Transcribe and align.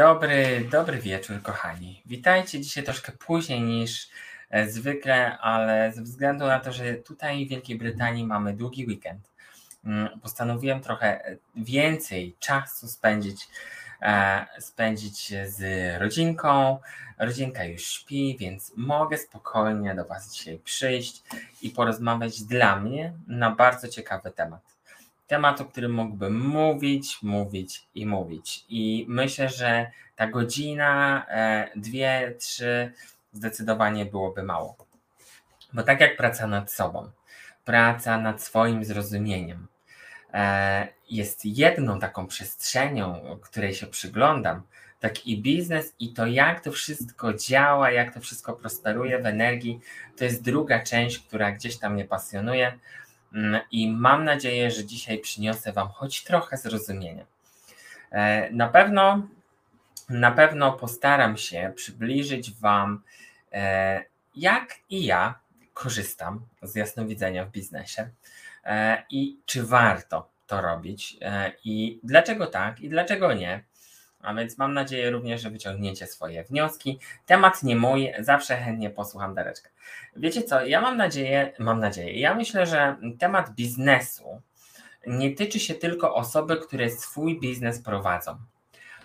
Dobry, 0.00 0.68
dobry 0.70 0.98
wieczór, 0.98 1.42
kochani. 1.42 2.02
Witajcie 2.06 2.60
dzisiaj 2.60 2.84
troszkę 2.84 3.12
później 3.12 3.62
niż 3.62 4.08
e, 4.50 4.70
zwykle, 4.70 5.38
ale 5.38 5.92
ze 5.92 6.02
względu 6.02 6.46
na 6.46 6.60
to, 6.60 6.72
że 6.72 6.94
tutaj 6.94 7.46
w 7.46 7.48
Wielkiej 7.48 7.78
Brytanii 7.78 8.26
mamy 8.26 8.52
długi 8.52 8.86
weekend, 8.86 9.30
mm, 9.84 10.20
postanowiłem 10.20 10.80
trochę 10.80 11.24
e, 11.24 11.36
więcej 11.56 12.36
czasu 12.38 12.88
spędzić, 12.88 13.48
e, 14.02 14.46
spędzić 14.58 15.32
z 15.46 15.60
rodzinką. 16.00 16.78
Rodzinka 17.18 17.64
już 17.64 17.82
śpi, 17.82 18.36
więc 18.40 18.72
mogę 18.76 19.18
spokojnie 19.18 19.94
do 19.94 20.04
Was 20.04 20.32
dzisiaj 20.32 20.58
przyjść 20.58 21.22
i 21.62 21.70
porozmawiać 21.70 22.42
dla 22.42 22.76
mnie 22.76 23.12
na 23.26 23.50
bardzo 23.50 23.88
ciekawy 23.88 24.30
temat 24.30 24.79
temat, 25.30 25.60
o 25.60 25.64
którym 25.64 25.92
mógłbym 25.92 26.40
mówić, 26.48 27.22
mówić 27.22 27.86
i 27.94 28.06
mówić. 28.06 28.64
I 28.68 29.06
myślę, 29.08 29.48
że 29.48 29.90
ta 30.16 30.26
godzina, 30.26 31.26
e, 31.28 31.70
dwie, 31.76 32.34
trzy 32.38 32.92
zdecydowanie 33.32 34.06
byłoby 34.06 34.42
mało. 34.42 34.76
Bo 35.72 35.82
tak 35.82 36.00
jak 36.00 36.16
praca 36.16 36.46
nad 36.46 36.72
sobą, 36.72 37.10
praca 37.64 38.18
nad 38.18 38.42
swoim 38.42 38.84
zrozumieniem 38.84 39.66
e, 40.34 40.88
jest 41.10 41.44
jedną 41.44 41.98
taką 42.00 42.26
przestrzenią, 42.26 43.38
której 43.42 43.74
się 43.74 43.86
przyglądam, 43.86 44.62
tak 45.00 45.26
i 45.26 45.42
biznes 45.42 45.94
i 45.98 46.12
to 46.12 46.26
jak 46.26 46.60
to 46.60 46.72
wszystko 46.72 47.34
działa, 47.34 47.90
jak 47.90 48.14
to 48.14 48.20
wszystko 48.20 48.52
prosperuje 48.52 49.18
w 49.22 49.26
energii, 49.26 49.80
to 50.16 50.24
jest 50.24 50.42
druga 50.42 50.82
część, 50.82 51.18
która 51.18 51.52
gdzieś 51.52 51.76
tam 51.76 51.94
mnie 51.94 52.04
pasjonuje 52.04 52.78
i 53.70 53.90
mam 53.90 54.24
nadzieję, 54.24 54.70
że 54.70 54.84
dzisiaj 54.84 55.18
przyniosę 55.18 55.72
Wam 55.72 55.88
choć 55.88 56.24
trochę 56.24 56.56
zrozumienia. 56.56 57.24
E, 58.10 58.50
na 58.50 58.68
pewno, 58.68 59.28
na 60.08 60.30
pewno 60.30 60.72
postaram 60.72 61.36
się 61.36 61.72
przybliżyć 61.76 62.54
Wam, 62.54 63.02
e, 63.52 64.04
jak 64.36 64.74
i 64.90 65.04
ja 65.04 65.38
korzystam 65.74 66.46
z 66.62 66.74
jasnowidzenia 66.74 67.44
w 67.44 67.50
biznesie 67.50 68.08
e, 68.64 69.02
i 69.10 69.38
czy 69.46 69.62
warto 69.62 70.28
to 70.46 70.60
robić 70.60 71.16
i 71.64 72.00
dlaczego 72.02 72.46
tak 72.46 72.80
i 72.80 72.88
dlaczego 72.88 73.32
nie. 73.32 73.64
A 74.22 74.34
więc 74.34 74.58
mam 74.58 74.74
nadzieję 74.74 75.10
również, 75.10 75.42
że 75.42 75.50
wyciągniecie 75.50 76.06
swoje 76.06 76.44
wnioski. 76.44 76.98
Temat 77.26 77.62
nie 77.62 77.76
mój, 77.76 78.12
zawsze 78.18 78.56
chętnie 78.56 78.90
posłucham 78.90 79.34
Dareczka. 79.34 79.68
Wiecie 80.16 80.42
co, 80.42 80.66
ja 80.66 80.80
mam 80.80 80.96
nadzieję, 80.96 81.52
mam 81.58 81.80
nadzieję, 81.80 82.20
ja 82.20 82.34
myślę, 82.34 82.66
że 82.66 82.96
temat 83.18 83.50
biznesu 83.54 84.42
nie 85.06 85.34
tyczy 85.34 85.60
się 85.60 85.74
tylko 85.74 86.14
osoby, 86.14 86.56
które 86.56 86.90
swój 86.90 87.40
biznes 87.40 87.82
prowadzą, 87.82 88.38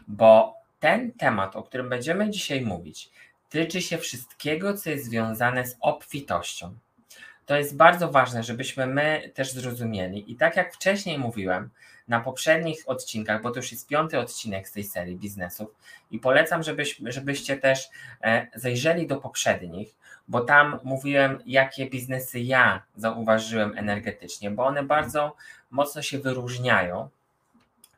bo 0.08 0.54
ten 0.80 1.12
temat, 1.12 1.56
o 1.56 1.64
którym 1.64 1.90
będziemy 1.90 2.30
dzisiaj 2.30 2.62
mówić, 2.62 3.10
tyczy 3.50 3.82
się 3.82 3.98
wszystkiego, 3.98 4.74
co 4.74 4.90
jest 4.90 5.06
związane 5.06 5.68
z 5.68 5.78
obfitością. 5.82 6.76
To 7.46 7.58
jest 7.58 7.76
bardzo 7.76 8.12
ważne, 8.12 8.44
żebyśmy 8.44 8.88
my 8.88 9.32
też 9.34 9.52
zrozumieli. 9.52 10.32
I 10.32 10.36
tak 10.36 10.56
jak 10.56 10.74
wcześniej 10.74 11.20
mówiłem, 11.20 11.70
na 12.08 12.20
poprzednich 12.20 12.84
odcinkach, 12.86 13.42
bo 13.42 13.52
to 13.52 13.59
już 13.59 13.72
jest 13.72 13.88
piąty 13.88 14.20
odcinek 14.20 14.67
z 14.67 14.72
tej 14.72 14.84
serii 14.84 15.16
biznesów 15.16 15.75
i 16.12 16.20
polecam, 16.20 16.64
żebyś, 16.64 17.02
żebyście 17.06 17.58
też 17.58 17.89
e, 18.22 18.47
zajrzeli 18.56 19.08
do 19.08 19.17
poprzednich, 19.17 19.95
bo 20.28 20.41
tam 20.41 20.80
mówiłem, 20.84 21.40
jakie 21.46 21.90
biznesy 21.90 22.40
ja 22.40 22.84
zauważyłem 22.96 23.78
energetycznie, 23.78 24.52
bo 24.52 24.66
one 24.66 24.84
bardzo 24.84 25.35
mocno 25.72 26.02
się 26.02 26.19
wyróżniają. 26.19 27.09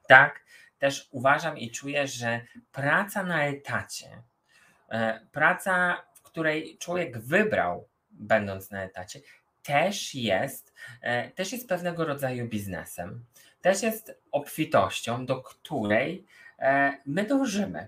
Tak, 0.07 0.43
też 0.79 1.07
uważam 1.11 1.57
i 1.57 1.71
czuję, 1.71 2.07
że 2.07 2.41
praca 2.71 3.23
na 3.23 3.45
etacie, 3.45 4.21
e, 4.89 5.19
praca, 5.31 6.01
w 6.13 6.21
której 6.21 6.77
człowiek 6.77 7.17
wybrał, 7.17 7.87
będąc 8.11 8.71
na 8.71 8.83
etacie, 8.83 9.19
też 9.63 10.15
jest, 10.15 10.73
e, 11.01 11.29
też 11.29 11.51
jest 11.51 11.69
pewnego 11.69 12.05
rodzaju 12.05 12.47
biznesem 12.47 13.25
też 13.61 13.83
jest 13.83 14.21
obfitością, 14.31 15.25
do 15.25 15.41
której 15.41 16.25
e, 16.59 16.97
my 17.05 17.23
dążymy. 17.23 17.87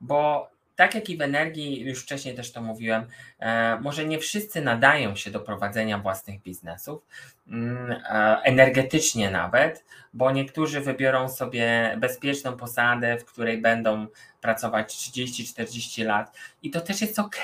Bo 0.00 0.50
tak 0.76 0.94
jak 0.94 1.10
i 1.10 1.16
w 1.16 1.20
energii, 1.20 1.80
już 1.80 2.02
wcześniej 2.02 2.34
też 2.34 2.52
to 2.52 2.62
mówiłem, 2.62 3.06
e, 3.38 3.80
może 3.80 4.04
nie 4.04 4.18
wszyscy 4.18 4.60
nadają 4.60 5.16
się 5.16 5.30
do 5.30 5.40
prowadzenia 5.40 5.98
własnych 5.98 6.42
biznesów, 6.42 7.02
mm, 7.48 7.92
e, 7.92 8.40
energetycznie 8.42 9.30
nawet, 9.30 9.84
bo 10.12 10.30
niektórzy 10.30 10.80
wybiorą 10.80 11.28
sobie 11.28 11.96
bezpieczną 12.00 12.56
posadę, 12.56 13.18
w 13.18 13.24
której 13.24 13.60
będą 13.60 14.06
pracować 14.40 14.94
30-40 14.94 16.04
lat 16.04 16.36
i 16.62 16.70
to 16.70 16.80
też 16.80 17.00
jest 17.00 17.18
ok. 17.18 17.42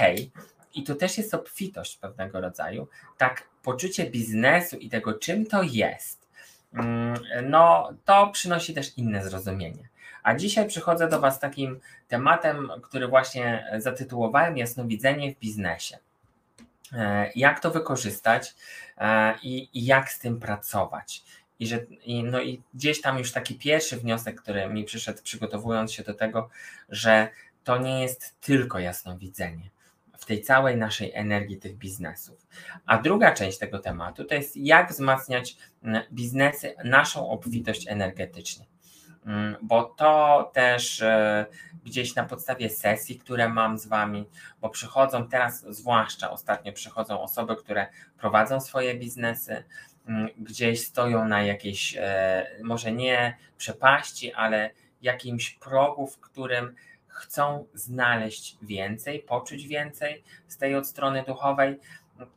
I 0.74 0.82
to 0.82 0.94
też 0.94 1.18
jest 1.18 1.34
obfitość 1.34 1.96
pewnego 1.96 2.40
rodzaju. 2.40 2.88
Tak, 3.18 3.48
poczucie 3.62 4.10
biznesu 4.10 4.76
i 4.76 4.88
tego, 4.88 5.14
czym 5.14 5.46
to 5.46 5.62
jest, 5.62 6.21
no 7.42 7.92
to 8.04 8.26
przynosi 8.26 8.74
też 8.74 8.98
inne 8.98 9.24
zrozumienie. 9.24 9.88
A 10.22 10.34
dzisiaj 10.34 10.68
przychodzę 10.68 11.08
do 11.08 11.20
Was 11.20 11.40
takim 11.40 11.80
tematem, 12.08 12.70
który 12.82 13.08
właśnie 13.08 13.66
zatytułowałem 13.78 14.56
Jasnowidzenie 14.56 15.34
w 15.34 15.38
biznesie. 15.38 15.98
E, 16.92 17.30
jak 17.34 17.60
to 17.60 17.70
wykorzystać 17.70 18.54
e, 18.98 19.34
i, 19.42 19.68
i 19.72 19.84
jak 19.84 20.10
z 20.10 20.18
tym 20.18 20.40
pracować. 20.40 21.22
I, 21.58 21.66
że, 21.66 21.78
i, 22.04 22.24
no 22.24 22.40
i 22.40 22.62
gdzieś 22.74 23.00
tam 23.00 23.18
już 23.18 23.32
taki 23.32 23.54
pierwszy 23.54 23.96
wniosek, 23.96 24.40
który 24.42 24.68
mi 24.68 24.84
przyszedł 24.84 25.22
przygotowując 25.22 25.92
się 25.92 26.02
do 26.02 26.14
tego, 26.14 26.48
że 26.88 27.28
to 27.64 27.78
nie 27.78 28.02
jest 28.02 28.40
tylko 28.40 28.78
jasnowidzenie 28.78 29.70
w 30.22 30.26
tej 30.26 30.40
całej 30.40 30.76
naszej 30.76 31.12
energii 31.14 31.58
tych 31.58 31.76
biznesów. 31.76 32.46
A 32.86 32.98
druga 32.98 33.32
część 33.32 33.58
tego 33.58 33.78
tematu 33.78 34.24
to 34.24 34.34
jest 34.34 34.56
jak 34.56 34.90
wzmacniać 34.90 35.56
mm, 35.82 36.02
biznesy, 36.12 36.74
naszą 36.84 37.30
obfitość 37.30 37.88
energetycznie. 37.88 38.66
Mm, 39.26 39.56
bo 39.62 39.84
to 39.84 40.50
też 40.54 41.02
e, 41.02 41.46
gdzieś 41.84 42.14
na 42.14 42.24
podstawie 42.24 42.70
sesji, 42.70 43.18
które 43.18 43.48
mam 43.48 43.78
z 43.78 43.86
Wami, 43.86 44.28
bo 44.60 44.68
przychodzą 44.68 45.28
teraz, 45.28 45.64
zwłaszcza 45.68 46.30
ostatnio 46.30 46.72
przychodzą 46.72 47.20
osoby, 47.20 47.56
które 47.56 47.86
prowadzą 48.18 48.60
swoje 48.60 48.94
biznesy, 48.94 49.64
mm, 50.06 50.28
gdzieś 50.38 50.86
stoją 50.86 51.28
na 51.28 51.42
jakiejś, 51.42 51.96
e, 51.96 52.46
może 52.62 52.92
nie 52.92 53.36
przepaści, 53.56 54.32
ale 54.32 54.70
jakimś 55.02 55.50
progu, 55.50 56.06
w 56.06 56.18
którym 56.18 56.74
chcą 57.12 57.66
znaleźć 57.74 58.58
więcej, 58.62 59.20
poczuć 59.20 59.66
więcej 59.66 60.24
z 60.48 60.58
tej 60.58 60.74
od 60.74 60.86
strony 60.86 61.24
duchowej. 61.26 61.80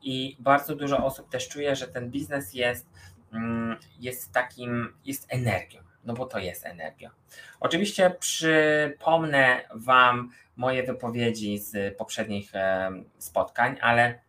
I 0.02 0.38
bardzo 0.40 0.76
dużo 0.76 1.06
osób 1.06 1.30
też 1.30 1.48
czuje, 1.48 1.76
że 1.76 1.88
ten 1.88 2.12
biznes 2.12 2.54
jest, 2.54 2.88
mm, 3.34 3.78
jest 4.00 4.32
takim, 4.32 4.94
jest 5.06 5.34
energią, 5.34 5.82
no 6.06 6.14
bo 6.14 6.26
to 6.26 6.40
jest 6.40 6.66
energia. 6.66 7.12
Oczywiście 7.60 8.16
przypomnę 8.20 9.62
Wam 9.76 10.32
moje 10.56 10.84
wypowiedzi 10.84 11.58
z 11.58 11.98
poprzednich 11.98 12.52
spotkań, 13.18 13.78
ale 13.82 14.20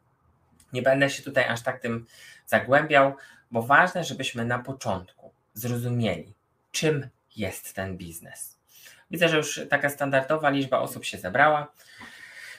nie 0.73 0.83
będę 0.83 1.11
się 1.11 1.23
tutaj 1.23 1.45
aż 1.45 1.63
tak 1.63 1.81
tym 1.81 2.07
zagłębiał, 2.47 3.15
bo 3.51 3.63
ważne, 3.63 4.05
żebyśmy 4.05 4.45
na 4.45 4.59
początku 4.59 5.33
zrozumieli, 5.55 6.35
czym 6.73 7.09
jest 7.37 7.75
ten 7.75 7.97
biznes 7.97 8.56
Widzę, 9.11 9.29
że 9.29 9.37
już 9.37 9.61
taka 9.71 9.91
standardowa 9.91 10.51
liczba 10.51 10.79
osób 10.79 11.05
się 11.05 11.19
zebrała, 11.19 11.73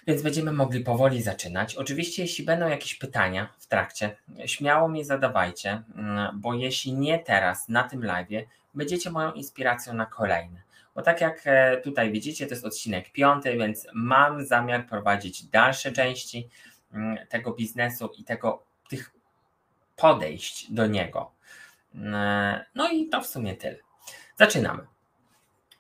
więc 0.08 0.22
będziemy 0.22 0.52
mogli 0.52 0.80
powoli 0.80 1.22
zaczynać. 1.22 1.76
Oczywiście, 1.76 2.22
jeśli 2.22 2.46
będą 2.46 2.68
jakieś 2.68 2.96
pytania 2.96 3.54
w 3.60 3.68
trakcie, 3.68 4.16
śmiało 4.46 4.90
mi 4.90 5.04
zadawajcie, 5.04 5.84
mm, 5.96 6.42
bo 6.42 6.54
jeśli 6.54 6.94
nie 6.94 7.20
teraz 7.20 7.70
na 7.70 7.84
tym 7.84 8.06
live, 8.06 8.48
będziecie 8.74 9.10
moją 9.10 9.32
inspiracją 9.32 9.94
na 9.94 10.06
kolejne. 10.06 10.62
Bo 10.96 11.02
tak 11.02 11.22
jak 11.22 11.42
e, 11.46 11.78
tutaj 11.78 12.12
widzicie, 12.12 12.48
to 12.48 12.54
jest 12.54 12.66
odcinek 12.66 13.12
piąty, 13.12 13.58
więc 13.58 13.88
mam 13.94 14.46
zamiar 14.46 14.88
prowadzić 14.88 15.44
dalsze 15.44 15.92
części 15.92 16.50
mm, 16.94 17.28
tego 17.28 17.54
biznesu 17.54 18.12
i 18.18 18.24
tego, 18.24 18.64
tych 18.90 19.14
podejść 19.96 20.72
do 20.72 20.88
niego. 20.88 21.32
Mm, 21.96 22.60
no 22.76 22.90
i 22.92 23.10
to 23.10 23.22
w 23.22 23.28
sumie 23.28 23.56
tyle. 23.56 23.78
Zaczynamy. 24.36 24.97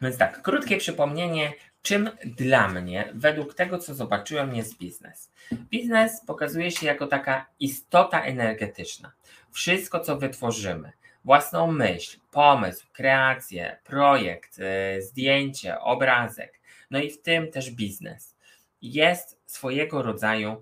Więc 0.02 0.18
tak, 0.18 0.42
krótkie 0.42 0.78
przypomnienie, 0.78 1.54
czym 1.82 2.10
dla 2.26 2.68
mnie, 2.68 3.10
według 3.14 3.54
tego 3.54 3.78
co 3.78 3.96
zobaczyłem, 3.96 4.56
jest 4.56 4.78
biznes. 4.78 5.32
Biznes 5.52 6.22
pokazuje 6.26 6.72
się 6.72 6.86
jako 6.86 7.08
taka 7.08 7.46
istota 7.60 8.22
energetyczna. 8.24 9.12
Wszystko, 9.52 10.00
co 10.00 10.18
wytworzymy, 10.18 10.92
własną 11.26 11.72
myśl, 11.72 12.20
pomysł, 12.32 12.88
kreację, 12.94 13.80
projekt, 13.84 14.58
yy, 14.58 15.02
zdjęcie, 15.02 15.80
obrazek, 15.80 16.60
no 16.92 17.00
i 17.00 17.10
w 17.10 17.22
tym 17.22 17.52
też 17.52 17.72
biznes, 17.72 18.36
jest 18.82 19.40
swojego 19.46 20.02
rodzaju 20.02 20.62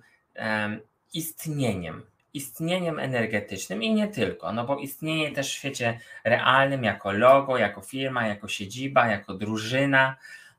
istnieniem, 1.14 2.04
istnieniem 2.36 3.00
energetycznym 3.00 3.84
i 3.84 3.94
nie 3.94 4.08
tylko, 4.08 4.54
no 4.54 4.66
bo 4.66 4.78
istnieje 4.78 5.32
też 5.32 5.48
w 5.48 5.54
świecie 5.54 6.00
realnym 6.24 6.84
jako 6.84 7.12
logo, 7.12 7.58
jako 7.58 7.82
firma, 7.82 8.28
jako 8.28 8.48
siedziba, 8.48 9.08
jako 9.08 9.34
drużyna, 9.34 10.16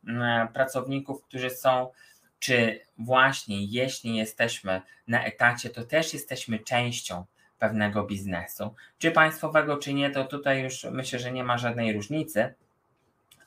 mm, 0.07 0.49
pracowników, 0.49 1.23
którzy 1.23 1.51
są, 1.51 1.91
czy 2.39 2.81
właśnie 2.99 3.65
jeśli 3.65 4.17
jesteśmy 4.17 4.83
na 5.09 5.25
etacie, 5.25 5.71
to 5.71 5.85
też 5.85 6.15
jesteśmy 6.15 6.59
częścią 6.59 7.25
pewnego 7.59 8.03
biznesu, 8.03 8.75
czy 8.99 9.11
państwowego, 9.11 9.77
czy 9.77 9.95
nie, 9.95 10.11
to 10.11 10.25
tutaj 10.25 10.63
już 10.63 10.85
myślę, 10.85 11.19
że 11.19 11.33
nie 11.33 11.45
ma 11.45 11.59
żadnej 11.59 11.93
różnicy, 11.93 12.55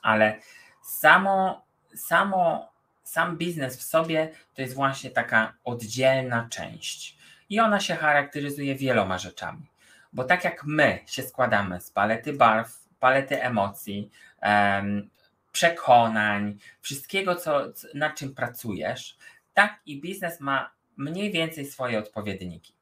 ale 0.01 0.39
samo, 0.81 1.65
samo, 1.95 2.69
sam 3.03 3.37
biznes 3.37 3.77
w 3.77 3.83
sobie 3.83 4.29
to 4.55 4.61
jest 4.61 4.73
właśnie 4.73 5.09
taka 5.09 5.53
oddzielna 5.63 6.47
część 6.51 7.18
i 7.49 7.59
ona 7.59 7.79
się 7.79 7.95
charakteryzuje 7.95 8.75
wieloma 8.75 9.17
rzeczami. 9.17 9.65
Bo 10.13 10.23
tak 10.23 10.43
jak 10.43 10.63
my 10.65 10.99
się 11.05 11.23
składamy 11.23 11.81
z 11.81 11.91
palety 11.91 12.33
barw, 12.33 12.89
palety 12.99 13.43
emocji, 13.43 14.09
um, 14.41 15.09
przekonań, 15.51 16.57
wszystkiego, 16.81 17.35
co, 17.35 17.61
nad 17.93 18.15
czym 18.15 18.35
pracujesz, 18.35 19.17
tak 19.53 19.79
i 19.85 20.01
biznes 20.01 20.39
ma 20.39 20.71
mniej 20.97 21.31
więcej 21.31 21.65
swoje 21.65 21.99
odpowiedniki. 21.99 22.73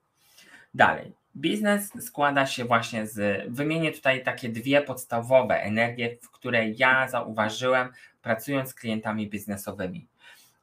Dalej. 0.74 1.14
Biznes 1.36 1.92
składa 2.06 2.46
się 2.46 2.66
właśnie 2.66 3.08
z, 3.08 3.46
wymienię 3.54 3.92
tutaj 3.92 4.24
takie 4.24 4.50
dwie 4.50 4.82
podstawowe 4.82 5.62
energie, 5.62 6.18
w 6.22 6.32
które 6.32 6.70
ja 6.70 7.08
zauważyłem 7.08 7.90
pracując 8.22 8.70
z 8.70 8.74
klientami 8.74 9.30
biznesowymi. 9.30 10.08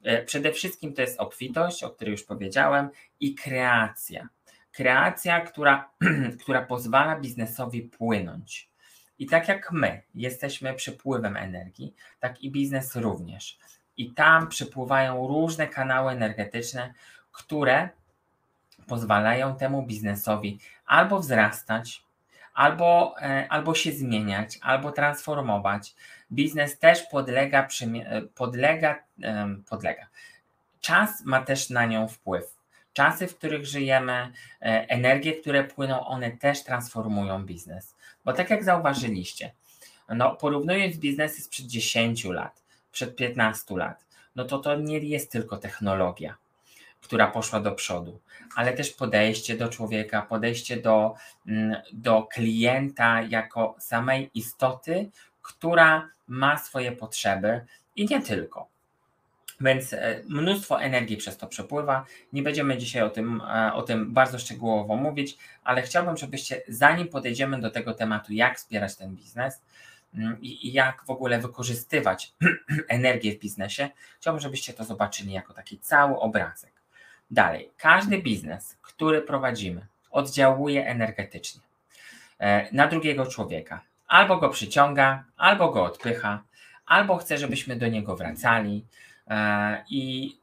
E, 0.05 0.23
przede 0.25 0.53
wszystkim 0.53 0.95
to 0.95 1.03
jest 1.03 1.21
obfitość, 1.21 1.83
o 1.83 1.91
której 1.91 2.13
już 2.13 2.25
powiedziałem, 2.25 2.89
i 3.21 3.35
kreacja. 3.35 4.29
Kreacja, 4.73 5.41
która, 5.41 5.91
która 6.43 6.63
pozwala 6.63 7.21
biznesowi 7.21 7.83
płynąć. 7.83 8.71
I 9.19 9.27
tak 9.27 9.49
jak 9.49 9.73
my 9.73 10.03
jesteśmy 10.15 10.75
przepływem 10.75 11.37
energii, 11.37 11.95
tak 12.21 12.41
i 12.43 12.51
biznes 12.51 12.97
również. 12.97 13.59
I 13.97 14.13
tam 14.13 14.49
przepływają 14.49 15.29
różne 15.29 15.69
kanały 15.69 16.13
energetyczne, 16.13 16.95
które 17.33 17.89
pozwalają 18.87 19.57
temu 19.57 19.87
biznesowi 19.87 20.59
albo 20.87 21.21
wzrastać, 21.21 22.04
albo, 22.55 23.15
e, 23.21 23.47
albo 23.49 23.75
się 23.75 23.93
zmieniać, 23.93 24.59
albo 24.63 24.93
transformować. 24.93 25.95
Biznes 26.33 26.79
też 26.79 27.03
podlega, 27.03 27.69
e, 27.83 28.23
podlega, 28.23 29.05
podlega. 29.69 30.07
Czas 30.81 31.25
ma 31.25 31.41
też 31.41 31.71
na 31.71 31.87
nią 31.87 32.09
wpływ. 32.09 32.55
Czasy, 32.93 33.27
w 33.27 33.37
których 33.37 33.67
żyjemy, 33.67 34.13
e, 34.13 34.89
energie, 34.89 35.33
które 35.33 35.65
płyną, 35.65 36.07
one 36.07 36.31
też 36.31 36.65
transformują 36.65 37.47
biznes. 37.47 37.95
Bo 38.25 38.33
tak 38.33 38.51
jak 38.51 38.65
zauważyliście, 38.65 39.53
no, 40.09 40.37
porównując 40.37 40.97
biznesy 40.97 41.43
sprzed 41.43 41.67
10 41.67 42.25
lat, 42.25 42.63
przed 42.93 43.17
15 43.17 43.77
lat, 43.77 44.05
no 44.37 44.45
to 44.45 44.59
to 44.59 44.77
nie 44.77 44.99
jest 44.99 45.33
tylko 45.33 45.57
technologia 45.57 46.37
która 47.05 47.27
poszła 47.27 47.61
do 47.61 47.73
przodu, 47.73 48.21
ale 48.57 48.73
też 48.73 48.91
podejście 48.91 49.57
do 49.57 49.69
człowieka, 49.69 50.23
podejście 50.23 50.77
do, 50.77 51.15
mm, 51.47 51.77
do 51.93 52.23
klienta 52.23 53.23
jako 53.23 53.77
samej 53.79 54.31
istoty, 54.35 55.11
która 55.43 56.09
ma 56.27 56.59
swoje 56.59 56.93
potrzeby 56.93 57.67
i 57.97 58.07
nie 58.07 58.23
tylko. 58.23 58.69
Więc 59.61 59.93
e, 59.93 60.23
mnóstwo 60.29 60.83
energii 60.83 61.17
przez 61.17 61.37
to 61.37 61.47
przepływa. 61.47 62.05
Nie 62.33 62.43
będziemy 62.43 62.79
dzisiaj 62.79 63.03
o 63.03 63.11
tym, 63.11 63.41
e, 63.41 63.75
o 63.75 63.83
tym 63.83 64.13
bardzo 64.13 64.39
szczegółowo 64.39 64.97
mówić, 64.97 65.39
ale 65.65 65.83
chciałbym, 65.83 66.17
żebyście, 66.17 66.63
zanim 66.69 67.09
podejdziemy 67.09 67.61
do 67.61 67.71
tego 67.71 67.95
tematu, 67.95 68.33
jak 68.33 68.59
wspierać 68.59 68.97
ten 68.97 69.17
biznes 69.17 69.63
mm, 70.15 70.43
i, 70.43 70.69
i 70.69 70.73
jak 70.73 71.05
w 71.05 71.11
ogóle 71.11 71.39
wykorzystywać 71.39 72.33
energię 72.89 73.33
w 73.33 73.39
biznesie, 73.39 73.89
chciałbym, 74.21 74.41
żebyście 74.41 74.73
to 74.73 74.85
zobaczyli 74.85 75.33
jako 75.33 75.55
taki 75.55 75.79
cały 75.79 76.19
obrazek. 76.21 76.74
Dalej, 77.31 77.71
każdy 77.77 78.23
biznes, 78.23 78.77
który 78.83 79.23
prowadzimy, 79.23 79.87
oddziałuje 80.11 80.87
energetycznie 80.87 81.61
e, 82.39 82.69
na 82.73 82.87
drugiego 82.87 83.27
człowieka. 83.27 83.81
Albo 84.07 84.37
go 84.37 84.49
przyciąga, 84.49 85.25
albo 85.37 85.71
go 85.71 85.85
odpycha, 85.85 86.43
albo 86.87 87.17
chce, 87.17 87.39
żebyśmy 87.39 87.77
do 87.77 87.89
niego 87.89 88.17
wracali. 88.17 88.85
E, 89.29 89.85
I 89.91 90.37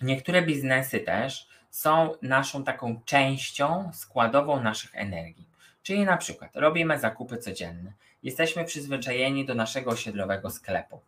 niektóre 0.00 0.42
biznesy 0.42 1.00
też 1.00 1.48
są 1.70 2.14
naszą 2.22 2.64
taką 2.64 3.00
częścią 3.04 3.90
składową 3.94 4.62
naszych 4.62 4.90
energii. 4.94 5.46
Czyli 5.82 6.04
na 6.04 6.16
przykład 6.16 6.50
robimy 6.54 6.98
zakupy 6.98 7.36
codzienne, 7.36 7.92
jesteśmy 8.22 8.64
przyzwyczajeni 8.64 9.46
do 9.46 9.54
naszego 9.54 9.90
osiedlowego 9.90 10.50
sklepu, 10.50 11.00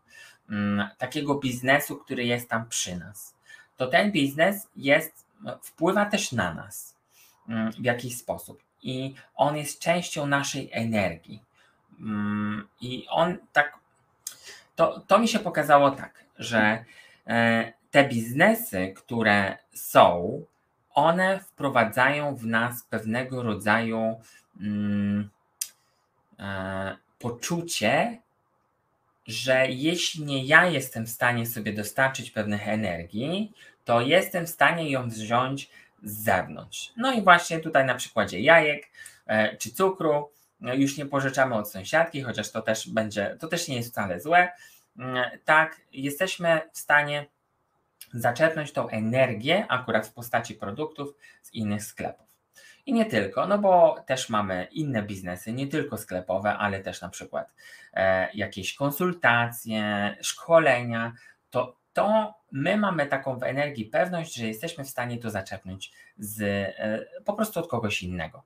mm, 0.50 0.88
takiego 0.99 1.35
biznesu, 1.35 1.97
który 1.97 2.25
jest 2.25 2.49
tam 2.49 2.69
przy 2.69 2.97
nas 2.97 3.38
to 3.79 3.87
ten 3.87 4.13
biznes 4.13 4.69
jest, 4.77 5.27
no, 5.41 5.59
wpływa 5.63 6.07
też 6.07 6.33
na 6.33 6.55
nas 6.55 6.97
mm, 7.49 7.73
w 7.73 7.85
jakiś 7.85 8.17
sposób 8.17 8.63
i 8.83 9.15
on 9.35 9.57
jest 9.57 9.81
częścią 9.81 10.27
naszej 10.27 10.69
energii. 10.73 11.43
Mm, 12.01 12.69
I 12.81 13.07
on 13.11 13.39
tak, 13.53 13.79
to, 14.77 15.01
to 15.01 15.19
mi 15.19 15.29
się 15.29 15.39
pokazało 15.39 15.91
tak, 15.91 16.25
że 16.39 16.85
e, 17.27 17.73
te 17.91 18.09
biznesy, 18.09 18.93
które 18.97 19.59
są, 19.73 20.43
one 20.95 21.41
wprowadzają 21.41 22.37
w 22.37 22.47
nas 22.47 22.83
pewnego 22.83 23.43
rodzaju 23.43 24.21
mm, 24.61 25.31
e, 26.39 26.97
poczucie, 27.19 28.19
że 29.29 29.67
jeśli 29.69 30.25
nie 30.25 30.45
ja 30.45 30.67
jestem 30.67 31.07
w 31.07 31.11
stanie 31.11 31.47
sobie 31.47 31.73
dostarczyć 31.73 32.31
pewnych 32.31 32.69
energii, 32.69 33.53
to 33.85 34.01
jestem 34.01 34.47
w 34.47 34.51
stanie 34.51 34.91
ją 34.91 35.09
wziąć 35.09 35.71
z 36.03 36.25
zewnątrz. 36.25 36.93
No 36.97 37.13
i 37.13 37.23
właśnie 37.23 37.61
tutaj 37.61 37.85
na 37.85 37.95
przykładzie 37.95 38.41
jajek 38.41 38.91
e, 39.27 39.57
czy 39.57 39.71
cukru 39.71 40.31
no 40.61 40.75
już 40.75 40.97
nie 40.97 41.07
pożyczamy 41.07 41.55
od 41.55 41.71
sąsiadki, 41.71 42.23
chociaż 42.23 42.51
to 42.51 42.63
też 42.63 42.89
będzie, 42.89 43.37
to 43.41 43.49
też 43.49 43.69
nie 43.69 43.77
jest 43.77 43.91
wcale 43.91 44.21
złe. 44.21 44.49
Mm, 44.99 45.25
tak, 45.45 45.81
jesteśmy 45.93 46.61
w 46.73 46.79
stanie 46.79 47.26
zaczerpnąć 48.12 48.73
tą 48.73 48.88
energię 48.88 49.67
akurat 49.69 50.07
w 50.07 50.12
postaci 50.12 50.55
produktów 50.55 51.14
z 51.43 51.55
innych 51.55 51.85
sklepów. 51.85 52.27
I 52.88 52.92
nie 52.92 53.07
tylko, 53.07 53.47
no 53.47 53.59
bo 53.59 54.04
też 54.07 54.28
mamy 54.28 54.68
inne 54.71 55.02
biznesy, 55.02 55.52
nie 55.52 55.66
tylko 55.66 55.99
sklepowe, 55.99 56.57
ale 56.57 56.80
też 56.80 57.00
na 57.00 57.09
przykład 57.09 57.54
e, 57.95 58.28
jakieś 58.35 58.75
konsultacje, 58.75 60.16
szkolenia. 60.21 61.12
To, 61.50 61.76
to 61.92 62.35
my 62.52 62.76
mamy 62.76 63.07
taką 63.07 63.38
w 63.38 63.42
energii 63.42 63.85
pewność, 63.85 64.35
że 64.35 64.47
jesteśmy 64.47 64.85
w 64.85 64.88
stanie 64.88 65.18
to 65.18 65.30
zaczepnąć 65.30 65.92
z, 66.18 66.42
e, 66.42 67.04
po 67.25 67.33
prostu 67.33 67.61
od 67.61 67.68
kogoś 67.68 68.02
innego. 68.02 68.42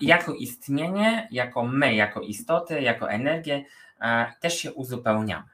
Jako 0.00 0.34
istnienie, 0.34 1.28
jako 1.30 1.62
my, 1.64 1.94
jako 1.94 2.20
istoty, 2.20 2.80
jako 2.80 3.10
energię, 3.10 3.64
e, 4.00 4.32
też 4.40 4.58
się 4.58 4.72
uzupełniamy. 4.72 5.48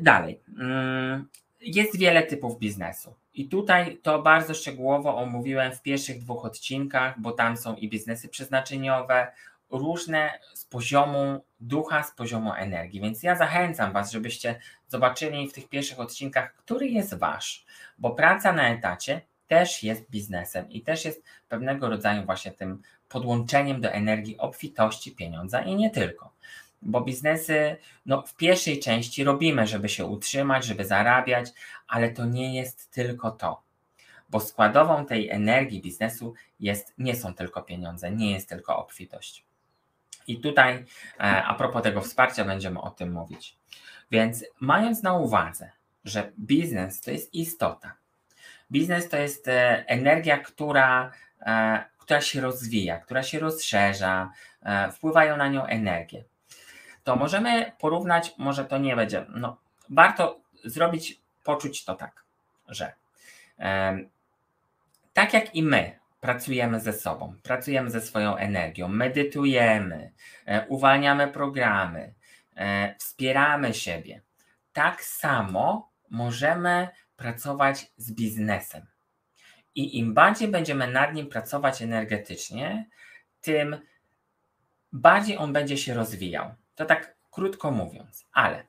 Dalej. 0.00 0.40
Mm, 0.58 1.28
jest 1.60 1.98
wiele 1.98 2.22
typów 2.22 2.58
biznesu. 2.58 3.19
I 3.34 3.48
tutaj 3.48 3.98
to 4.02 4.22
bardzo 4.22 4.54
szczegółowo 4.54 5.16
omówiłem 5.16 5.72
w 5.72 5.82
pierwszych 5.82 6.18
dwóch 6.18 6.44
odcinkach, 6.44 7.20
bo 7.20 7.32
tam 7.32 7.56
są 7.56 7.76
i 7.76 7.88
biznesy 7.88 8.28
przeznaczeniowe, 8.28 9.32
różne 9.70 10.30
z 10.54 10.64
poziomu 10.64 11.44
ducha, 11.60 12.02
z 12.02 12.12
poziomu 12.12 12.52
energii. 12.52 13.00
Więc 13.00 13.22
ja 13.22 13.36
zachęcam 13.36 13.92
Was, 13.92 14.12
żebyście 14.12 14.60
zobaczyli 14.88 15.48
w 15.48 15.52
tych 15.52 15.68
pierwszych 15.68 16.00
odcinkach, 16.00 16.54
który 16.54 16.88
jest 16.88 17.14
Wasz, 17.14 17.64
bo 17.98 18.10
praca 18.10 18.52
na 18.52 18.68
etacie 18.68 19.20
też 19.48 19.82
jest 19.82 20.10
biznesem 20.10 20.70
i 20.70 20.82
też 20.82 21.04
jest 21.04 21.22
pewnego 21.48 21.88
rodzaju 21.88 22.24
właśnie 22.24 22.52
tym 22.52 22.82
podłączeniem 23.08 23.80
do 23.80 23.90
energii 23.90 24.38
obfitości 24.38 25.12
pieniądza 25.12 25.62
i 25.62 25.76
nie 25.76 25.90
tylko 25.90 26.32
bo 26.82 27.00
biznesy 27.00 27.76
no, 28.06 28.22
w 28.22 28.36
pierwszej 28.36 28.80
części 28.80 29.24
robimy, 29.24 29.66
żeby 29.66 29.88
się 29.88 30.04
utrzymać, 30.04 30.64
żeby 30.64 30.84
zarabiać, 30.84 31.50
ale 31.88 32.10
to 32.10 32.24
nie 32.24 32.56
jest 32.56 32.90
tylko 32.90 33.30
to. 33.30 33.62
Bo 34.30 34.40
składową 34.40 35.06
tej 35.06 35.30
energii 35.30 35.82
biznesu 35.82 36.34
jest, 36.60 36.94
nie 36.98 37.16
są 37.16 37.34
tylko 37.34 37.62
pieniądze, 37.62 38.10
nie 38.10 38.32
jest 38.32 38.48
tylko 38.48 38.78
obfitość. 38.78 39.44
I 40.26 40.40
tutaj 40.40 40.84
e, 41.18 41.44
a 41.44 41.54
propos 41.54 41.82
tego 41.82 42.00
wsparcia 42.00 42.44
będziemy 42.44 42.80
o 42.80 42.90
tym 42.90 43.12
mówić. 43.12 43.58
Więc 44.10 44.44
mając 44.60 45.02
na 45.02 45.14
uwadze, 45.14 45.70
że 46.04 46.32
biznes 46.38 47.00
to 47.00 47.10
jest 47.10 47.34
istota, 47.34 47.94
biznes 48.70 49.08
to 49.08 49.16
jest 49.16 49.48
e, 49.48 49.84
energia, 49.86 50.38
która, 50.38 51.12
e, 51.40 51.84
która 51.98 52.20
się 52.20 52.40
rozwija, 52.40 52.98
która 52.98 53.22
się 53.22 53.38
rozszerza, 53.38 54.30
wpływają 54.92 55.36
na 55.36 55.48
nią 55.48 55.64
energie 55.66 56.24
to 57.04 57.16
możemy 57.16 57.72
porównać, 57.78 58.34
może 58.38 58.64
to 58.64 58.78
nie 58.78 58.96
będzie, 58.96 59.26
no 59.28 59.56
warto 59.88 60.40
zrobić, 60.64 61.20
poczuć 61.44 61.84
to 61.84 61.94
tak, 61.94 62.24
że 62.68 62.92
tak 65.12 65.32
jak 65.32 65.54
i 65.54 65.62
my 65.62 65.98
pracujemy 66.20 66.80
ze 66.80 66.92
sobą, 66.92 67.34
pracujemy 67.42 67.90
ze 67.90 68.00
swoją 68.00 68.36
energią, 68.36 68.88
medytujemy, 68.88 70.12
e, 70.46 70.66
uwalniamy 70.66 71.28
programy, 71.28 72.14
e, 72.56 72.94
wspieramy 72.98 73.74
siebie, 73.74 74.22
tak 74.72 75.04
samo 75.04 75.90
możemy 76.10 76.88
pracować 77.16 77.92
z 77.96 78.12
biznesem. 78.12 78.86
I 79.74 79.98
im 79.98 80.14
bardziej 80.14 80.48
będziemy 80.48 80.86
nad 80.86 81.14
nim 81.14 81.26
pracować 81.26 81.82
energetycznie, 81.82 82.86
tym 83.40 83.80
bardziej 84.92 85.38
on 85.38 85.52
będzie 85.52 85.76
się 85.76 85.94
rozwijał. 85.94 86.54
To 86.80 86.86
tak 86.86 87.14
krótko 87.30 87.70
mówiąc, 87.70 88.26
ale, 88.32 88.66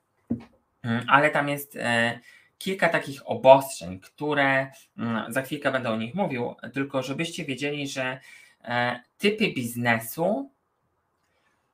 mm, 0.84 1.06
ale 1.10 1.30
tam 1.30 1.50
jest 1.50 1.76
e, 1.76 2.20
kilka 2.58 2.90
takich 2.90 3.30
obostrzeń, 3.30 4.00
które 4.00 4.72
mm, 4.98 5.34
za 5.34 5.42
chwilkę 5.42 5.72
będę 5.72 5.90
o 5.90 5.98
nich 5.98 6.16
mówił, 6.16 6.56
tylko 6.74 7.04
żebyście 7.04 7.46
wiedzieli, 7.46 7.88
że 7.88 8.20
e, 8.64 9.04
typy 9.18 9.54
biznesu 9.54 10.52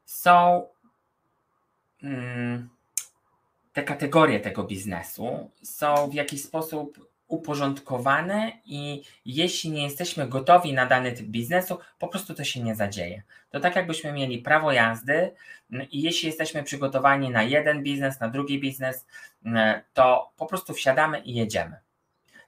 są 0.05 0.67
mm, 2.03 2.69
te 3.73 3.83
kategorie 3.83 4.39
tego 4.39 4.63
biznesu 4.63 5.51
są 5.63 6.09
w 6.09 6.13
jakiś 6.13 6.43
sposób 6.43 7.09
uporządkowane 7.27 8.51
i 8.65 9.03
jeśli 9.25 9.71
nie 9.71 9.83
jesteśmy 9.83 10.27
gotowi 10.27 10.73
na 10.73 10.85
dany 10.85 11.11
typ 11.11 11.25
biznesu, 11.25 11.79
po 11.99 12.07
prostu 12.07 12.33
to 12.33 12.43
się 12.43 12.63
nie 12.63 12.75
zadzieje. 12.75 13.23
To 13.49 13.59
tak 13.59 13.75
jakbyśmy 13.75 14.11
mieli 14.11 14.37
prawo 14.37 14.71
jazdy 14.71 15.31
mm, 15.71 15.87
i 15.91 16.01
jeśli 16.01 16.27
jesteśmy 16.27 16.63
przygotowani 16.63 17.29
na 17.29 17.43
jeden 17.43 17.83
biznes, 17.83 18.19
na 18.19 18.29
drugi 18.29 18.59
biznes, 18.59 19.05
mm, 19.45 19.81
to 19.93 20.31
po 20.37 20.45
prostu 20.45 20.73
wsiadamy 20.73 21.19
i 21.19 21.33
jedziemy. 21.33 21.75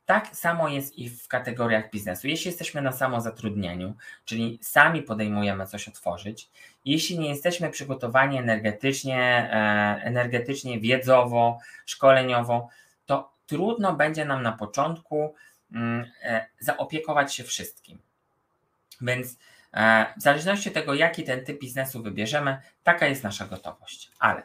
Tak 0.05 0.35
samo 0.35 0.69
jest 0.69 0.97
i 0.97 1.09
w 1.09 1.27
kategoriach 1.27 1.91
biznesu. 1.91 2.27
Jeśli 2.27 2.47
jesteśmy 2.47 2.81
na 2.81 2.91
samozatrudnieniu, 2.91 3.93
czyli 4.25 4.59
sami 4.61 5.01
podejmujemy 5.01 5.67
coś 5.67 5.87
otworzyć, 5.87 6.49
jeśli 6.85 7.19
nie 7.19 7.29
jesteśmy 7.29 7.69
przygotowani 7.69 8.37
energetycznie, 8.37 9.19
e, 9.19 10.01
energetycznie, 10.03 10.79
wiedzowo, 10.79 11.59
szkoleniowo, 11.85 12.69
trudno 13.49 13.93
będzie 13.93 14.25
nam 14.25 14.43
na 14.43 14.51
początku 14.51 15.35
mm, 15.71 16.05
e, 16.23 16.45
zaopiekować 16.59 17.35
się 17.35 17.43
wszystkim. 17.43 17.99
Więc 19.01 19.37
e, 19.73 20.05
w 20.17 20.21
zależności 20.21 20.69
od 20.69 20.75
tego, 20.75 20.93
jaki 20.93 21.23
ten 21.23 21.45
typ 21.45 21.61
biznesu 21.61 22.03
wybierzemy, 22.03 22.57
taka 22.83 23.07
jest 23.07 23.23
nasza 23.23 23.45
gotowość. 23.45 24.11
Ale 24.19 24.43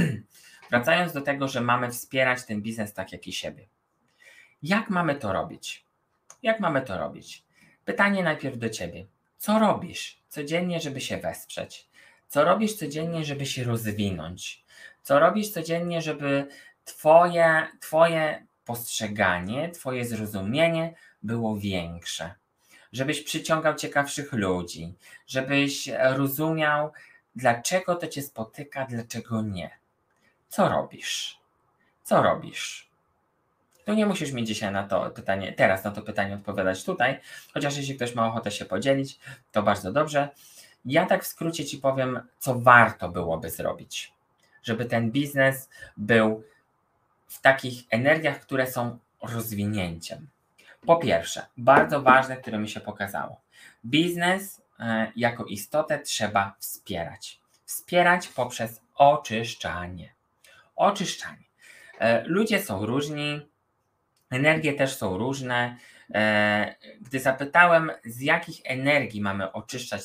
wracając 0.70 1.12
do 1.12 1.20
tego, 1.20 1.48
że 1.48 1.60
mamy 1.60 1.90
wspierać 1.90 2.44
ten 2.44 2.62
biznes 2.62 2.94
tak 2.94 3.12
jak 3.12 3.26
i 3.26 3.32
siebie. 3.32 3.66
Jak 4.62 4.90
mamy 4.90 5.14
to 5.14 5.32
robić? 5.32 5.86
Jak 6.42 6.60
mamy 6.60 6.82
to 6.82 6.98
robić? 6.98 7.44
Pytanie 7.84 8.22
najpierw 8.22 8.58
do 8.58 8.68
ciebie. 8.68 9.06
Co 9.38 9.58
robisz 9.58 10.22
codziennie, 10.28 10.80
żeby 10.80 11.00
się 11.00 11.16
wesprzeć? 11.16 11.88
Co 12.28 12.44
robisz 12.44 12.74
codziennie, 12.74 13.24
żeby 13.24 13.46
się 13.46 13.64
rozwinąć? 13.64 14.64
Co 15.02 15.18
robisz 15.18 15.50
codziennie, 15.50 16.02
żeby 16.02 16.46
twoje, 16.84 17.66
twoje 17.80 18.46
postrzeganie, 18.64 19.70
Twoje 19.70 20.04
zrozumienie 20.04 20.94
było 21.22 21.56
większe. 21.56 22.34
Żebyś 22.92 23.22
przyciągał 23.22 23.74
ciekawszych 23.74 24.32
ludzi, 24.32 24.94
żebyś 25.26 25.88
rozumiał, 25.98 26.92
dlaczego 27.36 27.94
to 27.94 28.06
Cię 28.06 28.22
spotyka, 28.22 28.86
dlaczego 28.86 29.42
nie. 29.42 29.70
Co 30.48 30.68
robisz? 30.68 31.40
Co 32.02 32.22
robisz? 32.22 32.90
Tu 33.84 33.94
nie 33.94 34.06
musisz 34.06 34.32
mi 34.32 34.44
dzisiaj 34.44 34.72
na 34.72 34.88
to 34.88 35.10
pytanie, 35.10 35.52
teraz 35.52 35.84
na 35.84 35.90
to 35.90 36.02
pytanie 36.02 36.34
odpowiadać 36.34 36.84
tutaj, 36.84 37.20
chociaż 37.54 37.76
jeśli 37.76 37.96
ktoś 37.96 38.14
ma 38.14 38.26
ochotę 38.26 38.50
się 38.50 38.64
podzielić, 38.64 39.18
to 39.52 39.62
bardzo 39.62 39.92
dobrze. 39.92 40.28
Ja 40.84 41.06
tak 41.06 41.24
w 41.24 41.26
skrócie 41.26 41.64
Ci 41.64 41.78
powiem, 41.78 42.20
co 42.38 42.60
warto 42.60 43.08
byłoby 43.08 43.50
zrobić, 43.50 44.12
żeby 44.62 44.84
ten 44.84 45.10
biznes 45.10 45.68
był 45.96 46.44
w 47.32 47.40
takich 47.40 47.84
energiach, 47.90 48.40
które 48.40 48.66
są 48.66 48.98
rozwinięciem. 49.22 50.28
Po 50.86 50.96
pierwsze, 50.96 51.46
bardzo 51.56 52.02
ważne, 52.02 52.36
które 52.36 52.58
mi 52.58 52.68
się 52.68 52.80
pokazało. 52.80 53.40
Biznes 53.84 54.62
e, 54.80 55.12
jako 55.16 55.44
istotę 55.44 55.98
trzeba 55.98 56.54
wspierać. 56.58 57.40
Wspierać 57.64 58.28
poprzez 58.28 58.80
oczyszczanie. 58.94 60.14
Oczyszczanie. 60.76 61.44
E, 61.98 62.24
ludzie 62.24 62.62
są 62.62 62.86
różni, 62.86 63.48
energie 64.30 64.72
też 64.72 64.96
są 64.96 65.18
różne. 65.18 65.76
E, 66.14 66.74
gdy 67.00 67.20
zapytałem, 67.20 67.92
z 68.04 68.20
jakich 68.20 68.60
energii 68.64 69.20
mamy 69.20 69.52
oczyszczać 69.52 70.02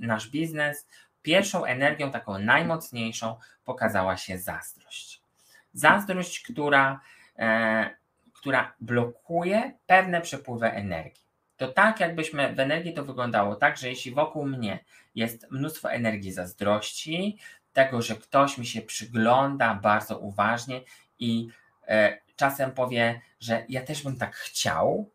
nasz 0.00 0.28
biznes, 0.30 0.86
pierwszą 1.22 1.64
energią, 1.64 2.10
taką 2.10 2.38
najmocniejszą, 2.38 3.36
pokazała 3.64 4.16
się 4.16 4.38
zazdrość. 4.38 5.27
Zazdrość, 5.72 6.40
która, 6.42 7.00
e, 7.38 7.90
która 8.32 8.72
blokuje 8.80 9.72
pewne 9.86 10.20
przepływy 10.20 10.66
energii. 10.72 11.28
To 11.56 11.68
tak, 11.68 12.00
jakbyśmy 12.00 12.54
w 12.54 12.60
energii 12.60 12.94
to 12.94 13.04
wyglądało 13.04 13.56
tak, 13.56 13.76
że 13.76 13.88
jeśli 13.88 14.14
wokół 14.14 14.46
mnie 14.46 14.78
jest 15.14 15.50
mnóstwo 15.50 15.92
energii 15.92 16.32
zazdrości, 16.32 17.38
tego, 17.72 18.02
że 18.02 18.14
ktoś 18.14 18.58
mi 18.58 18.66
się 18.66 18.82
przygląda 18.82 19.74
bardzo 19.74 20.18
uważnie 20.18 20.80
i 21.18 21.48
e, 21.88 22.18
czasem 22.36 22.72
powie, 22.72 23.20
że 23.40 23.64
ja 23.68 23.82
też 23.82 24.02
bym 24.02 24.16
tak 24.16 24.36
chciał, 24.36 25.10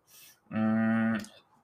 mm, 0.51 1.17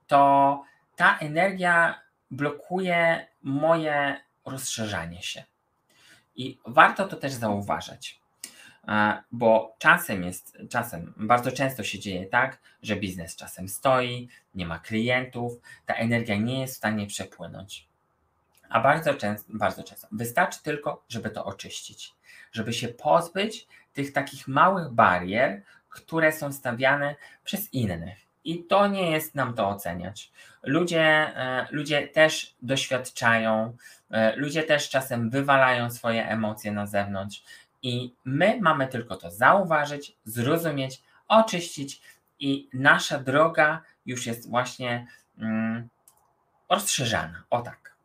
to 0.07 0.63
ta 0.95 1.17
energia 1.17 2.01
blokuje 2.31 3.27
moje 3.41 4.21
rozszerzanie 4.45 5.23
się. 5.23 5.43
I 6.35 6.59
warto 6.65 7.07
to 7.07 7.17
też 7.17 7.33
zauważać 7.33 8.19
bo 9.31 9.75
czasem 9.79 10.23
jest, 10.23 10.57
czasem, 10.69 11.13
bardzo 11.17 11.51
często 11.51 11.83
się 11.83 11.99
dzieje 11.99 12.25
tak, 12.25 12.59
że 12.81 12.95
biznes 12.95 13.35
czasem 13.35 13.69
stoi, 13.69 14.29
nie 14.55 14.65
ma 14.65 14.79
klientów, 14.79 15.53
ta 15.85 15.93
energia 15.93 16.35
nie 16.35 16.61
jest 16.61 16.73
w 16.73 16.77
stanie 16.77 17.07
przepłynąć. 17.07 17.87
A 18.69 18.79
bardzo 18.79 19.13
często, 19.13 19.53
bardzo 19.53 19.83
często 19.83 20.07
wystarczy 20.11 20.63
tylko, 20.63 21.03
żeby 21.09 21.29
to 21.29 21.45
oczyścić, 21.45 22.13
żeby 22.51 22.73
się 22.73 22.87
pozbyć 22.87 23.67
tych 23.93 24.13
takich 24.13 24.47
małych 24.47 24.91
barier, 24.91 25.61
które 25.89 26.31
są 26.31 26.53
stawiane 26.53 27.15
przez 27.43 27.73
innych. 27.73 28.17
I 28.43 28.63
to 28.63 28.87
nie 28.87 29.11
jest 29.11 29.35
nam 29.35 29.53
to 29.53 29.69
oceniać. 29.69 30.31
Ludzie, 30.63 31.01
e, 31.01 31.67
ludzie 31.71 32.07
też 32.07 32.55
doświadczają, 32.61 33.77
e, 34.11 34.35
ludzie 34.35 34.63
też 34.63 34.89
czasem 34.89 35.29
wywalają 35.29 35.91
swoje 35.91 36.29
emocje 36.29 36.71
na 36.71 36.85
zewnątrz 36.85 37.43
i 37.83 38.15
my 38.25 38.59
mamy 38.61 38.87
tylko 38.87 39.15
to 39.15 39.31
zauważyć, 39.31 40.17
zrozumieć, 40.23 41.03
oczyścić, 41.27 42.01
i 42.39 42.69
nasza 42.73 43.19
droga 43.19 43.81
już 44.05 44.25
jest 44.25 44.49
właśnie 44.49 45.07
mm, 45.37 45.89
rozszerzana. 46.69 47.43
O 47.49 47.61
tak. 47.61 47.95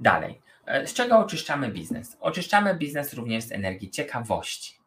Dalej. 0.00 0.40
E, 0.66 0.86
z 0.86 0.94
czego 0.94 1.18
oczyszczamy 1.18 1.68
biznes? 1.68 2.16
Oczyszczamy 2.20 2.74
biznes 2.74 3.14
również 3.14 3.44
z 3.44 3.52
energii 3.52 3.90
ciekawości. 3.90 4.78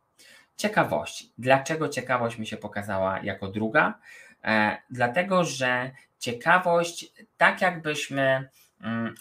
Ciekawości. 0.57 1.31
Dlaczego 1.37 1.89
ciekawość 1.89 2.37
mi 2.37 2.47
się 2.47 2.57
pokazała 2.57 3.19
jako 3.19 3.47
druga? 3.47 3.99
E, 4.43 4.77
dlatego, 4.89 5.43
że 5.43 5.91
ciekawość, 6.19 7.13
tak 7.37 7.61
jakbyśmy, 7.61 8.49
mm, 8.81 9.15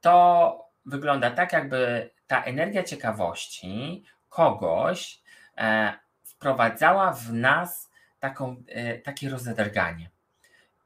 to 0.00 0.64
wygląda 0.86 1.30
tak, 1.30 1.52
jakby 1.52 2.10
ta 2.26 2.42
energia 2.42 2.82
ciekawości 2.82 4.04
kogoś 4.34 5.20
e, 5.58 5.92
wprowadzała 6.24 7.12
w 7.12 7.32
nas 7.32 7.90
taką, 8.20 8.56
e, 8.68 8.98
takie 8.98 9.28
rozedrganie. 9.30 10.10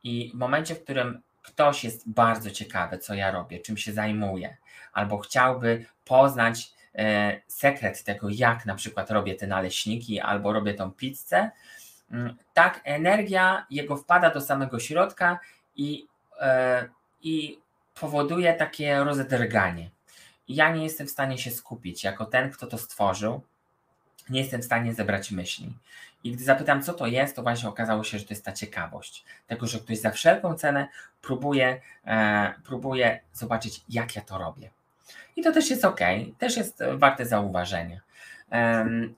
I 0.04 0.30
w 0.34 0.38
momencie, 0.38 0.74
w 0.74 0.84
którym 0.84 1.22
ktoś 1.42 1.84
jest 1.84 2.10
bardzo 2.10 2.50
ciekawy, 2.50 2.98
co 2.98 3.14
ja 3.14 3.30
robię, 3.30 3.60
czym 3.60 3.76
się 3.76 3.92
zajmuję, 3.92 4.56
albo 4.92 5.18
chciałby 5.18 5.86
poznać 6.04 6.72
e, 6.94 7.40
sekret 7.46 8.04
tego, 8.04 8.28
jak 8.30 8.66
na 8.66 8.74
przykład 8.74 9.10
robię 9.10 9.34
te 9.34 9.46
naleśniki, 9.46 10.20
albo 10.20 10.52
robię 10.52 10.74
tą 10.74 10.90
pizzę, 10.90 11.50
mm, 12.10 12.36
tak 12.54 12.80
energia 12.84 13.66
jego 13.70 13.96
wpada 13.96 14.30
do 14.30 14.40
samego 14.40 14.78
środka 14.78 15.38
i, 15.76 16.06
i 17.20 17.58
powoduje 18.00 18.54
takie 18.54 19.04
rozedrganie 19.04 19.90
ja 20.48 20.72
nie 20.72 20.84
jestem 20.84 21.06
w 21.06 21.10
stanie 21.10 21.38
się 21.38 21.50
skupić 21.50 22.04
jako 22.04 22.24
ten, 22.24 22.50
kto 22.50 22.66
to 22.66 22.78
stworzył. 22.78 23.40
Nie 24.30 24.40
jestem 24.40 24.62
w 24.62 24.64
stanie 24.64 24.94
zebrać 24.94 25.30
myśli. 25.30 25.74
I 26.24 26.32
gdy 26.32 26.44
zapytam, 26.44 26.82
co 26.82 26.94
to 26.94 27.06
jest, 27.06 27.36
to 27.36 27.42
właśnie 27.42 27.68
okazało 27.68 28.04
się, 28.04 28.18
że 28.18 28.24
to 28.24 28.34
jest 28.34 28.44
ta 28.44 28.52
ciekawość. 28.52 29.24
Tego, 29.46 29.66
że 29.66 29.78
ktoś 29.78 29.98
za 29.98 30.10
wszelką 30.10 30.54
cenę 30.54 30.88
próbuje, 31.22 31.80
e, 32.06 32.54
próbuje 32.64 33.20
zobaczyć, 33.32 33.80
jak 33.88 34.16
ja 34.16 34.22
to 34.22 34.38
robię. 34.38 34.70
I 35.36 35.42
to 35.42 35.52
też 35.52 35.70
jest 35.70 35.84
ok, 35.84 36.00
też 36.38 36.56
jest 36.56 36.82
warte 36.94 37.26
zauważenia. 37.26 38.00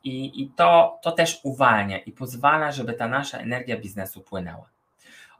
I 0.04 0.42
i 0.42 0.50
to, 0.56 0.98
to 1.02 1.12
też 1.12 1.40
uwalnia 1.42 1.98
i 1.98 2.12
pozwala, 2.12 2.72
żeby 2.72 2.92
ta 2.92 3.08
nasza 3.08 3.38
energia 3.38 3.76
biznesu 3.76 4.20
płynęła. 4.20 4.68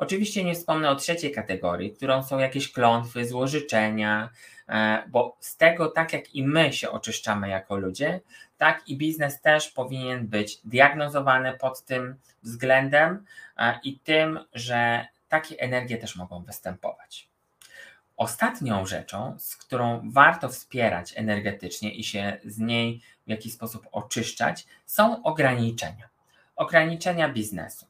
Oczywiście 0.01 0.45
nie 0.45 0.55
wspomnę 0.55 0.91
o 0.91 0.97
trzeciej 0.97 1.33
kategorii, 1.33 1.93
którą 1.93 2.23
są 2.23 2.39
jakieś 2.39 2.73
klątwy, 2.73 3.27
złożyczenia, 3.27 4.31
e, 4.69 5.03
bo 5.09 5.37
z 5.41 5.57
tego, 5.57 5.89
tak 5.89 6.13
jak 6.13 6.35
i 6.35 6.47
my 6.47 6.73
się 6.73 6.91
oczyszczamy 6.91 7.49
jako 7.49 7.77
ludzie, 7.77 8.21
tak 8.59 8.89
i 8.89 8.97
biznes 8.97 9.41
też 9.41 9.69
powinien 9.69 10.27
być 10.27 10.61
diagnozowany 10.65 11.53
pod 11.53 11.85
tym 11.85 12.17
względem 12.43 13.25
e, 13.57 13.79
i 13.85 13.99
tym, 13.99 14.39
że 14.55 15.07
takie 15.29 15.59
energie 15.59 15.99
też 15.99 16.17
mogą 16.17 16.43
występować. 16.43 17.29
Ostatnią 18.17 18.87
rzeczą, 18.87 19.37
z 19.39 19.57
którą 19.57 20.11
warto 20.13 20.49
wspierać 20.49 21.13
energetycznie 21.17 21.95
i 21.95 22.05
się 22.05 22.39
z 22.45 22.59
niej 22.59 23.01
w 23.27 23.31
jakiś 23.31 23.53
sposób 23.53 23.87
oczyszczać, 23.93 24.67
są 24.87 25.23
ograniczenia. 25.23 26.09
Ograniczenia 26.57 27.29
biznesu. 27.29 27.90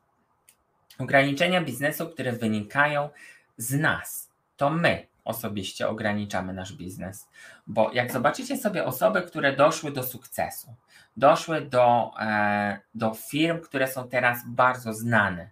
Ograniczenia 1.01 1.61
biznesu, 1.61 2.09
które 2.09 2.33
wynikają 2.33 3.09
z 3.57 3.75
nas. 3.75 4.31
To 4.57 4.71
my 4.71 5.07
osobiście 5.25 5.89
ograniczamy 5.89 6.53
nasz 6.53 6.73
biznes. 6.73 7.29
Bo 7.67 7.91
jak 7.93 8.13
zobaczycie 8.13 8.57
sobie 8.57 8.85
osoby, 8.85 9.23
które 9.23 9.57
doszły 9.57 9.93
do 9.93 10.03
sukcesu, 10.03 10.75
doszły 11.17 11.61
do, 11.61 12.13
e, 12.21 12.79
do 12.95 13.15
firm, 13.15 13.61
które 13.61 13.89
są 13.89 14.09
teraz 14.09 14.39
bardzo 14.47 14.93
znane 14.93 15.51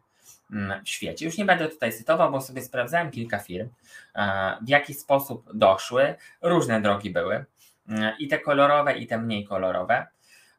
mm, 0.52 0.84
w 0.84 0.88
świecie. 0.88 1.26
Już 1.26 1.38
nie 1.38 1.44
będę 1.44 1.68
tutaj 1.68 1.92
cytował, 1.92 2.32
bo 2.32 2.40
sobie 2.40 2.62
sprawdzałem 2.62 3.10
kilka 3.10 3.38
firm, 3.38 3.68
e, 4.14 4.56
w 4.62 4.68
jaki 4.68 4.94
sposób 4.94 5.50
doszły. 5.54 6.14
Różne 6.42 6.80
drogi 6.80 7.10
były, 7.10 7.44
mm, 7.88 8.14
i 8.18 8.28
te 8.28 8.38
kolorowe, 8.38 8.98
i 8.98 9.06
te 9.06 9.18
mniej 9.18 9.44
kolorowe. 9.44 10.06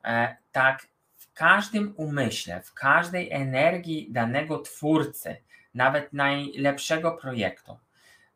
E, 0.06 0.38
tak, 0.52 0.88
każdym 1.40 1.94
umyśle, 1.98 2.62
w 2.62 2.74
każdej 2.74 3.32
energii 3.32 4.08
danego 4.12 4.60
twórcy, 4.60 5.38
nawet 5.74 6.14
najlepszego 6.14 7.12
projektu, 7.12 7.78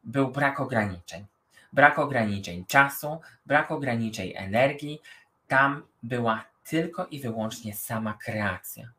był 0.03 0.31
brak 0.31 0.59
ograniczeń. 0.59 1.25
Brak 1.73 1.99
ograniczeń 1.99 2.65
czasu, 2.65 3.21
brak 3.45 3.71
ograniczeń 3.71 4.33
energii. 4.35 5.01
Tam 5.47 5.83
była 6.03 6.45
tylko 6.63 7.05
i 7.05 7.19
wyłącznie 7.19 7.75
sama 7.75 8.13
kreacja. 8.13 8.91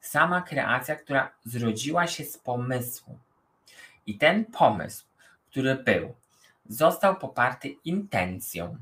Sama 0.00 0.42
kreacja, 0.42 0.96
która 0.96 1.32
zrodziła 1.44 2.06
się 2.06 2.24
z 2.24 2.38
pomysłu. 2.38 3.18
I 4.06 4.18
ten 4.18 4.44
pomysł, 4.44 5.04
który 5.50 5.74
był, 5.74 6.14
został 6.68 7.16
poparty 7.16 7.68
intencją. 7.84 8.76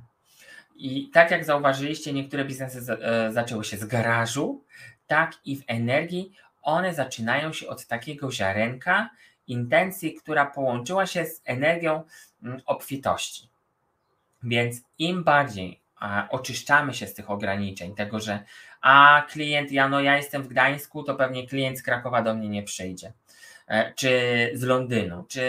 I 0.74 1.10
tak 1.10 1.30
jak 1.30 1.44
zauważyliście, 1.44 2.12
niektóre 2.12 2.44
biznesy 2.44 2.92
e, 2.92 3.32
zaczęły 3.32 3.64
się 3.64 3.76
z 3.76 3.84
garażu, 3.84 4.64
tak 5.06 5.32
i 5.44 5.56
w 5.56 5.64
energii 5.66 6.32
one 6.62 6.94
zaczynają 6.94 7.52
się 7.52 7.68
od 7.68 7.86
takiego 7.86 8.32
ziarenka 8.32 9.10
intencji, 9.46 10.14
która 10.14 10.46
połączyła 10.46 11.06
się 11.06 11.26
z 11.26 11.42
energią 11.44 12.02
mm, 12.42 12.60
obfitości. 12.66 13.48
Więc 14.42 14.82
im 14.98 15.24
bardziej 15.24 15.80
oczyszczamy 16.30 16.94
się 16.94 17.06
z 17.06 17.14
tych 17.14 17.30
ograniczeń, 17.30 17.94
tego, 17.94 18.20
że 18.20 18.44
a 18.80 19.26
klient, 19.30 19.72
ja 19.72 19.88
no 19.88 20.00
ja 20.00 20.16
jestem 20.16 20.42
w 20.42 20.48
Gdańsku, 20.48 21.02
to 21.02 21.14
pewnie 21.14 21.46
klient 21.46 21.78
z 21.78 21.82
Krakowa 21.82 22.22
do 22.22 22.34
mnie 22.34 22.48
nie 22.48 22.62
przyjdzie, 22.62 23.12
e, 23.66 23.92
czy 23.94 24.10
z 24.54 24.62
Londynu, 24.62 25.24
czy 25.28 25.40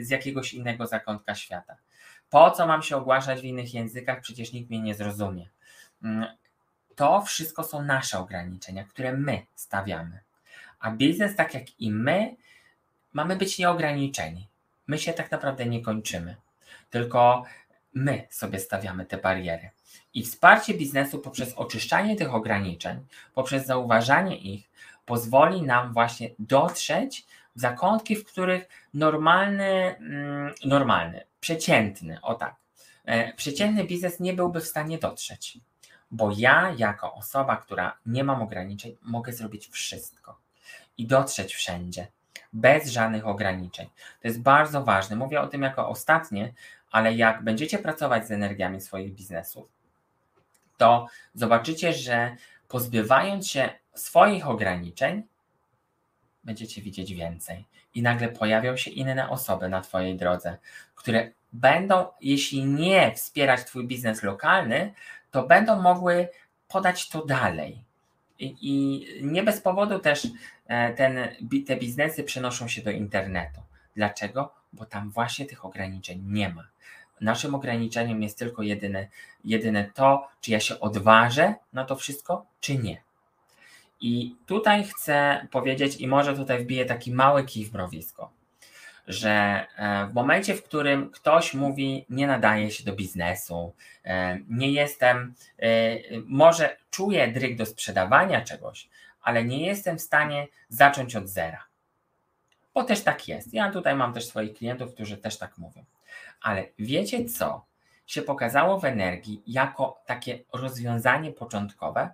z 0.00 0.10
jakiegoś 0.10 0.54
innego 0.54 0.86
zakątka 0.86 1.34
świata. 1.34 1.76
Po 2.30 2.50
co 2.50 2.66
mam 2.66 2.82
się 2.82 2.96
ogłaszać 2.96 3.40
w 3.40 3.44
innych 3.44 3.74
językach? 3.74 4.20
Przecież 4.20 4.52
nikt 4.52 4.70
mnie 4.70 4.80
nie 4.80 4.94
zrozumie. 4.94 5.48
Mm, 6.02 6.26
to 6.96 7.22
wszystko 7.22 7.64
są 7.64 7.82
nasze 7.82 8.18
ograniczenia, 8.18 8.84
które 8.84 9.12
my 9.12 9.46
stawiamy. 9.54 10.20
A 10.80 10.90
biznes, 10.90 11.36
tak 11.36 11.54
jak 11.54 11.80
i 11.80 11.90
my, 11.90 12.36
mamy 13.12 13.36
być 13.36 13.58
nieograniczeni. 13.58 14.48
My 14.86 14.98
się 14.98 15.12
tak 15.12 15.30
naprawdę 15.30 15.66
nie 15.66 15.82
kończymy, 15.82 16.36
tylko 16.90 17.44
my 17.94 18.26
sobie 18.30 18.60
stawiamy 18.60 19.06
te 19.06 19.16
bariery. 19.16 19.70
I 20.14 20.22
wsparcie 20.22 20.74
biznesu 20.74 21.18
poprzez 21.18 21.54
oczyszczanie 21.54 22.16
tych 22.16 22.34
ograniczeń, 22.34 23.06
poprzez 23.34 23.66
zauważanie 23.66 24.36
ich, 24.36 24.70
pozwoli 25.04 25.62
nam 25.62 25.92
właśnie 25.92 26.30
dotrzeć 26.38 27.26
w 27.56 27.60
zakątki, 27.60 28.16
w 28.16 28.24
których 28.24 28.68
normalny, 28.94 29.96
mm, 29.96 30.54
normalny, 30.64 31.24
przeciętny, 31.46 32.18
o 32.22 32.34
tak, 32.34 32.56
e, 33.04 33.32
przeciętny 33.32 33.84
biznes 33.84 34.20
nie 34.20 34.32
byłby 34.32 34.60
w 34.60 34.66
stanie 34.66 34.98
dotrzeć. 34.98 35.58
Bo 36.10 36.30
ja, 36.36 36.74
jako 36.76 37.14
osoba, 37.14 37.56
która 37.56 37.98
nie 38.06 38.24
mam 38.24 38.42
ograniczeń, 38.42 38.96
mogę 39.02 39.32
zrobić 39.32 39.68
wszystko 39.68 40.38
i 40.98 41.06
dotrzeć 41.06 41.54
wszędzie 41.54 42.06
bez 42.52 42.88
żadnych 42.88 43.26
ograniczeń. 43.26 43.86
To 44.20 44.28
jest 44.28 44.42
bardzo 44.42 44.84
ważne. 44.84 45.16
Mówię 45.16 45.40
o 45.40 45.46
tym 45.46 45.62
jako 45.62 45.88
ostatnie, 45.88 46.52
ale 46.90 47.14
jak 47.14 47.44
będziecie 47.44 47.78
pracować 47.78 48.26
z 48.26 48.30
energiami 48.30 48.80
swoich 48.80 49.14
biznesów, 49.14 49.68
to 50.76 51.06
zobaczycie, 51.34 51.92
że 51.92 52.36
pozbywając 52.68 53.48
się 53.48 53.70
swoich 53.94 54.48
ograniczeń, 54.48 55.22
będziecie 56.44 56.82
widzieć 56.82 57.14
więcej. 57.14 57.64
I 57.96 58.02
nagle 58.02 58.28
pojawią 58.28 58.76
się 58.76 58.90
inne 58.90 59.30
osoby 59.30 59.68
na 59.68 59.80
Twojej 59.80 60.16
drodze, 60.16 60.58
które 60.94 61.30
będą, 61.52 62.06
jeśli 62.20 62.64
nie 62.64 63.14
wspierać 63.14 63.64
Twój 63.64 63.86
biznes 63.86 64.22
lokalny, 64.22 64.92
to 65.30 65.42
będą 65.42 65.82
mogły 65.82 66.28
podać 66.68 67.08
to 67.08 67.24
dalej. 67.24 67.84
I, 68.38 68.56
i 68.60 69.06
nie 69.26 69.42
bez 69.42 69.60
powodu 69.60 69.98
też 69.98 70.28
e, 70.66 70.94
ten, 70.94 71.18
te 71.66 71.76
biznesy 71.76 72.24
przenoszą 72.24 72.68
się 72.68 72.82
do 72.82 72.90
internetu. 72.90 73.60
Dlaczego? 73.94 74.54
Bo 74.72 74.86
tam 74.86 75.10
właśnie 75.10 75.46
tych 75.46 75.64
ograniczeń 75.64 76.22
nie 76.26 76.48
ma. 76.48 76.68
Naszym 77.20 77.54
ograniczeniem 77.54 78.22
jest 78.22 78.38
tylko 78.38 78.62
jedyne, 78.62 79.08
jedyne 79.44 79.90
to, 79.94 80.28
czy 80.40 80.50
ja 80.50 80.60
się 80.60 80.80
odważę 80.80 81.54
na 81.72 81.84
to 81.84 81.96
wszystko, 81.96 82.46
czy 82.60 82.78
nie. 82.78 83.05
I 84.00 84.36
tutaj 84.46 84.84
chcę 84.84 85.46
powiedzieć, 85.50 85.96
i 85.96 86.08
może 86.08 86.36
tutaj 86.36 86.64
wbiję 86.64 86.84
taki 86.84 87.12
mały 87.12 87.44
kij 87.44 87.64
w 87.64 87.72
mrowisko, 87.72 88.30
że 89.06 89.66
e, 89.76 90.06
w 90.06 90.14
momencie, 90.14 90.54
w 90.54 90.62
którym 90.62 91.10
ktoś 91.10 91.54
mówi, 91.54 92.06
nie 92.08 92.26
nadaje 92.26 92.70
się 92.70 92.84
do 92.84 92.92
biznesu, 92.92 93.74
e, 94.04 94.38
nie 94.48 94.72
jestem, 94.72 95.34
e, 95.58 95.68
może 96.24 96.76
czuję 96.90 97.28
dryg 97.28 97.56
do 97.56 97.66
sprzedawania 97.66 98.40
czegoś, 98.40 98.88
ale 99.22 99.44
nie 99.44 99.66
jestem 99.66 99.98
w 99.98 100.02
stanie 100.02 100.46
zacząć 100.68 101.16
od 101.16 101.28
zera. 101.28 101.64
Bo 102.74 102.84
też 102.84 103.02
tak 103.02 103.28
jest. 103.28 103.54
Ja 103.54 103.70
tutaj 103.70 103.94
mam 103.94 104.12
też 104.12 104.26
swoich 104.26 104.54
klientów, 104.54 104.94
którzy 104.94 105.16
też 105.16 105.38
tak 105.38 105.58
mówią. 105.58 105.84
Ale 106.40 106.64
wiecie 106.78 107.24
co 107.24 107.64
się 108.06 108.22
pokazało 108.22 108.80
w 108.80 108.84
energii 108.84 109.42
jako 109.46 110.02
takie 110.06 110.38
rozwiązanie 110.52 111.32
początkowe? 111.32 112.10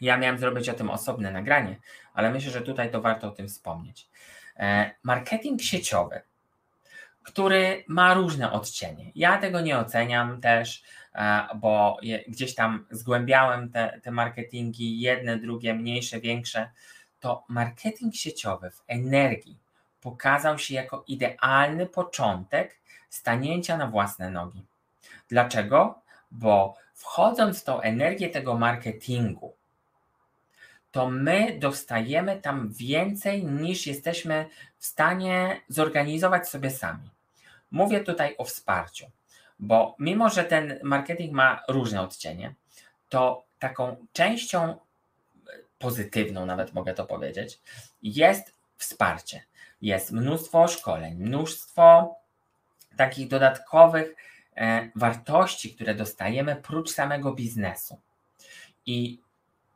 Ja 0.00 0.16
miałem 0.16 0.38
zrobić 0.38 0.68
o 0.68 0.74
tym 0.74 0.90
osobne 0.90 1.30
nagranie, 1.30 1.76
ale 2.14 2.30
myślę, 2.30 2.50
że 2.52 2.60
tutaj 2.60 2.90
to 2.90 3.00
warto 3.00 3.28
o 3.28 3.30
tym 3.30 3.48
wspomnieć. 3.48 4.08
E, 4.56 4.90
marketing 5.02 5.62
sieciowy, 5.62 6.20
który 7.22 7.84
ma 7.88 8.14
różne 8.14 8.52
odcienie. 8.52 9.12
Ja 9.14 9.38
tego 9.38 9.60
nie 9.60 9.78
oceniam 9.78 10.40
też, 10.40 10.82
e, 11.14 11.46
bo 11.56 11.96
gdzieś 12.28 12.54
tam 12.54 12.86
zgłębiałem 12.90 13.70
te, 13.70 14.00
te 14.02 14.10
marketingi, 14.10 15.00
jedne, 15.00 15.38
drugie, 15.38 15.74
mniejsze, 15.74 16.20
większe. 16.20 16.70
To 17.20 17.44
marketing 17.48 18.14
sieciowy 18.14 18.70
w 18.70 18.82
energii 18.86 19.58
pokazał 20.00 20.58
się 20.58 20.74
jako 20.74 21.04
idealny 21.08 21.86
początek 21.86 22.78
stanięcia 23.08 23.76
na 23.76 23.86
własne 23.86 24.30
nogi. 24.30 24.64
Dlaczego? 25.28 26.02
Bo 26.30 26.74
wchodząc 26.94 27.60
w 27.60 27.64
tą 27.64 27.80
energię 27.80 28.28
tego 28.28 28.58
marketingu, 28.58 29.54
to 30.90 31.10
my 31.10 31.58
dostajemy 31.58 32.40
tam 32.40 32.72
więcej 32.72 33.44
niż 33.44 33.86
jesteśmy 33.86 34.46
w 34.78 34.86
stanie 34.86 35.60
zorganizować 35.68 36.48
sobie 36.48 36.70
sami. 36.70 37.10
Mówię 37.70 38.00
tutaj 38.00 38.34
o 38.38 38.44
wsparciu, 38.44 39.06
bo 39.58 39.96
mimo, 39.98 40.30
że 40.30 40.44
ten 40.44 40.78
marketing 40.82 41.32
ma 41.32 41.62
różne 41.68 42.02
odcienie, 42.02 42.54
to 43.08 43.44
taką 43.58 44.06
częścią 44.12 44.76
pozytywną, 45.78 46.46
nawet 46.46 46.74
mogę 46.74 46.94
to 46.94 47.06
powiedzieć, 47.06 47.60
jest 48.02 48.54
wsparcie. 48.76 49.42
Jest 49.82 50.12
mnóstwo 50.12 50.68
szkoleń, 50.68 51.14
mnóstwo 51.14 52.16
takich 52.96 53.28
dodatkowych 53.28 54.14
e, 54.56 54.90
wartości, 54.96 55.74
które 55.74 55.94
dostajemy 55.94 56.56
prócz 56.56 56.90
samego 56.90 57.34
biznesu. 57.34 58.00
I 58.86 59.20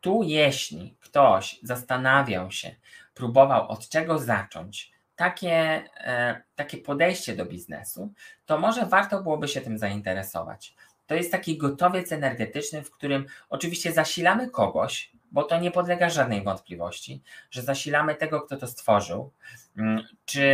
tu, 0.03 0.23
jeśli 0.23 0.97
ktoś 1.01 1.59
zastanawiał 1.63 2.51
się, 2.51 2.75
próbował 3.15 3.69
od 3.69 3.89
czego 3.89 4.19
zacząć, 4.19 4.93
takie, 5.17 5.85
e, 5.97 6.43
takie 6.55 6.79
podejście 6.79 7.37
do 7.37 7.47
biznesu, 7.47 8.13
to 8.47 8.59
może 8.59 8.87
warto 8.87 9.23
byłoby 9.23 9.49
się 9.49 9.61
tym 9.61 9.79
zainteresować. 9.79 10.75
To 11.07 11.15
jest 11.15 11.33
taki 11.33 11.59
gotowiec 11.59 12.13
energetyczny, 12.13 12.83
w 12.83 12.91
którym 12.91 13.27
oczywiście 13.51 13.93
zasilamy 13.93 14.51
kogoś, 14.51 15.13
bo 15.33 15.43
to 15.43 15.61
nie 15.61 15.71
podlega 15.71 16.11
żadnej 16.11 16.43
wątpliwości, 16.43 17.23
że 17.51 17.63
zasilamy 17.63 18.15
tego, 18.15 18.41
kto 18.41 18.57
to 18.57 18.67
stworzył. 18.67 19.33
Mm, 19.77 20.03
czy 20.25 20.49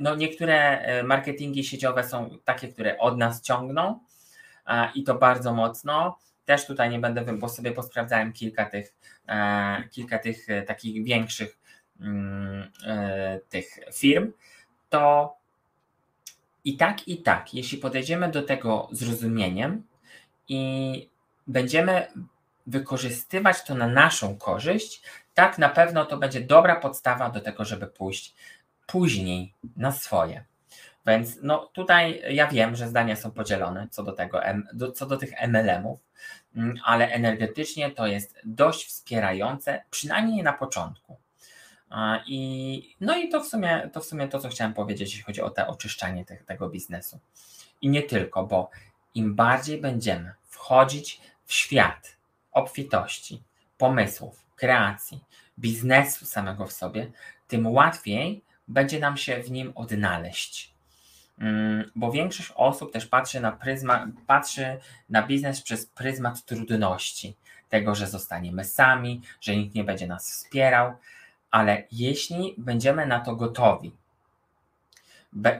no 0.00 0.14
niektóre 0.14 0.80
e, 0.80 1.02
marketingi 1.02 1.64
sieciowe 1.64 2.04
są 2.04 2.38
takie, 2.44 2.68
które 2.68 2.98
od 2.98 3.18
nas 3.18 3.42
ciągną 3.42 4.00
i 4.94 5.04
to 5.04 5.14
bardzo 5.14 5.54
mocno. 5.54 6.18
Też 6.50 6.66
tutaj 6.66 6.90
nie 6.90 6.98
będę, 6.98 7.24
bo 7.24 7.48
sobie 7.48 7.72
posprawdzałem 7.72 8.32
kilka 8.32 8.64
tych, 8.64 8.94
e, 9.28 9.84
kilka 9.90 10.18
tych 10.18 10.46
takich 10.66 11.04
większych 11.04 11.58
mm, 12.00 12.70
tych 13.48 13.66
firm, 13.92 14.32
to 14.88 15.34
i 16.64 16.76
tak, 16.76 17.08
i 17.08 17.22
tak, 17.22 17.54
jeśli 17.54 17.78
podejdziemy 17.78 18.28
do 18.28 18.42
tego 18.42 18.88
zrozumieniem 18.92 19.82
i 20.48 21.08
będziemy 21.46 22.06
wykorzystywać 22.66 23.64
to 23.64 23.74
na 23.74 23.88
naszą 23.88 24.36
korzyść, 24.36 25.02
tak 25.34 25.58
na 25.58 25.68
pewno 25.68 26.04
to 26.04 26.16
będzie 26.16 26.40
dobra 26.40 26.76
podstawa 26.76 27.30
do 27.30 27.40
tego, 27.40 27.64
żeby 27.64 27.86
pójść 27.86 28.34
później 28.86 29.54
na 29.76 29.92
swoje. 29.92 30.44
Więc 31.06 31.38
no 31.42 31.70
tutaj 31.72 32.22
ja 32.30 32.46
wiem, 32.46 32.76
że 32.76 32.88
zdania 32.88 33.16
są 33.16 33.30
podzielone 33.30 33.88
co 33.90 34.02
do 34.02 34.12
tego, 34.12 34.40
co 34.94 35.06
do 35.06 35.16
tych 35.16 35.30
MLM-ów, 35.48 36.10
ale 36.84 37.12
energetycznie 37.12 37.90
to 37.90 38.06
jest 38.06 38.38
dość 38.44 38.86
wspierające, 38.86 39.82
przynajmniej 39.90 40.42
na 40.42 40.52
początku. 40.52 41.16
I, 42.26 42.96
no 43.00 43.18
i 43.18 43.28
to 43.28 43.40
w, 43.40 43.46
sumie, 43.46 43.90
to 43.92 44.00
w 44.00 44.04
sumie 44.04 44.28
to, 44.28 44.38
co 44.38 44.48
chciałem 44.48 44.74
powiedzieć, 44.74 45.10
jeśli 45.10 45.24
chodzi 45.24 45.42
o 45.42 45.50
te 45.50 45.66
oczyszczanie 45.66 46.24
te, 46.24 46.36
tego 46.36 46.68
biznesu. 46.68 47.18
I 47.80 47.88
nie 47.88 48.02
tylko, 48.02 48.46
bo 48.46 48.70
im 49.14 49.34
bardziej 49.34 49.80
będziemy 49.80 50.32
wchodzić 50.44 51.20
w 51.44 51.52
świat 51.52 52.16
obfitości, 52.52 53.42
pomysłów, 53.78 54.44
kreacji, 54.56 55.20
biznesu 55.58 56.26
samego 56.26 56.66
w 56.66 56.72
sobie, 56.72 57.10
tym 57.48 57.66
łatwiej 57.66 58.44
będzie 58.68 59.00
nam 59.00 59.16
się 59.16 59.42
w 59.42 59.50
nim 59.50 59.72
odnaleźć. 59.74 60.74
Mm, 61.40 61.90
bo 61.96 62.12
większość 62.12 62.52
osób 62.54 62.92
też 62.92 63.06
patrzy 63.06 63.40
na, 63.40 63.52
pryzma, 63.52 64.06
patrzy 64.26 64.78
na 65.08 65.22
biznes 65.22 65.62
przez 65.62 65.86
pryzmat 65.86 66.44
trudności, 66.44 67.36
tego, 67.68 67.94
że 67.94 68.06
zostaniemy 68.06 68.64
sami, 68.64 69.20
że 69.40 69.56
nikt 69.56 69.74
nie 69.74 69.84
będzie 69.84 70.06
nas 70.06 70.30
wspierał, 70.30 70.92
ale 71.50 71.82
jeśli 71.92 72.54
będziemy 72.58 73.06
na 73.06 73.20
to 73.20 73.36
gotowi, 73.36 73.92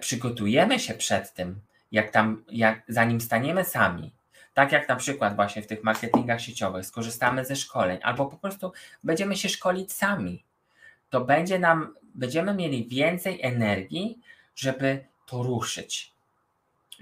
przygotujemy 0.00 0.78
się 0.78 0.94
przed 0.94 1.34
tym, 1.34 1.60
jak 1.92 2.10
tam, 2.10 2.44
jak, 2.50 2.82
zanim 2.88 3.20
staniemy 3.20 3.64
sami, 3.64 4.12
tak 4.54 4.72
jak 4.72 4.88
na 4.88 4.96
przykład 4.96 5.36
właśnie 5.36 5.62
w 5.62 5.66
tych 5.66 5.84
marketingach 5.84 6.40
sieciowych, 6.40 6.86
skorzystamy 6.86 7.44
ze 7.44 7.56
szkoleń, 7.56 7.98
albo 8.02 8.26
po 8.26 8.36
prostu 8.36 8.72
będziemy 9.04 9.36
się 9.36 9.48
szkolić 9.48 9.92
sami, 9.92 10.44
to 11.10 11.20
będzie 11.20 11.58
nam, 11.58 11.94
będziemy 12.14 12.54
mieli 12.54 12.88
więcej 12.88 13.42
energii, 13.42 14.18
żeby 14.56 15.09
to 15.30 15.42
ruszyć. 15.42 16.12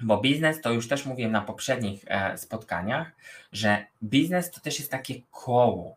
Bo 0.03 0.21
biznes, 0.21 0.61
to 0.61 0.73
już 0.73 0.89
też 0.89 1.07
mówiłem 1.07 1.33
na 1.33 1.41
poprzednich 1.41 2.05
e, 2.07 2.39
spotkaniach, 2.39 3.13
że 3.53 3.87
biznes 4.03 4.51
to 4.51 4.61
też 4.61 4.79
jest 4.79 4.91
takie 4.91 5.15
koło. 5.31 5.97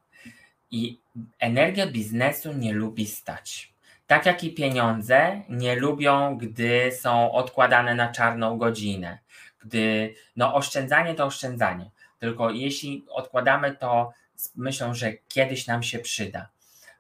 I 0.72 1.00
energia 1.40 1.88
biznesu 1.88 2.54
nie 2.54 2.74
lubi 2.74 3.06
stać. 3.08 3.74
Tak 4.08 4.26
jak 4.26 4.44
i 4.44 4.54
pieniądze 4.54 5.42
nie 5.50 5.76
lubią, 5.76 6.38
gdy 6.38 6.92
są 6.92 7.32
odkładane 7.32 7.96
na 7.96 8.12
czarną 8.12 8.58
godzinę. 8.58 9.20
Gdy 9.60 10.16
no 10.36 10.56
oszczędzanie 10.56 11.16
to 11.16 11.26
oszczędzanie. 11.26 11.92
Tylko 12.20 12.50
jeśli 12.50 13.06
odkładamy 13.10 13.76
to 13.76 14.12
z 14.36 14.56
myślą, 14.56 14.94
że 14.94 15.14
kiedyś 15.28 15.68
nam 15.68 15.84
się 15.84 16.00
przyda, 16.00 16.50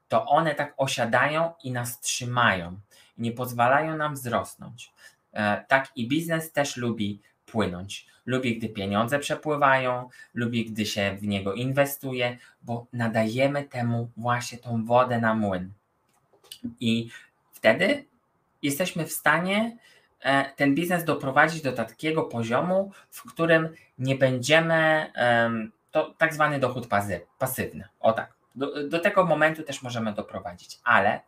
to 0.07 0.25
one 0.25 0.55
tak 0.55 0.73
osiadają 0.77 1.53
i 1.63 1.71
nas 1.71 1.99
trzymają. 1.99 2.79
Nie 3.17 3.31
pozwalają 3.31 3.97
nam 3.97 4.13
wzrosnąć. 4.13 4.93
E, 5.33 5.65
tak 5.67 5.91
i 5.95 6.07
biznes 6.07 6.51
też 6.51 6.77
lubi 6.77 7.19
płynąć. 7.45 8.07
Lubi, 8.25 8.57
gdy 8.57 8.69
pieniądze 8.69 9.19
przepływają, 9.19 10.09
lubi, 10.33 10.65
gdy 10.65 10.85
się 10.85 11.17
w 11.21 11.27
niego 11.27 11.53
inwestuje, 11.53 12.37
bo 12.61 12.87
nadajemy 12.93 13.63
temu 13.63 14.09
właśnie 14.17 14.57
tą 14.57 14.85
wodę 14.85 15.19
na 15.19 15.35
młyn. 15.35 15.71
I 16.79 17.09
wtedy 17.51 18.05
jesteśmy 18.61 19.05
w 19.05 19.11
stanie 19.11 19.77
e, 20.19 20.51
ten 20.55 20.75
biznes 20.75 21.03
doprowadzić 21.03 21.61
do 21.61 21.71
takiego 21.71 22.23
poziomu, 22.23 22.91
w 23.09 23.31
którym 23.31 23.69
nie 23.99 24.15
będziemy, 24.15 25.11
to 25.91 26.13
tak 26.17 26.33
zwany 26.33 26.59
dochód 26.59 26.87
pasywny. 27.37 27.87
O 27.99 28.13
tak. 28.13 28.33
Do, 28.55 28.87
do 28.87 28.99
tego 28.99 29.25
momentu 29.25 29.63
też 29.63 29.81
możemy 29.81 30.13
doprowadzić, 30.13 30.79
ale 30.83 31.21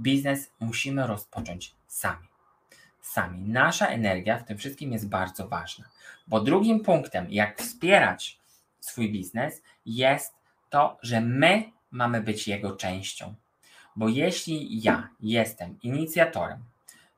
biznes 0.00 0.52
musimy 0.60 1.06
rozpocząć 1.06 1.74
sami 1.86 2.28
sami. 3.06 3.40
Nasza 3.40 3.86
energia 3.86 4.38
w 4.38 4.44
tym 4.44 4.58
wszystkim 4.58 4.92
jest 4.92 5.08
bardzo 5.08 5.48
ważna, 5.48 5.84
bo 6.26 6.40
drugim 6.40 6.80
punktem, 6.80 7.26
jak 7.30 7.58
wspierać 7.58 8.38
swój 8.80 9.12
biznes, 9.12 9.62
jest 9.86 10.34
to, 10.70 10.98
że 11.02 11.20
my 11.20 11.72
mamy 11.90 12.20
być 12.20 12.48
jego 12.48 12.76
częścią. 12.76 13.34
Bo 13.96 14.08
jeśli 14.08 14.82
ja 14.82 15.08
jestem 15.20 15.78
inicjatorem, 15.82 16.64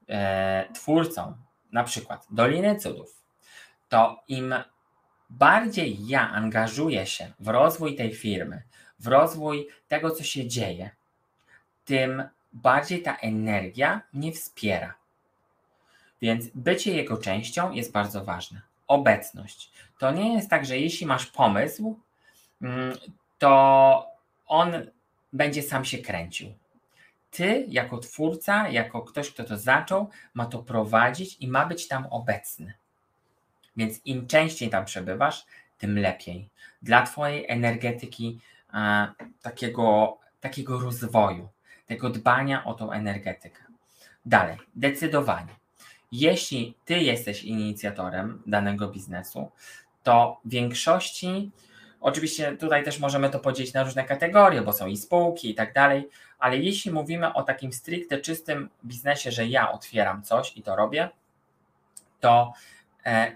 e, 0.09 0.68
twórcą, 0.74 1.37
na 1.72 1.85
przykład 1.85 2.27
Doliny 2.31 2.77
Cudów, 2.77 3.22
to 3.88 4.22
im 4.29 4.55
bardziej 5.31 6.07
ja 6.07 6.31
angażuję 6.31 7.07
się 7.07 7.33
w 7.40 7.48
rozwój 7.48 7.96
tej 7.96 8.14
firmy, 8.14 8.62
w 8.98 9.07
rozwój 9.07 9.68
tego, 9.88 10.11
co 10.11 10.24
się 10.24 10.48
dzieje, 10.48 10.90
tym 11.85 12.22
bardziej 12.53 13.03
ta 13.03 13.16
energia 13.16 14.01
mnie 14.12 14.33
wspiera. 14.33 14.98
Więc 16.23 16.47
bycie 16.55 16.97
jego 16.97 17.17
częścią 17.17 17.73
jest 17.73 17.93
bardzo 17.93 18.25
ważne. 18.25 18.61
Obecność. 18.87 19.71
To 19.99 20.11
nie 20.11 20.35
jest 20.35 20.51
tak, 20.51 20.67
że 20.67 20.79
jeśli 20.79 21.07
masz 21.07 21.27
pomysł, 21.27 21.99
mm, 22.63 22.97
to 23.39 24.07
on 24.47 24.73
będzie 25.33 25.63
sam 25.63 25.85
się 25.85 25.99
kręcił. 25.99 26.55
Ty, 27.31 27.65
jako 27.69 27.99
twórca, 27.99 28.69
jako 28.69 29.03
ktoś, 29.03 29.31
kto 29.31 29.45
to 29.45 29.57
zaczął, 29.57 30.11
ma 30.35 30.47
to 30.47 30.59
prowadzić 30.59 31.37
i 31.41 31.49
ma 31.49 31.67
być 31.67 31.89
tam 31.89 32.07
obecny. 32.07 32.73
Więc 33.77 34.01
im 34.05 34.27
częściej 34.27 34.71
tam 34.71 34.85
przebywasz, 34.85 35.47
tym 35.79 35.99
lepiej. 35.99 36.49
Dla 36.83 37.03
Twojej 37.03 37.45
energetyki 37.49 38.41
e, 38.75 39.09
takiego, 39.43 40.19
takiego 40.41 40.81
rozwoju, 40.81 41.49
tego 41.87 42.11
dbania 42.11 42.65
o 42.65 42.75
tą 42.75 42.93
energetykę. 42.93 43.63
Dalej, 44.27 44.57
decydowanie. 44.75 45.55
Jeśli 46.12 46.75
ty 46.85 46.99
jesteś 46.99 47.44
inicjatorem 47.44 48.42
danego 48.47 48.88
biznesu, 48.88 49.51
to 50.03 50.40
w 50.44 50.51
większości, 50.51 51.51
oczywiście 52.01 52.57
tutaj 52.57 52.85
też 52.85 52.99
możemy 52.99 53.31
to 53.31 53.38
podzielić 53.38 53.73
na 53.73 53.85
różne 53.85 54.05
kategorie, 54.05 54.62
bo 54.62 54.73
są 54.73 54.87
i 54.87 54.97
spółki 54.97 55.51
i 55.51 55.55
tak 55.55 55.75
dalej, 55.75 56.09
ale 56.38 56.59
jeśli 56.59 56.90
mówimy 56.92 57.33
o 57.33 57.42
takim 57.42 57.73
stricte 57.73 58.18
czystym 58.18 58.71
biznesie, 58.85 59.33
że 59.33 59.47
ja 59.47 59.73
otwieram 59.73 60.23
coś 60.23 60.57
i 60.57 60.62
to 60.62 60.77
robię, 60.77 61.09
to 62.21 62.53
e, 63.07 63.33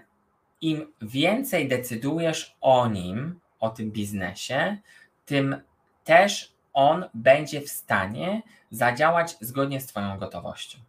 im 0.61 0.93
więcej 1.01 1.67
decydujesz 1.67 2.55
o 2.61 2.87
nim, 2.87 3.39
o 3.59 3.69
tym 3.69 3.91
biznesie, 3.91 4.77
tym 5.25 5.61
też 6.03 6.53
on 6.73 7.05
będzie 7.13 7.61
w 7.61 7.69
stanie 7.69 8.41
zadziałać 8.71 9.37
zgodnie 9.41 9.81
z 9.81 9.87
Twoją 9.87 10.17
gotowością. 10.17 10.79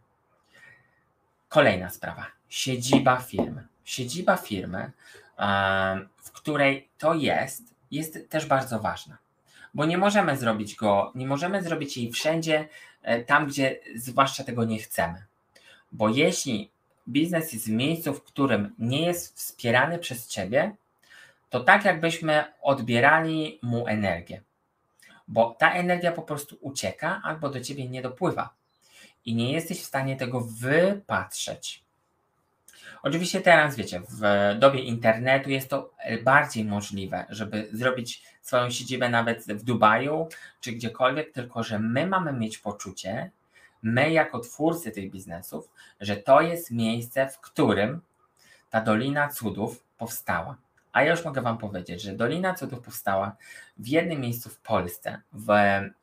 Kolejna 1.49 1.89
sprawa. 1.89 2.25
Siedziba 2.49 3.17
firmy. 3.17 3.67
Siedziba 3.83 4.37
firmy, 4.37 4.91
w 6.23 6.31
której 6.31 6.89
to 6.97 7.13
jest, 7.13 7.63
jest 7.91 8.29
też 8.29 8.45
bardzo 8.45 8.79
ważna. 8.79 9.17
Bo 9.73 9.85
nie 9.85 9.97
możemy 9.97 10.37
zrobić 10.37 10.75
go, 10.75 11.11
nie 11.15 11.27
możemy 11.27 11.63
zrobić 11.63 11.97
jej 11.97 12.11
wszędzie, 12.11 12.67
e, 13.01 13.23
tam 13.23 13.47
gdzie 13.47 13.79
zwłaszcza 13.95 14.43
tego 14.43 14.65
nie 14.65 14.79
chcemy. 14.79 15.25
Bo 15.91 16.09
jeśli 16.09 16.71
biznes 17.09 17.53
jest 17.53 17.65
w 17.65 17.71
miejscu, 17.71 18.13
w 18.13 18.23
którym 18.23 18.75
nie 18.79 19.05
jest 19.05 19.37
wspierany 19.37 19.99
przez 19.99 20.27
ciebie, 20.27 20.75
to 21.49 21.59
tak 21.59 21.85
jakbyśmy 21.85 22.43
odbierali 22.61 23.59
mu 23.61 23.87
energię. 23.87 24.41
Bo 25.27 25.55
ta 25.59 25.73
energia 25.73 26.11
po 26.11 26.21
prostu 26.21 26.57
ucieka 26.61 27.21
albo 27.23 27.49
do 27.49 27.61
ciebie 27.61 27.89
nie 27.89 28.01
dopływa 28.01 28.53
i 29.25 29.35
nie 29.35 29.53
jesteś 29.53 29.81
w 29.81 29.85
stanie 29.85 30.15
tego 30.15 30.41
wypatrzeć. 30.41 31.83
Oczywiście 33.03 33.41
teraz, 33.41 33.75
wiecie, 33.75 34.01
w 34.09 34.21
dobie 34.59 34.79
internetu 34.79 35.49
jest 35.49 35.69
to 35.69 35.91
bardziej 36.23 36.65
możliwe, 36.65 37.25
żeby 37.29 37.69
zrobić 37.71 38.23
swoją 38.41 38.69
siedzibę 38.69 39.09
nawet 39.09 39.43
w 39.47 39.63
Dubaju 39.63 40.27
czy 40.59 40.71
gdziekolwiek, 40.71 41.31
tylko 41.31 41.63
że 41.63 41.79
my 41.79 42.07
mamy 42.07 42.33
mieć 42.33 42.57
poczucie, 42.57 43.31
my 43.83 44.11
jako 44.11 44.39
twórcy 44.39 44.91
tych 44.91 45.11
biznesów, 45.11 45.69
że 46.01 46.17
to 46.17 46.41
jest 46.41 46.71
miejsce, 46.71 47.29
w 47.29 47.39
którym 47.39 48.01
ta 48.69 48.81
Dolina 48.81 49.29
Cudów 49.29 49.83
powstała. 49.97 50.57
A 50.91 51.03
ja 51.03 51.11
już 51.11 51.25
mogę 51.25 51.41
Wam 51.41 51.57
powiedzieć, 51.57 52.01
że 52.01 52.13
Dolina 52.13 52.53
Cudów 52.53 52.79
powstała 52.79 53.35
w 53.77 53.87
jednym 53.87 54.21
miejscu 54.21 54.49
w 54.49 54.59
Polsce, 54.59 55.21
w 55.33 55.49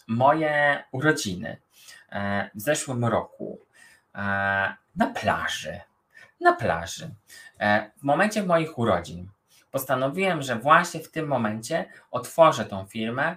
moje 0.06 0.84
urodziny 0.92 1.56
w 2.54 2.60
zeszłym 2.60 3.04
roku 3.04 3.58
e, 4.14 4.18
na 4.96 5.06
plaży. 5.14 5.80
Na 6.40 6.52
plaży. 6.52 7.10
E, 7.60 7.90
w 7.96 8.02
momencie 8.02 8.42
moich 8.42 8.78
urodzin 8.78 9.28
postanowiłem, 9.70 10.42
że 10.42 10.56
właśnie 10.56 11.00
w 11.00 11.10
tym 11.10 11.26
momencie 11.26 11.84
otworzę 12.10 12.64
tą 12.64 12.86
firmę 12.86 13.36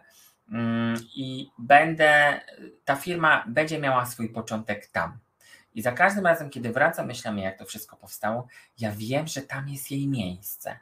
mm, 0.52 0.98
i 1.16 1.50
będę, 1.58 2.42
ta 2.86 2.96
firma 2.96 3.44
będzie 3.48 3.80
miała 3.80 4.06
swój 4.06 4.30
początek 4.30 4.88
tam. 4.88 5.18
I 5.76 5.82
za 5.82 5.92
każdym 5.92 6.26
razem, 6.26 6.50
kiedy 6.50 6.72
wracam 6.72 7.08
myślami, 7.08 7.42
jak 7.42 7.58
to 7.58 7.66
wszystko 7.66 7.98
powstało, 7.98 8.48
ja 8.80 8.92
wiem, 8.92 9.28
że 9.28 9.42
tam 9.42 9.70
jest 9.70 9.92
jej 9.92 10.08
miejsce. 10.08 10.80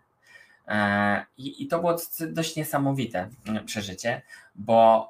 E, 0.68 1.26
I, 1.38 1.64
I, 1.64 1.68
to 1.68 1.80
było 1.80 1.98
dość 2.20 2.56
niesamowite 2.56 3.30
mm, 3.48 3.66
przeżycie, 3.66 4.22
bo 4.56 5.10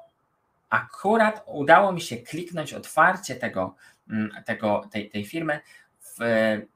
akurat 0.74 1.42
udało 1.46 1.92
mi 1.92 2.00
się 2.00 2.16
kliknąć 2.16 2.72
otwarcie 2.72 3.34
tego, 3.34 3.74
mm, 4.10 4.30
tego, 4.44 4.88
tej, 4.90 5.10
tej 5.10 5.24
firmy, 5.24 5.60
w, 6.00 6.18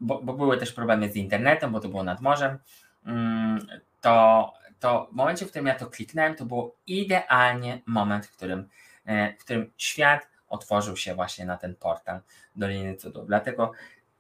bo, 0.01 0.23
bo, 0.23 0.33
były 0.33 0.59
też 0.59 0.73
problemy 0.73 1.13
z 1.13 1.17
internetem, 1.17 1.73
bo 1.73 1.81
to 1.81 1.89
było 1.89 2.05
nad 2.05 2.21
morzem. 2.21 2.59
Mm, 3.07 3.67
to, 4.01 4.53
to 4.81 5.09
w 5.13 5.17
momencie, 5.17 5.47
w 5.47 5.49
którym 5.49 5.67
ja 5.67 5.75
to 5.75 5.87
kliknąłem, 5.87 6.35
to 6.35 6.47
było 6.47 6.77
idealnie 6.87 7.81
moment, 7.87 8.27
w 8.27 8.37
którym, 8.37 8.69
e, 9.07 9.37
w 9.37 9.45
którym 9.45 9.73
świat 9.77 10.29
otworzył 10.49 10.97
się 10.97 11.15
właśnie 11.15 11.47
na 11.47 11.57
ten 11.57 11.77
portal 11.77 12.21
Doliny 12.57 12.97
Cudów. 12.97 13.27
Dlatego 13.27 13.73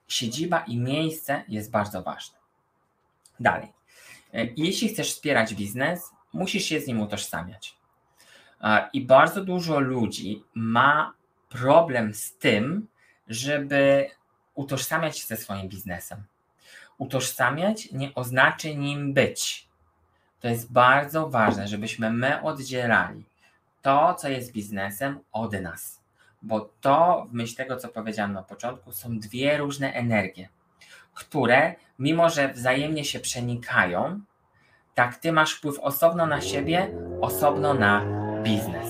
siedziba 0.09 0.65
i 0.67 0.79
miejsce 0.79 1.45
jest 1.49 1.71
bardzo 1.71 2.03
ważne. 2.03 2.39
Dalej. 3.41 3.73
E, 4.35 4.47
jeśli 4.57 4.89
chcesz 4.89 5.13
wspierać 5.15 5.55
biznes, 5.55 6.11
musisz 6.33 6.65
się 6.65 6.81
z 6.81 6.87
nim 6.87 7.01
utożsamiać. 7.01 7.78
I 8.93 9.01
bardzo 9.01 9.45
dużo 9.45 9.81
ludzi 9.81 10.45
ma 10.55 11.15
problem 11.49 12.15
z 12.15 12.37
tym, 12.37 12.87
żeby 13.29 14.11
utożsamiać 14.55 15.19
się 15.19 15.27
ze 15.27 15.37
swoim 15.37 15.69
biznesem. 15.69 16.25
Utożsamiać 16.99 17.93
nie 17.93 18.15
oznacza 18.15 18.69
nim 18.69 19.15
być. 19.15 19.69
To 20.41 20.49
jest 20.49 20.73
bardzo 20.73 21.29
ważne, 21.29 21.69
żebyśmy 21.69 22.13
my 22.13 22.43
oddzielali 22.43 23.25
to, 23.83 24.15
co 24.15 24.29
jest 24.29 24.53
biznesem, 24.53 25.21
od 25.33 25.53
nas. 25.53 26.01
Bo 26.43 26.71
to, 26.81 27.27
w 27.31 27.33
myśl 27.33 27.57
tego, 27.57 27.77
co 27.77 27.89
powiedziałem 27.89 28.33
na 28.33 28.43
początku, 28.43 28.93
są 28.93 29.19
dwie 29.19 29.57
różne 29.57 29.93
energie, 29.93 30.49
które, 31.15 31.75
mimo 31.99 32.31
że 32.31 32.53
wzajemnie 32.53 33.05
się 33.05 33.21
przenikają, 33.21 34.21
tak 34.95 35.17
ty 35.17 35.33
masz 35.33 35.55
wpływ 35.55 35.79
osobno 35.79 36.27
na 36.27 36.41
siebie, 36.41 36.91
osobno 37.21 37.75
na 37.75 38.18
biznes. 38.43 38.89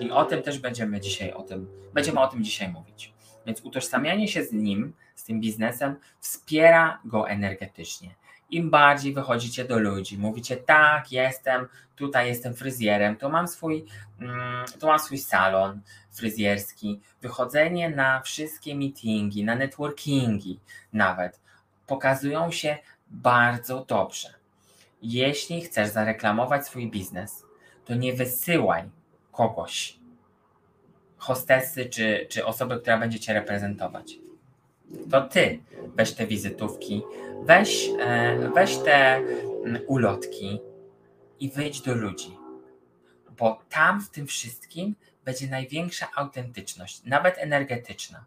I 0.00 0.10
o 0.10 0.24
tym 0.24 0.42
też 0.42 0.58
będziemy 0.58 1.00
dzisiaj 1.00 1.32
o 1.32 1.42
tym, 1.42 1.68
będziemy 1.94 2.20
o 2.20 2.28
tym 2.28 2.44
dzisiaj 2.44 2.68
mówić. 2.68 3.12
Więc 3.46 3.60
utożsamianie 3.60 4.28
się 4.28 4.44
z 4.44 4.52
nim, 4.52 4.92
z 5.14 5.24
tym 5.24 5.40
biznesem, 5.40 5.96
wspiera 6.20 7.00
go 7.04 7.28
energetycznie. 7.28 8.14
Im 8.50 8.70
bardziej 8.70 9.14
wychodzicie 9.14 9.64
do 9.64 9.78
ludzi, 9.78 10.18
mówicie 10.18 10.56
tak, 10.56 11.12
jestem, 11.12 11.66
tutaj 11.96 12.28
jestem 12.28 12.54
fryzjerem, 12.54 13.16
to 13.16 13.28
mam 13.28 13.48
swój, 13.48 13.84
mm, 14.20 14.64
to 14.80 14.86
mam 14.86 14.98
swój 14.98 15.18
salon 15.18 15.80
fryzjerski, 16.10 17.00
wychodzenie 17.22 17.90
na 17.90 18.20
wszystkie 18.20 18.74
meetingi, 18.74 19.44
na 19.44 19.54
networkingi 19.54 20.60
nawet, 20.92 21.40
pokazują 21.86 22.50
się 22.50 22.78
bardzo 23.10 23.84
dobrze. 23.84 24.34
Jeśli 25.02 25.60
chcesz 25.60 25.88
zareklamować 25.88 26.66
swój 26.66 26.90
biznes, 26.90 27.44
to 27.84 27.94
nie 27.94 28.12
wysyłaj 28.12 28.82
kogoś, 29.32 29.98
hostesy 31.16 31.86
czy, 31.86 32.26
czy 32.30 32.46
osoby, 32.46 32.80
która 32.80 32.98
będzie 32.98 33.20
cię 33.20 33.34
reprezentować. 33.34 34.14
To 35.10 35.20
ty 35.20 35.58
weź 35.96 36.12
te 36.12 36.26
wizytówki, 36.26 37.02
weź, 37.42 37.90
e, 38.00 38.50
weź 38.54 38.76
te 38.76 39.16
mm, 39.16 39.82
ulotki 39.86 40.60
i 41.40 41.50
wyjdź 41.50 41.80
do 41.80 41.94
ludzi. 41.94 42.36
Bo 43.38 43.62
tam 43.70 44.00
w 44.00 44.10
tym 44.10 44.26
wszystkim 44.26 44.94
będzie 45.24 45.46
największa 45.48 46.08
autentyczność, 46.16 47.04
nawet 47.04 47.38
energetyczna. 47.38 48.24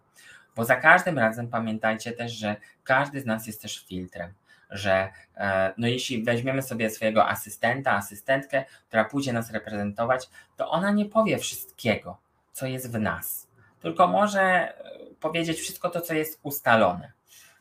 Bo 0.56 0.66
za 0.66 0.76
każdym 0.76 1.20
razem 1.20 1.48
pamiętajcie 1.48 2.12
też, 2.12 2.32
że 2.32 2.56
każdy 2.84 3.22
z 3.22 3.26
nas 3.26 3.48
jest 3.48 3.62
też 3.62 3.86
filtrem 3.86 4.34
że 4.70 5.10
e, 5.38 5.74
no 5.78 5.88
jeśli 5.88 6.24
weźmiemy 6.24 6.62
sobie 6.62 6.90
swojego 6.90 7.28
asystenta, 7.28 7.92
asystentkę, 7.92 8.66
która 8.88 9.06
pójdzie 9.06 9.34
nas 9.34 9.52
reprezentować, 9.52 10.30
to 10.58 10.70
ona 10.70 10.92
nie 10.92 11.06
powie 11.06 11.38
wszystkiego, 11.38 12.18
co 12.52 12.68
jest 12.68 12.92
w 12.92 13.00
nas, 13.00 13.48
tylko 13.82 14.08
może 14.08 14.42
e, 14.42 14.74
powiedzieć 15.20 15.60
wszystko 15.60 15.90
to, 15.90 16.02
co 16.02 16.14
jest 16.14 16.40
ustalone. 16.44 17.12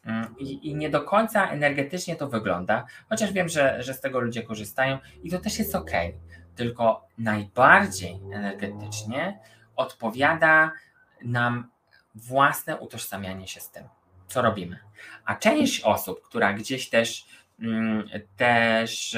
Mm, 0.05 0.35
I, 0.39 0.71
I, 0.71 0.75
nie 0.75 0.91
do 0.91 1.01
końca 1.01 1.51
energetycznie 1.51 2.17
to 2.17 2.29
wygląda, 2.29 2.87
chociaż 3.09 3.33
wiem, 3.33 3.49
że, 3.49 3.83
że 3.83 3.95
z 3.95 4.01
tego 4.01 4.21
ludzie 4.21 4.43
korzystają 4.43 4.99
i 5.23 5.31
to 5.31 5.39
też 5.39 5.59
jest 5.59 5.75
ok. 5.75 5.91
Tylko 6.57 7.09
najbardziej 7.19 8.21
energetycznie 8.33 9.39
odpowiada 9.77 10.73
nam 11.25 11.71
własne 12.15 12.77
utożsamianie 12.77 13.49
się 13.49 13.61
z 13.61 13.71
tym 13.71 13.85
co 14.27 14.43
robimy. 14.43 14.79
A 15.25 15.35
część 15.35 15.81
osób, 15.81 16.23
która 16.23 16.53
gdzieś 16.53 16.89
też 16.89 17.27
mm, 17.61 18.09
też 18.37 19.15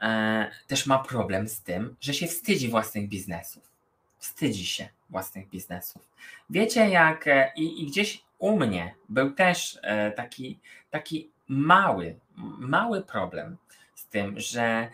e, 0.00 0.50
też 0.66 0.86
ma 0.86 0.98
problem 0.98 1.48
z 1.48 1.62
tym, 1.62 1.96
że 2.00 2.14
się 2.14 2.26
wstydzi 2.26 2.68
własnych 2.68 3.08
biznesów. 3.08 3.70
Wstydzi 4.18 4.66
się 4.66 4.88
własnych 5.10 5.48
biznesów. 5.48 6.02
Wiecie, 6.50 6.88
jak 6.88 7.26
e, 7.26 7.52
i, 7.56 7.82
i 7.82 7.86
gdzieś 7.86 8.24
u 8.38 8.56
mnie 8.56 8.94
był 9.08 9.30
też 9.30 9.78
e, 9.82 10.10
taki, 10.10 10.58
taki 10.90 11.30
mały, 11.48 12.18
mały 12.58 13.02
problem 13.02 13.56
z 13.94 14.06
tym, 14.06 14.40
że 14.40 14.90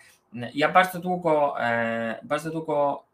ja 0.55 0.69
bardzo 0.69 1.01
długo, 1.01 1.55
bardzo 2.23 2.51
długo 2.51 3.05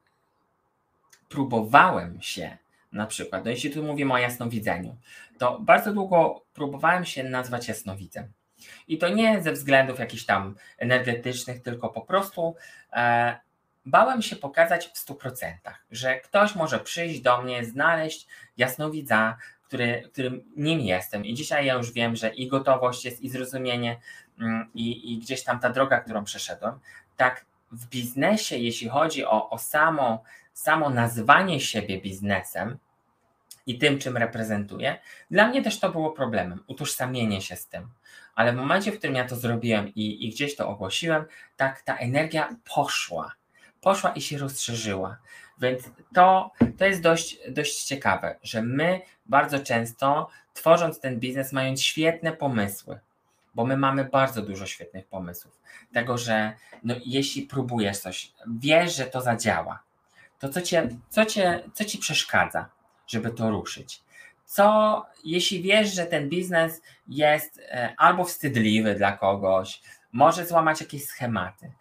próbowałem 1.29 2.23
się 2.23 2.59
na 2.93 3.07
przykład, 3.07 3.45
no 3.45 3.51
jeśli 3.51 3.71
tu 3.71 3.83
mówimy 3.83 4.13
o 4.13 4.19
jasnowidzeniu, 4.19 4.97
to 5.39 5.61
bardzo 5.61 5.93
długo 5.93 6.45
próbowałem 6.55 7.05
się 7.05 7.25
nazwać 7.25 7.69
jasnowidzem. 7.69 8.33
I 8.89 8.99
to 8.99 9.09
nie 9.09 9.43
ze 9.43 9.53
względów 9.53 9.99
jakichś 9.99 10.25
tam 10.25 10.55
energetycznych, 10.79 11.63
tylko 11.63 11.89
po 11.89 12.01
prostu 12.01 12.57
e, 12.93 13.37
bałem 13.87 14.23
się 14.23 14.37
pokazać 14.37 14.87
w 14.87 15.07
100%, 15.07 15.53
że 15.91 16.21
ktoś 16.21 16.55
może 16.55 16.81
przyjść 16.81 17.21
do 17.21 17.43
mnie, 17.43 17.65
znaleźć 17.65 18.27
jasnowidza, 18.57 19.37
który, 19.67 20.03
którym 20.13 20.45
nim 20.57 20.81
jestem. 20.81 21.25
I 21.25 21.35
dzisiaj 21.35 21.67
ja 21.67 21.75
już 21.75 21.93
wiem, 21.93 22.17
że 22.17 22.29
i 22.29 22.49
gotowość 22.49 23.05
jest, 23.05 23.21
i 23.21 23.31
zrozumienie, 23.31 24.01
mm, 24.39 24.71
i, 24.75 25.13
i 25.13 25.19
gdzieś 25.19 25.45
tam 25.45 25.61
ta 25.61 25.71
droga, 25.71 26.01
którą 26.01 26.25
przeszedłem. 26.25 26.79
Tak 27.17 27.47
w 27.73 27.87
biznesie, 27.87 28.57
jeśli 28.57 28.89
chodzi 28.89 29.25
o, 29.25 29.51
o 29.51 29.59
samo 29.59 30.23
samo 30.53 30.91
nazwanie 30.91 31.61
siebie 31.61 32.01
biznesem 32.01 32.79
i 33.67 33.79
tym, 33.79 33.99
czym 33.99 34.17
reprezentuję, 34.17 34.99
dla 35.31 35.49
mnie 35.49 35.63
też 35.63 35.81
to 35.81 35.91
było 35.91 36.11
problemem, 36.11 36.65
utożsamienie 36.67 37.43
się 37.43 37.57
z 37.57 37.67
tym. 37.67 37.89
Ale 38.35 38.53
w 38.53 38.57
momencie, 38.57 38.93
w 38.93 38.99
którym 38.99 39.17
ja 39.17 39.25
to 39.25 39.37
zrobiłem 39.37 39.89
i, 39.89 40.27
i 40.27 40.31
gdzieś 40.31 40.57
to 40.57 40.69
ogłosiłem, 40.69 41.25
tak 41.57 41.83
ta 41.83 41.97
energia 41.97 42.57
poszła. 42.75 43.33
Poszła 43.81 44.11
i 44.11 44.21
się 44.21 44.39
rozszerzyła. 44.39 45.17
Więc 45.61 45.91
to, 46.15 46.53
to 46.79 46.85
jest 46.85 47.01
dość, 47.01 47.39
dość 47.49 47.85
ciekawe, 47.85 48.37
że 48.43 48.63
my 48.63 49.01
bardzo 49.27 49.59
często, 49.59 50.29
tworząc 50.55 51.01
ten 51.01 51.21
biznes, 51.21 51.53
mając 51.53 51.83
świetne 51.83 52.33
pomysły, 52.33 53.01
bo 53.55 53.65
my 53.65 53.77
mamy 53.77 54.05
bardzo 54.05 54.43
dużo 54.43 54.67
świetnych 54.67 55.07
pomysłów. 55.07 55.61
Tego, 55.93 56.19
że 56.19 56.53
no, 56.83 56.95
jeśli 57.05 57.43
próbujesz 57.43 57.99
coś, 57.99 58.33
wiesz, 58.61 58.97
że 58.97 59.05
to 59.05 59.21
zadziała, 59.21 59.83
to 60.43 60.49
co, 60.49 60.63
cię, 60.63 60.89
co, 61.09 61.27
cię, 61.27 61.63
co 61.75 61.85
ci 61.85 61.99
przeszkadza, 61.99 62.69
żeby 63.07 63.31
to 63.31 63.51
ruszyć? 63.51 64.03
Co, 64.45 65.07
jeśli 65.25 65.63
wiesz, 65.63 65.95
że 65.95 66.07
ten 66.07 66.29
biznes 66.29 66.83
jest 67.09 67.59
e, 67.59 67.95
albo 67.97 68.25
wstydliwy 68.25 68.95
dla 68.95 69.13
kogoś, 69.17 69.83
może 70.13 70.47
złamać 70.47 70.81
jakieś 70.81 71.05
schematy, 71.05 71.73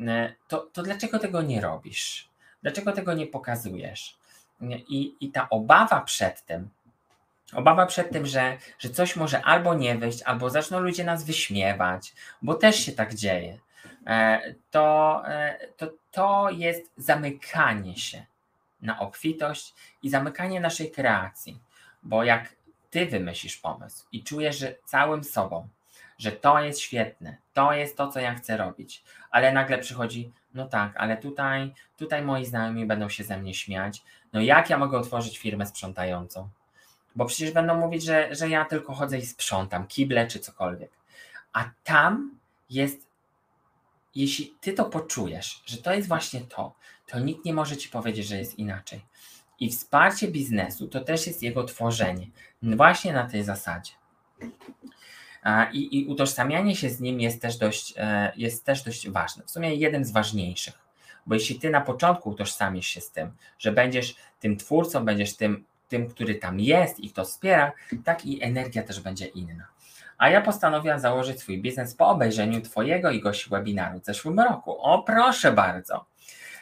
e, 0.00 0.34
to, 0.48 0.58
to 0.72 0.82
dlaczego 0.82 1.18
tego 1.18 1.42
nie 1.42 1.60
robisz? 1.60 2.28
Dlaczego 2.62 2.92
tego 2.92 3.14
nie 3.14 3.26
pokazujesz? 3.26 4.18
I, 4.88 5.16
i 5.20 5.30
ta 5.30 5.48
obawa 5.50 6.00
przed 6.00 6.44
tym, 6.44 6.68
obawa 7.52 7.86
przed 7.86 8.12
tym, 8.12 8.26
że, 8.26 8.58
że 8.78 8.90
coś 8.90 9.16
może 9.16 9.42
albo 9.42 9.74
nie 9.74 9.94
wyjść, 9.98 10.22
albo 10.22 10.50
zaczną 10.50 10.80
ludzie 10.80 11.04
nas 11.04 11.24
wyśmiewać, 11.24 12.12
bo 12.42 12.54
też 12.54 12.76
się 12.76 12.92
tak 12.92 13.14
dzieje. 13.14 13.58
E, 14.06 14.54
to, 14.70 15.22
e, 15.26 15.58
to, 15.76 15.90
to 16.10 16.50
jest 16.50 16.90
zamykanie 16.96 17.96
się 17.96 18.24
na 18.82 19.00
obfitość 19.00 19.74
i 20.02 20.10
zamykanie 20.10 20.60
naszej 20.60 20.90
kreacji. 20.90 21.60
Bo 22.02 22.24
jak 22.24 22.54
ty 22.90 23.06
wymyślisz 23.06 23.56
pomysł 23.56 24.06
i 24.12 24.24
czujesz, 24.24 24.58
że 24.58 24.74
całym 24.84 25.24
sobą, 25.24 25.68
że 26.18 26.32
to 26.32 26.60
jest 26.60 26.80
świetne, 26.80 27.36
to 27.52 27.72
jest 27.72 27.96
to, 27.96 28.08
co 28.08 28.20
ja 28.20 28.34
chcę 28.34 28.56
robić. 28.56 29.02
Ale 29.30 29.52
nagle 29.52 29.78
przychodzi, 29.78 30.32
no 30.54 30.66
tak, 30.66 30.96
ale 30.96 31.16
tutaj, 31.16 31.74
tutaj 31.96 32.22
moi 32.22 32.44
znajomi 32.44 32.86
będą 32.86 33.08
się 33.08 33.24
ze 33.24 33.36
mnie 33.36 33.54
śmiać. 33.54 34.02
No 34.32 34.40
jak 34.40 34.70
ja 34.70 34.78
mogę 34.78 34.98
otworzyć 34.98 35.38
firmę 35.38 35.66
sprzątającą? 35.66 36.48
Bo 37.16 37.24
przecież 37.24 37.52
będą 37.52 37.74
mówić, 37.74 38.04
że, 38.04 38.34
że 38.34 38.48
ja 38.48 38.64
tylko 38.64 38.94
chodzę 38.94 39.18
i 39.18 39.26
sprzątam, 39.26 39.86
kible 39.86 40.26
czy 40.26 40.40
cokolwiek. 40.40 40.90
A 41.52 41.70
tam 41.84 42.38
jest, 42.70 43.06
jeśli 44.14 44.54
ty 44.60 44.72
to 44.72 44.84
poczujesz, 44.84 45.62
że 45.66 45.76
to 45.76 45.94
jest 45.94 46.08
właśnie 46.08 46.40
to, 46.40 46.74
to 47.06 47.18
nikt 47.18 47.44
nie 47.44 47.54
może 47.54 47.76
ci 47.76 47.88
powiedzieć, 47.88 48.26
że 48.26 48.36
jest 48.36 48.58
inaczej. 48.58 49.00
I 49.60 49.70
wsparcie 49.70 50.28
biznesu 50.28 50.88
to 50.88 51.00
też 51.00 51.26
jest 51.26 51.42
jego 51.42 51.64
tworzenie, 51.64 52.26
właśnie 52.62 53.12
na 53.12 53.28
tej 53.28 53.44
zasadzie. 53.44 53.92
I, 55.72 55.98
I, 55.98 56.06
utożsamianie 56.06 56.76
się 56.76 56.90
z 56.90 57.00
nim 57.00 57.20
jest 57.20 57.42
też, 57.42 57.56
dość, 57.56 57.94
e, 57.96 58.32
jest 58.36 58.64
też 58.64 58.82
dość 58.82 59.08
ważne. 59.08 59.44
W 59.44 59.50
sumie 59.50 59.74
jeden 59.74 60.04
z 60.04 60.10
ważniejszych. 60.10 60.78
Bo 61.26 61.34
jeśli 61.34 61.58
ty 61.58 61.70
na 61.70 61.80
początku 61.80 62.30
utożsamisz 62.30 62.86
się 62.86 63.00
z 63.00 63.10
tym, 63.10 63.32
że 63.58 63.72
będziesz 63.72 64.16
tym 64.40 64.56
twórcą, 64.56 65.04
będziesz 65.04 65.36
tym, 65.36 65.64
tym 65.88 66.08
który 66.08 66.34
tam 66.34 66.60
jest 66.60 67.00
i 67.00 67.10
kto 67.10 67.24
wspiera, 67.24 67.72
tak 68.04 68.26
i 68.26 68.42
energia 68.42 68.82
też 68.82 69.00
będzie 69.00 69.26
inna. 69.26 69.66
A 70.20 70.30
ja 70.30 70.40
postanowiłam 70.40 71.00
założyć 71.00 71.40
swój 71.40 71.58
biznes 71.58 71.94
po 71.94 72.08
obejrzeniu 72.08 72.60
Twojego 72.60 73.10
i 73.10 73.20
gości 73.20 73.50
webinaru 73.50 74.00
w 74.00 74.04
zeszłym 74.04 74.40
roku. 74.40 74.76
O, 74.80 75.02
proszę 75.02 75.52
bardzo. 75.52 76.04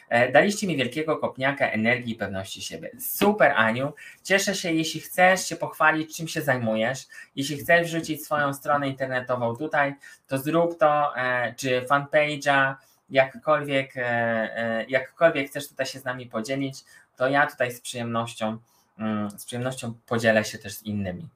E, 0.09 0.31
daliście 0.31 0.67
mi 0.67 0.77
wielkiego 0.77 1.17
kopniaka 1.17 1.69
energii 1.69 2.13
i 2.13 2.15
pewności 2.15 2.61
siebie. 2.61 2.91
Super, 2.99 3.53
Aniu. 3.55 3.93
Cieszę 4.23 4.55
się, 4.55 4.71
jeśli 4.71 5.01
chcesz 5.01 5.45
się 5.45 5.55
pochwalić, 5.55 6.17
czym 6.17 6.27
się 6.27 6.41
zajmujesz, 6.41 7.07
jeśli 7.35 7.57
chcesz 7.57 7.87
wrzucić 7.87 8.25
swoją 8.25 8.53
stronę 8.53 8.87
internetową 8.87 9.55
tutaj, 9.55 9.95
to 10.27 10.37
zrób 10.37 10.79
to, 10.79 11.17
e, 11.17 11.53
czy 11.53 11.81
fanpage'a, 11.81 12.75
jakkolwiek, 13.09 13.93
e, 13.95 14.85
jakkolwiek 14.89 15.47
chcesz 15.47 15.67
tutaj 15.69 15.85
się 15.85 15.99
z 15.99 16.03
nami 16.03 16.25
podzielić, 16.25 16.83
to 17.17 17.27
ja 17.27 17.47
tutaj 17.47 17.71
z 17.71 17.81
przyjemnością, 17.81 18.57
mm, 18.99 19.29
z 19.29 19.45
przyjemnością 19.45 19.93
podzielę 20.05 20.45
się 20.45 20.57
też 20.57 20.73
z 20.73 20.83
innymi. 20.83 21.27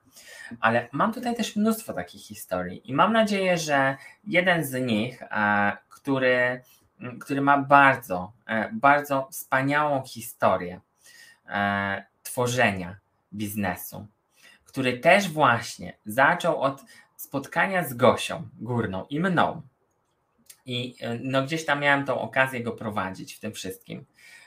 Ale 0.59 0.89
mam 0.91 1.13
tutaj 1.13 1.35
też 1.35 1.55
mnóstwo 1.55 1.93
takich 1.93 2.21
historii 2.21 2.89
i 2.89 2.93
mam 2.93 3.13
nadzieję, 3.13 3.57
że 3.57 3.97
jeden 4.23 4.65
z 4.65 4.73
nich, 4.81 5.23
który 5.89 6.61
który 7.19 7.41
ma 7.41 7.57
bardzo, 7.57 8.33
e, 8.45 8.69
bardzo 8.73 9.27
wspaniałą 9.31 10.03
historię 10.03 10.81
e, 11.47 12.05
tworzenia 12.23 12.97
biznesu, 13.33 14.07
który 14.65 14.99
też 14.99 15.29
właśnie 15.29 15.97
zaczął 16.05 16.61
od 16.61 16.81
spotkania 17.15 17.83
z 17.83 17.93
Gosią 17.93 18.49
Górną 18.59 19.05
i 19.09 19.19
mną. 19.19 19.61
I 20.65 20.95
e, 21.01 21.19
no 21.21 21.43
gdzieś 21.43 21.65
tam 21.65 21.79
miałem 21.79 22.05
tą 22.05 22.21
okazję 22.21 22.63
go 22.63 22.71
prowadzić 22.71 23.33
w 23.33 23.39
tym 23.39 23.53
wszystkim. 23.53 24.05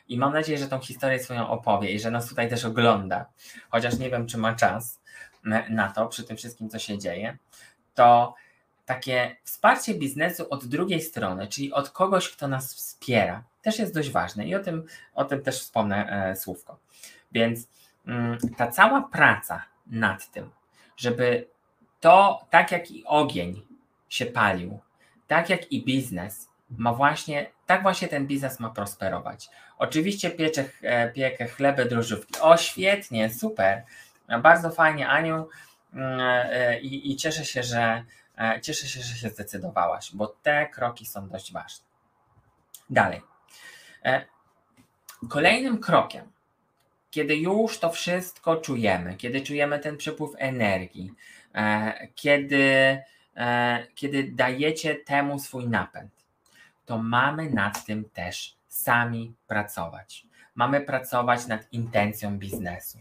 I 0.09 0.18
mam 0.18 0.32
nadzieję, 0.32 0.59
że 0.59 0.68
tą 0.68 0.80
historię 0.80 1.18
swoją 1.18 1.48
opowie 1.48 1.90
i 1.90 2.00
że 2.00 2.11
nas 2.11 2.28
tutaj 2.28 2.48
też 2.48 2.64
ogląda, 2.64 3.26
chociaż 3.70 3.98
nie 3.98 4.11
wiem, 4.11 4.26
czy 4.26 4.38
ma 4.38 4.54
czas 4.54 5.00
na 5.70 5.92
to, 5.92 6.06
przy 6.06 6.24
tym 6.24 6.37
wszystkim, 6.37 6.68
co 6.68 6.78
się 6.78 6.98
dzieje, 6.98 7.38
to 7.94 8.35
takie 8.87 9.37
wsparcie 9.44 9.94
biznesu 9.94 10.46
od 10.50 10.66
drugiej 10.66 11.00
strony, 11.00 11.48
czyli 11.48 11.72
od 11.72 11.90
kogoś, 11.90 12.28
kto 12.30 12.48
nas 12.48 12.74
wspiera, 12.74 13.44
też 13.62 13.78
jest 13.78 13.94
dość 13.94 14.11
ważne 14.11 14.46
i 14.46 14.54
o 14.54 14.61
tym, 14.61 14.85
o 15.14 15.24
tym 15.24 15.42
też 15.42 15.61
wspomnę 15.61 16.28
e, 16.30 16.37
słówko. 16.37 16.78
Więc 17.32 17.68
mm, 18.06 18.38
ta 18.56 18.66
cała 18.66 19.02
praca 19.02 19.64
nad 19.87 20.30
tym, 20.30 20.50
żeby 20.96 21.48
to, 22.00 22.46
tak 22.50 22.72
jak 22.72 22.90
i 22.90 23.04
ogień 23.04 23.62
się 24.09 24.26
palił, 24.26 24.78
tak 25.26 25.50
jak 25.50 25.72
i 25.72 25.85
biznes 25.85 26.48
ma 26.70 26.92
właśnie, 26.92 27.50
tak 27.66 27.82
właśnie 27.82 28.09
ten 28.09 28.26
biznes 28.26 28.61
ma 28.61 28.70
prosperować. 28.70 29.48
Oczywiście 29.78 30.30
pieczę, 30.30 30.64
e, 30.82 31.12
piekę 31.12 31.48
chleby, 31.48 31.85
drożdżówki. 31.85 32.35
O, 32.40 32.56
świetnie, 32.56 33.30
super. 33.30 33.82
Bardzo 34.43 34.71
fajnie, 34.71 35.09
Aniu. 35.09 35.49
Mm, 35.95 36.21
e, 36.21 36.81
I, 36.81 37.12
I 37.12 37.17
cieszę 37.17 37.45
się, 37.45 37.62
że, 37.62 38.05
E, 38.39 38.61
cieszę 38.61 38.89
się, 38.89 39.01
że 39.01 39.17
się 39.17 39.29
zdecydowałaś, 39.29 40.11
bo 40.15 40.27
te 40.27 40.67
kroki 40.67 41.07
są 41.07 41.29
dość 41.29 41.53
ważne. 41.53 41.87
Dalej. 42.91 43.23
E, 44.05 44.27
kolejnym 45.29 45.79
krokiem, 45.79 46.33
kiedy 47.11 47.37
już 47.37 47.79
to 47.79 47.91
wszystko 47.91 48.57
czujemy, 48.57 49.17
kiedy 49.17 49.41
czujemy 49.41 49.79
ten 49.79 49.97
przepływ 49.97 50.31
energii, 50.39 51.15
kiedy, 52.15 52.99
kiedy 53.95 54.25
dajecie 54.33 54.95
temu 54.95 55.39
swój 55.39 55.69
napęd, 55.69 56.12
to 56.87 56.99
mamy 56.99 57.51
nad 57.51 57.85
tym 57.87 58.11
też 58.11 58.57
sami 58.69 59.35
pracować. 59.47 60.27
Mamy 60.55 60.81
pracować 60.81 61.47
nad 61.47 61.73
intencją 61.73 62.39
biznesu. 62.39 62.99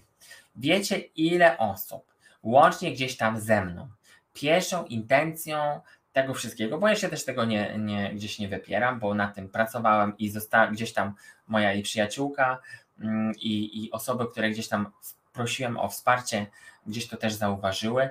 Wiecie, 0.55 0.97
ile 0.99 1.57
osób, 1.57 2.13
łącznie 2.43 2.91
gdzieś 2.91 3.17
tam 3.17 3.39
ze 3.39 3.65
mną, 3.65 3.89
pierwszą 4.33 4.85
intencją 4.85 5.81
tego 6.13 6.33
wszystkiego, 6.33 6.77
bo 6.77 6.87
ja 6.87 6.95
się 6.95 7.09
też 7.09 7.25
tego 7.25 7.45
nie, 7.45 7.77
nie, 7.77 8.13
gdzieś 8.13 8.39
nie 8.39 8.47
wypieram, 8.47 8.99
bo 8.99 9.13
na 9.13 9.27
tym 9.27 9.49
pracowałem 9.49 10.17
i 10.17 10.29
została 10.29 10.67
gdzieś 10.67 10.93
tam 10.93 11.13
moja 11.47 11.73
i 11.73 11.83
przyjaciółka 11.83 12.59
mm, 12.99 13.31
i, 13.35 13.83
i 13.83 13.91
osoby, 13.91 14.25
które 14.31 14.49
gdzieś 14.49 14.67
tam 14.67 14.91
prosiłem 15.33 15.77
o 15.77 15.89
wsparcie, 15.89 16.45
gdzieś 16.87 17.07
to 17.07 17.17
też 17.17 17.33
zauważyły. 17.33 18.09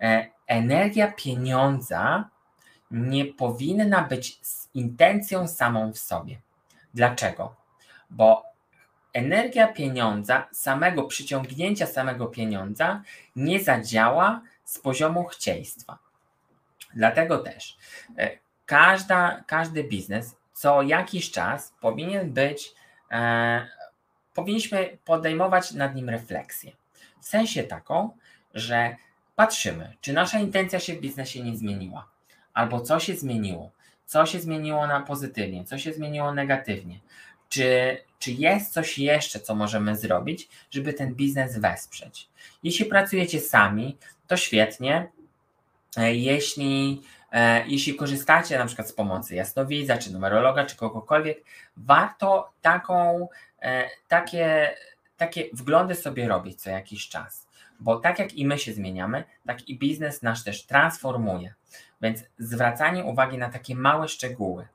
E, 0.00 0.26
energia 0.46 1.12
pieniądza 1.12 2.28
nie 2.90 3.24
powinna 3.24 4.02
być 4.02 4.40
intencją 4.74 5.48
samą 5.48 5.92
w 5.92 5.98
sobie. 5.98 6.40
Dlaczego? 6.94 7.56
Bo 8.10 8.51
energia 9.12 9.68
pieniądza, 9.68 10.48
samego 10.52 11.02
przyciągnięcia 11.02 11.86
samego 11.86 12.26
pieniądza 12.26 13.02
nie 13.36 13.60
zadziała 13.60 14.42
z 14.64 14.78
poziomu 14.78 15.24
chcieństwa. 15.24 15.98
Dlatego 16.94 17.38
też 17.38 17.76
e, 18.18 18.30
każda, 18.66 19.44
każdy 19.46 19.84
biznes 19.84 20.36
co 20.52 20.82
jakiś 20.82 21.30
czas 21.30 21.74
powinien 21.80 22.32
być, 22.32 22.74
e, 23.10 23.66
powinniśmy 24.34 24.98
podejmować 25.04 25.72
nad 25.72 25.94
nim 25.94 26.08
refleksję. 26.08 26.72
W 27.20 27.24
sensie 27.24 27.62
taką, 27.62 28.10
że 28.54 28.96
patrzymy, 29.36 29.92
czy 30.00 30.12
nasza 30.12 30.38
intencja 30.38 30.80
się 30.80 30.94
w 30.94 31.00
biznesie 31.00 31.42
nie 31.42 31.56
zmieniła, 31.56 32.08
albo 32.54 32.80
co 32.80 33.00
się 33.00 33.14
zmieniło, 33.14 33.70
co 34.06 34.26
się 34.26 34.40
zmieniło 34.40 34.86
na 34.86 35.00
pozytywnie, 35.00 35.64
co 35.64 35.78
się 35.78 35.92
zmieniło 35.92 36.34
negatywnie, 36.34 37.00
czy, 37.52 37.98
czy 38.18 38.32
jest 38.32 38.72
coś 38.72 38.98
jeszcze, 38.98 39.40
co 39.40 39.54
możemy 39.54 39.96
zrobić, 39.96 40.48
żeby 40.70 40.92
ten 40.92 41.14
biznes 41.14 41.58
wesprzeć. 41.58 42.28
Jeśli 42.62 42.84
pracujecie 42.84 43.40
sami, 43.40 43.98
to 44.26 44.36
świetnie. 44.36 45.12
E, 45.96 46.14
jeśli, 46.14 47.02
e, 47.32 47.66
jeśli 47.66 47.94
korzystacie 47.94 48.58
na 48.58 48.66
przykład 48.66 48.88
z 48.88 48.92
pomocy 48.92 49.34
jasnowidza, 49.34 49.98
czy 49.98 50.12
numerologa, 50.12 50.66
czy 50.66 50.76
kogokolwiek, 50.76 51.44
warto 51.76 52.52
taką, 52.62 53.28
e, 53.62 53.88
takie, 54.08 54.74
takie 55.16 55.44
wglądy 55.52 55.94
sobie 55.94 56.28
robić 56.28 56.62
co 56.62 56.70
jakiś 56.70 57.08
czas. 57.08 57.48
Bo 57.80 57.96
tak 57.96 58.18
jak 58.18 58.34
i 58.34 58.46
my 58.46 58.58
się 58.58 58.72
zmieniamy, 58.72 59.24
tak 59.46 59.68
i 59.68 59.78
biznes 59.78 60.22
nasz 60.22 60.44
też 60.44 60.66
transformuje. 60.66 61.54
Więc 62.02 62.24
zwracanie 62.38 63.04
uwagi 63.04 63.38
na 63.38 63.50
takie 63.50 63.74
małe 63.74 64.08
szczegóły, 64.08 64.68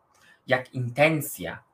jak 0.48 0.74
intencja, 0.74 1.67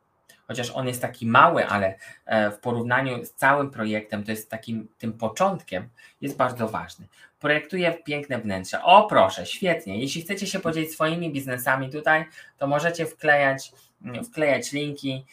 chociaż 0.47 0.71
on 0.71 0.87
jest 0.87 1.01
taki 1.01 1.27
mały, 1.27 1.67
ale 1.67 1.95
e, 2.25 2.51
w 2.51 2.59
porównaniu 2.59 3.25
z 3.25 3.33
całym 3.33 3.71
projektem, 3.71 4.23
to 4.23 4.31
jest 4.31 4.49
takim 4.49 4.87
tym 4.97 5.13
początkiem, 5.13 5.89
jest 6.21 6.37
bardzo 6.37 6.67
ważny. 6.67 7.07
Projektuję 7.39 7.93
piękne 7.93 8.39
wnętrze. 8.39 8.83
O 8.83 9.07
proszę, 9.07 9.45
świetnie. 9.45 9.99
Jeśli 9.99 10.21
chcecie 10.21 10.47
się 10.47 10.59
podzielić 10.59 10.91
swoimi 10.91 11.31
biznesami 11.31 11.89
tutaj, 11.89 12.25
to 12.57 12.67
możecie 12.67 13.05
wklejać, 13.05 13.71
mm, 14.01 14.25
wklejać 14.25 14.71
linki, 14.71 15.25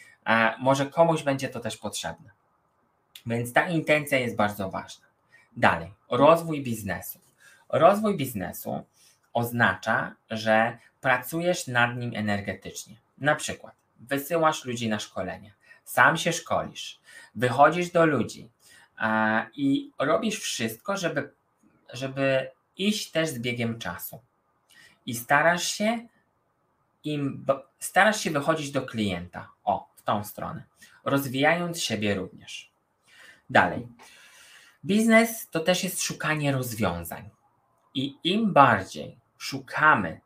może 0.59 0.87
komuś 0.87 1.23
będzie 1.23 1.49
to 1.49 1.61
też 1.61 1.77
potrzebne. 1.77 2.31
Więc 3.27 3.53
ta 3.53 3.69
intencja 3.69 4.19
jest 4.19 4.37
bardzo 4.37 4.71
ważna. 4.71 5.07
Dalej, 5.57 5.93
rozwój 6.11 6.63
biznesu. 6.63 7.19
Rozwój 7.69 8.17
biznesu 8.17 8.85
oznacza, 9.33 10.15
że 10.31 10.79
pracujesz 11.01 11.67
nad 11.67 11.97
nim 11.97 12.13
energetycznie. 12.15 12.97
Na 13.19 13.35
przykład 13.35 13.80
wysyłasz 14.01 14.65
ludzi 14.65 14.89
na 14.89 14.99
szkolenia, 14.99 15.53
sam 15.85 16.17
się 16.17 16.33
szkolisz, 16.33 17.01
wychodzisz 17.35 17.91
do 17.91 18.07
ludzi 18.07 18.49
i 19.57 19.91
robisz 19.99 20.39
wszystko, 20.39 20.97
żeby, 20.97 21.33
żeby 21.93 22.51
iść 22.77 23.11
też 23.11 23.29
z 23.29 23.39
biegiem 23.39 23.79
czasu. 23.79 24.21
I 25.07 25.15
starasz 25.15 25.73
się 25.73 25.99
im, 27.05 27.47
starasz 27.79 28.21
się 28.21 28.31
wychodzić 28.31 28.71
do 28.71 28.83
klienta. 28.83 29.49
O, 29.65 29.89
w 29.97 30.03
tą 30.03 30.25
stronę. 30.25 30.65
Rozwijając 31.05 31.83
siebie 31.83 32.15
również. 32.15 32.71
Dalej. 33.51 33.89
Biznes 34.85 35.49
to 35.51 35.61
też 35.61 35.85
jest 35.85 36.03
szukanie 36.03 36.53
rozwiązań. 36.53 37.31
I 37.95 38.17
im 38.25 38.53
bardziej 38.53 39.19
szukamy 39.39 40.21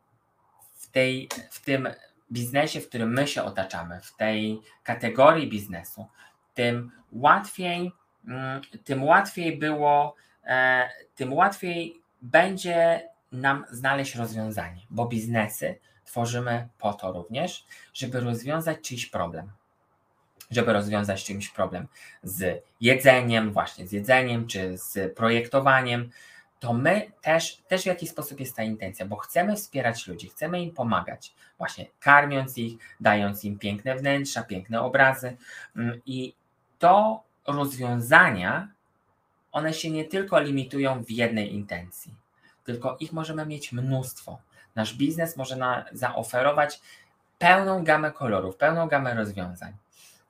w 0.74 0.90
tej, 0.90 1.28
w 1.50 1.60
tym 1.60 1.88
biznesie, 2.34 2.80
w 2.80 2.88
którym 2.88 3.12
my 3.12 3.26
się 3.26 3.42
otaczamy, 3.42 4.00
w 4.00 4.16
tej 4.16 4.60
kategorii 4.82 5.48
biznesu, 5.48 6.06
tym 6.54 6.90
łatwiej, 7.12 7.92
mm, 8.28 8.60
tym 8.84 9.04
łatwiej 9.04 9.58
było, 9.58 10.14
e, 10.44 10.88
tym 11.14 11.32
łatwiej 11.32 12.02
będzie 12.22 13.08
nam 13.32 13.64
znaleźć 13.70 14.14
rozwiązanie, 14.14 14.80
bo 14.90 15.06
biznesy 15.06 15.78
tworzymy 16.04 16.68
po 16.78 16.92
to 16.92 17.12
również, 17.12 17.66
żeby 17.94 18.20
rozwiązać 18.20 18.80
czyjś 18.80 19.06
problem. 19.06 19.50
Żeby 20.50 20.72
rozwiązać 20.72 21.24
czymś 21.24 21.48
problem 21.48 21.88
z 22.22 22.64
jedzeniem, 22.80 23.52
właśnie 23.52 23.86
z 23.86 23.92
jedzeniem, 23.92 24.46
czy 24.46 24.78
z 24.78 25.16
projektowaniem, 25.16 26.10
to 26.64 26.72
my 26.72 27.12
też, 27.22 27.56
też 27.68 27.82
w 27.82 27.86
jakiś 27.86 28.10
sposób 28.10 28.40
jest 28.40 28.56
ta 28.56 28.62
intencja, 28.62 29.06
bo 29.06 29.16
chcemy 29.16 29.56
wspierać 29.56 30.06
ludzi, 30.06 30.28
chcemy 30.28 30.62
im 30.62 30.70
pomagać, 30.70 31.34
właśnie 31.58 31.86
karmiąc 32.00 32.58
ich, 32.58 32.78
dając 33.00 33.44
im 33.44 33.58
piękne 33.58 33.96
wnętrza, 33.96 34.42
piękne 34.42 34.80
obrazy. 34.80 35.36
Mm, 35.76 36.00
I 36.06 36.34
to 36.78 37.22
rozwiązania, 37.46 38.68
one 39.52 39.74
się 39.74 39.90
nie 39.90 40.04
tylko 40.04 40.40
limitują 40.40 41.04
w 41.04 41.10
jednej 41.10 41.54
intencji, 41.54 42.14
tylko 42.64 42.96
ich 43.00 43.12
możemy 43.12 43.46
mieć 43.46 43.72
mnóstwo. 43.72 44.38
Nasz 44.74 44.94
biznes 44.94 45.36
może 45.36 45.56
na, 45.56 45.84
zaoferować 45.92 46.80
pełną 47.38 47.84
gamę 47.84 48.12
kolorów, 48.12 48.56
pełną 48.56 48.88
gamę 48.88 49.14
rozwiązań. 49.14 49.72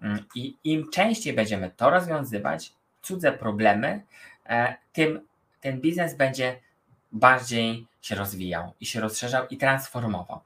Mm, 0.02 0.24
I 0.34 0.56
im 0.64 0.90
częściej 0.90 1.32
będziemy 1.32 1.70
to 1.70 1.90
rozwiązywać, 1.90 2.72
cudze 3.02 3.32
problemy, 3.32 4.02
e, 4.46 4.76
tym 4.92 5.20
ten 5.64 5.80
biznes 5.80 6.14
będzie 6.14 6.60
bardziej 7.12 7.86
się 8.02 8.14
rozwijał 8.14 8.72
i 8.80 8.86
się 8.86 9.00
rozszerzał 9.00 9.46
i 9.50 9.56
transformował. 9.56 10.40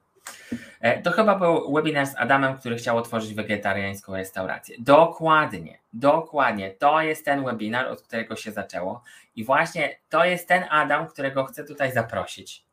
E, 0.81 1.03
to 1.03 1.11
chyba 1.11 1.39
był 1.39 1.73
webinar 1.73 2.07
z 2.07 2.17
Adamem, 2.17 2.59
który 2.59 2.77
chciał 2.77 2.97
otworzyć 2.97 3.35
wegetariańską 3.35 4.17
restaurację. 4.17 4.77
Dokładnie, 4.79 5.79
dokładnie. 5.93 6.71
To 6.71 7.03
jest 7.03 7.25
ten 7.25 7.45
webinar, 7.45 7.87
od 7.87 8.03
którego 8.03 8.37
się 8.37 8.53
zaczęło. 8.53 9.03
I 9.37 9.45
właśnie 9.45 9.99
to 10.09 10.25
jest 10.25 10.49
ten 10.49 10.65
Adam, 10.71 11.07
którego 11.07 11.45
chcę 11.45 11.65
tutaj 11.65 11.93
zaprosić, 11.93 12.65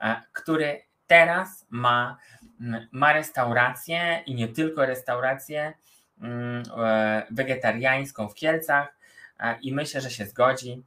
e, 0.00 0.22
który 0.32 0.82
teraz 1.06 1.66
ma, 1.70 2.18
mm, 2.60 2.88
ma 2.92 3.12
restaurację 3.12 4.22
i 4.26 4.34
nie 4.34 4.48
tylko 4.48 4.86
restaurację 4.86 5.72
mm, 6.20 6.62
e, 6.84 7.26
wegetariańską 7.30 8.28
w 8.28 8.34
Kielcach. 8.34 9.02
I 9.62 9.74
myślę, 9.74 10.00
że 10.00 10.10
się 10.10 10.26
zgodzi 10.26 10.82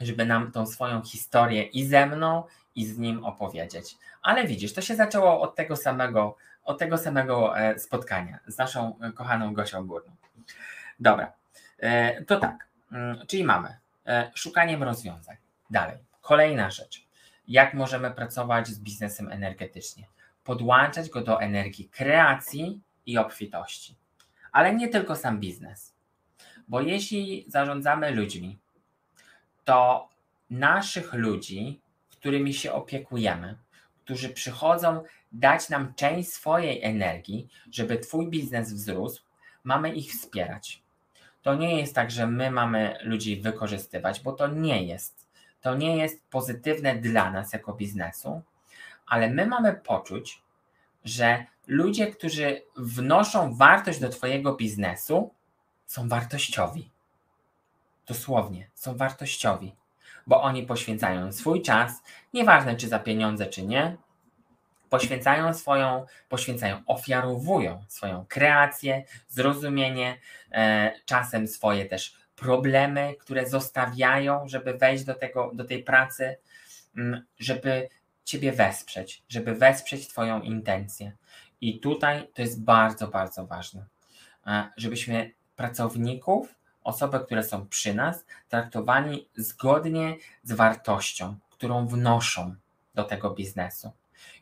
żeby 0.00 0.26
nam 0.26 0.52
tą 0.52 0.66
swoją 0.66 1.02
historię 1.02 1.62
i 1.62 1.86
ze 1.86 2.06
mną, 2.06 2.44
i 2.76 2.86
z 2.86 2.98
nim 2.98 3.24
opowiedzieć. 3.24 3.96
Ale 4.22 4.46
widzisz, 4.46 4.72
to 4.72 4.80
się 4.80 4.96
zaczęło 4.96 5.40
od 5.40 5.54
tego 5.54 5.76
samego, 5.76 6.36
od 6.64 6.78
tego 6.78 6.98
samego 6.98 7.58
e, 7.58 7.78
spotkania 7.78 8.38
z 8.46 8.58
naszą 8.58 8.98
kochaną 9.14 9.54
Gosią 9.54 9.86
Górną. 9.86 10.12
Dobra, 11.00 11.32
e, 11.78 12.24
to 12.24 12.40
tak, 12.40 12.68
mm, 12.92 13.26
czyli 13.26 13.44
mamy 13.44 13.78
e, 14.06 14.30
szukaniem 14.34 14.82
rozwiązań. 14.82 15.36
Dalej, 15.70 15.96
kolejna 16.20 16.70
rzecz. 16.70 17.06
Jak 17.48 17.74
możemy 17.74 18.10
pracować 18.10 18.68
z 18.68 18.80
biznesem 18.80 19.32
energetycznie? 19.32 20.06
Podłączać 20.44 21.08
go 21.10 21.20
do 21.20 21.40
energii 21.40 21.88
kreacji 21.88 22.80
i 23.06 23.18
obfitości. 23.18 23.96
Ale 24.52 24.74
nie 24.74 24.88
tylko 24.88 25.16
sam 25.16 25.40
biznes. 25.40 25.94
Bo 26.68 26.80
jeśli 26.80 27.44
zarządzamy 27.48 28.10
ludźmi, 28.10 28.58
to 29.66 30.08
naszych 30.50 31.14
ludzi, 31.14 31.80
którymi 32.10 32.54
się 32.54 32.72
opiekujemy, 32.72 33.58
którzy 34.04 34.28
przychodzą 34.28 35.02
dać 35.32 35.68
nam 35.68 35.94
część 35.94 36.32
swojej 36.32 36.82
energii, 36.82 37.48
żeby 37.72 37.98
Twój 37.98 38.30
biznes 38.30 38.72
wzrósł, 38.72 39.22
mamy 39.64 39.94
ich 39.94 40.12
wspierać. 40.12 40.82
To 41.42 41.54
nie 41.54 41.80
jest 41.80 41.94
tak, 41.94 42.10
że 42.10 42.26
my 42.26 42.50
mamy 42.50 42.98
ludzi 43.02 43.40
wykorzystywać, 43.40 44.20
bo 44.20 44.32
to 44.32 44.46
nie 44.46 44.86
jest. 44.86 45.28
To 45.60 45.74
nie 45.74 45.96
jest 45.96 46.24
pozytywne 46.30 46.96
dla 46.96 47.30
nas 47.30 47.52
jako 47.52 47.72
biznesu, 47.72 48.42
ale 49.06 49.30
my 49.30 49.46
mamy 49.46 49.74
poczuć, 49.74 50.42
że 51.04 51.46
ludzie, 51.66 52.06
którzy 52.06 52.62
wnoszą 52.76 53.54
wartość 53.54 54.00
do 54.00 54.08
Twojego 54.08 54.54
biznesu, 54.54 55.34
są 55.86 56.08
wartościowi. 56.08 56.90
Dosłownie, 58.06 58.70
są 58.74 58.96
wartościowi, 58.96 59.74
bo 60.26 60.42
oni 60.42 60.62
poświęcają 60.62 61.32
swój 61.32 61.62
czas, 61.62 62.02
nieważne 62.34 62.76
czy 62.76 62.88
za 62.88 62.98
pieniądze, 62.98 63.46
czy 63.46 63.62
nie, 63.62 63.96
poświęcają 64.90 65.54
swoją, 65.54 66.06
poświęcają, 66.28 66.82
ofiarowują 66.86 67.84
swoją 67.88 68.24
kreację, 68.28 69.04
zrozumienie, 69.28 70.18
e, 70.52 70.92
czasem 71.04 71.48
swoje 71.48 71.86
też 71.86 72.16
problemy, 72.36 73.14
które 73.20 73.48
zostawiają, 73.48 74.48
żeby 74.48 74.74
wejść 74.74 75.04
do, 75.04 75.14
tego, 75.14 75.50
do 75.54 75.64
tej 75.64 75.82
pracy, 75.82 76.36
mm, 76.96 77.24
żeby 77.38 77.88
Ciebie 78.24 78.52
wesprzeć, 78.52 79.22
żeby 79.28 79.54
wesprzeć 79.54 80.08
Twoją 80.08 80.40
intencję. 80.40 81.12
I 81.60 81.80
tutaj 81.80 82.28
to 82.34 82.42
jest 82.42 82.64
bardzo, 82.64 83.08
bardzo 83.08 83.46
ważne, 83.46 83.84
e, 84.46 84.70
żebyśmy 84.76 85.30
pracowników 85.56 86.54
osoby, 86.86 87.20
które 87.20 87.42
są 87.42 87.66
przy 87.66 87.94
nas, 87.94 88.24
traktowani 88.48 89.28
zgodnie 89.36 90.16
z 90.42 90.52
wartością, 90.52 91.36
którą 91.50 91.86
wnoszą 91.86 92.54
do 92.94 93.04
tego 93.04 93.30
biznesu. 93.30 93.92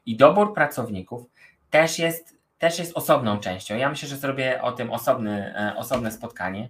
I 0.06 0.16
dobór 0.16 0.54
pracowników 0.54 1.26
też 1.70 1.98
jest, 1.98 2.36
też 2.58 2.78
jest 2.78 2.96
osobną 2.96 3.38
częścią. 3.38 3.76
Ja 3.76 3.88
myślę, 3.88 4.08
że 4.08 4.16
zrobię 4.16 4.62
o 4.62 4.72
tym 4.72 4.90
osobny, 4.90 5.54
e, 5.56 5.76
osobne 5.76 6.12
spotkanie, 6.12 6.68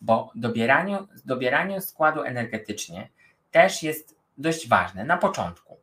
bo 0.00 0.32
dobieranie, 0.34 0.98
dobieranie 1.24 1.80
składu 1.80 2.22
energetycznie 2.22 3.08
też 3.50 3.82
jest 3.82 4.16
dość 4.38 4.68
ważne 4.68 5.04
na 5.04 5.16
początku. 5.16 5.76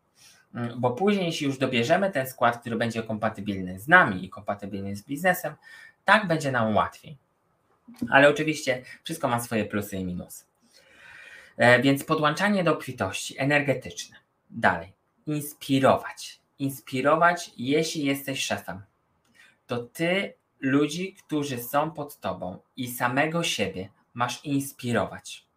Mm, 0.55 0.81
bo 0.81 0.91
później, 0.91 1.25
jeśli 1.25 1.47
już 1.47 1.57
dobierzemy 1.57 2.11
ten 2.11 2.27
skład, 2.27 2.57
który 2.57 2.75
będzie 2.75 3.03
kompatybilny 3.03 3.79
z 3.79 3.87
nami 3.87 4.25
i 4.25 4.29
kompatybilny 4.29 4.95
z 4.95 5.03
biznesem, 5.03 5.55
tak 6.05 6.27
będzie 6.27 6.51
nam 6.51 6.75
łatwiej. 6.75 7.17
Ale 8.09 8.29
oczywiście 8.29 8.83
wszystko 9.03 9.27
ma 9.27 9.39
swoje 9.39 9.65
plusy 9.65 9.97
i 9.97 10.05
minusy. 10.05 10.45
E, 11.57 11.81
więc 11.81 12.03
podłączanie 12.03 12.63
do 12.63 12.73
obfitości 12.73 13.35
energetyczne. 13.37 14.15
Dalej. 14.49 14.93
Inspirować. 15.25 16.39
Inspirować, 16.59 17.51
jeśli 17.57 18.05
jesteś 18.05 18.45
szefem. 18.45 18.81
To 19.67 19.77
ty 19.77 20.33
ludzi, 20.59 21.15
którzy 21.25 21.63
są 21.63 21.91
pod 21.91 22.19
tobą 22.19 22.59
i 22.77 22.87
samego 22.87 23.43
siebie 23.43 23.89
masz 24.13 24.45
inspirować. 24.45 25.47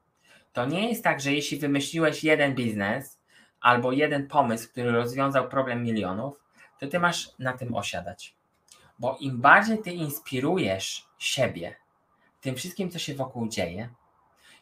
To 0.53 0.67
nie 0.67 0.89
jest 0.89 1.05
tak, 1.05 1.21
że 1.21 1.33
jeśli 1.33 1.59
wymyśliłeś 1.59 2.25
jeden 2.25 2.55
biznes 2.55 3.19
albo 3.61 3.93
jeden 3.93 4.29
pomysł, 4.29 4.69
który 4.69 4.93
rozwiązał 4.93 5.49
problem 5.49 5.83
milionów, 5.83 6.45
to 6.79 6.87
ty 6.87 6.99
masz 6.99 7.31
na 7.39 7.53
tym 7.53 7.75
osiadać. 7.75 8.35
Bo 8.99 9.17
im 9.21 9.41
bardziej 9.41 9.83
ty 9.83 9.91
inspirujesz 9.93 11.07
siebie, 11.19 11.77
tym 12.41 12.57
wszystkim, 12.57 12.91
co 12.91 12.99
się 12.99 13.15
wokół 13.15 13.49
dzieje, 13.49 13.89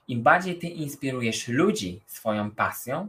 im 0.08 0.22
bardziej 0.22 0.58
ty 0.58 0.66
inspirujesz 0.66 1.48
ludzi 1.48 2.00
swoją 2.06 2.50
pasją, 2.50 3.08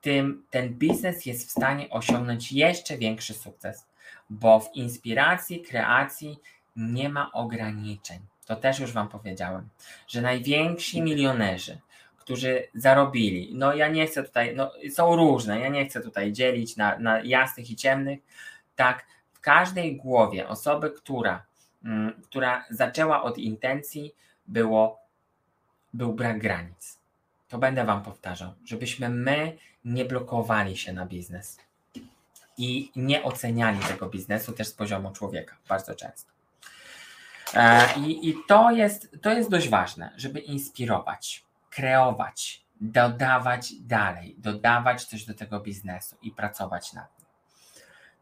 tym 0.00 0.44
ten 0.50 0.74
biznes 0.74 1.26
jest 1.26 1.48
w 1.48 1.50
stanie 1.50 1.90
osiągnąć 1.90 2.52
jeszcze 2.52 2.98
większy 2.98 3.34
sukces, 3.34 3.86
bo 4.30 4.60
w 4.60 4.74
inspiracji, 4.74 5.60
kreacji 5.60 6.38
nie 6.76 7.08
ma 7.08 7.32
ograniczeń. 7.32 8.18
To 8.46 8.56
też 8.56 8.78
już 8.78 8.92
Wam 8.92 9.08
powiedziałem, 9.08 9.68
że 10.08 10.22
najwięksi 10.22 11.02
milionerzy, 11.02 11.78
którzy 12.18 12.68
zarobili, 12.74 13.50
no 13.54 13.74
ja 13.74 13.88
nie 13.88 14.06
chcę 14.06 14.22
tutaj, 14.22 14.56
no 14.56 14.72
są 14.90 15.16
różne, 15.16 15.60
ja 15.60 15.68
nie 15.68 15.86
chcę 15.86 16.00
tutaj 16.00 16.32
dzielić 16.32 16.76
na, 16.76 16.98
na 16.98 17.20
jasnych 17.20 17.70
i 17.70 17.76
ciemnych, 17.76 18.18
tak, 18.76 19.06
w 19.32 19.40
każdej 19.40 19.96
głowie 19.96 20.48
osoby, 20.48 20.90
która 20.90 21.46
która 22.22 22.64
zaczęła 22.70 23.22
od 23.22 23.38
intencji, 23.38 24.14
było, 24.46 24.98
był 25.94 26.12
brak 26.12 26.38
granic. 26.38 26.98
To 27.48 27.58
będę 27.58 27.84
Wam 27.84 28.02
powtarzał, 28.02 28.52
żebyśmy 28.64 29.08
my 29.08 29.56
nie 29.84 30.04
blokowali 30.04 30.76
się 30.76 30.92
na 30.92 31.06
biznes 31.06 31.58
i 32.58 32.92
nie 32.96 33.22
oceniali 33.22 33.78
tego 33.80 34.06
biznesu 34.06 34.52
też 34.52 34.68
z 34.68 34.72
poziomu 34.72 35.10
człowieka 35.10 35.56
bardzo 35.68 35.94
często. 35.94 36.32
E, 37.54 37.88
I, 38.00 38.28
i 38.28 38.34
to, 38.48 38.70
jest, 38.70 39.16
to 39.22 39.32
jest 39.32 39.50
dość 39.50 39.68
ważne, 39.68 40.12
żeby 40.16 40.40
inspirować, 40.40 41.44
kreować, 41.70 42.62
dodawać 42.80 43.72
dalej, 43.80 44.34
dodawać 44.38 45.04
coś 45.04 45.24
do 45.24 45.34
tego 45.34 45.60
biznesu 45.60 46.16
i 46.22 46.30
pracować 46.30 46.92
nad 46.92 47.18
nim. 47.18 47.26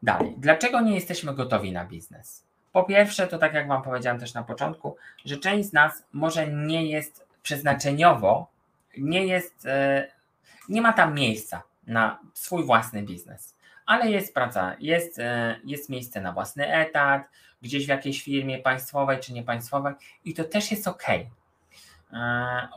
Dalej, 0.03 0.35
dlaczego 0.37 0.81
nie 0.81 0.95
jesteśmy 0.95 1.33
gotowi 1.33 1.71
na 1.71 1.85
biznes? 1.85 2.44
Po 2.75 2.83
pierwsze, 2.83 3.27
to 3.27 3.37
tak 3.37 3.53
jak 3.53 3.67
Wam 3.67 3.83
powiedziałem 3.83 4.19
też 4.19 4.33
na 4.33 4.43
początku, 4.43 4.97
że 5.25 5.37
część 5.37 5.69
z 5.69 5.73
nas 5.73 6.03
może 6.13 6.47
nie 6.47 6.85
jest 6.85 7.27
przeznaczeniowo, 7.43 8.47
nie 8.97 9.25
jest, 9.25 9.65
e, 9.65 10.07
nie 10.69 10.81
ma 10.81 10.93
tam 10.93 11.13
miejsca 11.13 11.63
na 11.87 12.19
swój 12.33 12.65
własny 12.65 13.03
biznes. 13.03 13.55
ale 13.85 14.11
jest 14.11 14.33
praca, 14.33 14.75
jest, 14.79 15.19
e, 15.19 15.59
jest 15.63 15.89
miejsce 15.89 16.21
na 16.21 16.31
własny 16.31 16.73
etat, 16.73 17.23
gdzieś 17.61 17.85
w 17.85 17.89
jakiejś 17.89 18.23
firmie 18.23 18.59
państwowej 18.59 19.19
czy 19.19 19.33
niepaństwowej 19.33 19.93
i 20.25 20.33
to 20.33 20.43
też 20.43 20.71
jest 20.71 20.87
ok, 20.87 21.03
e, 21.09 21.27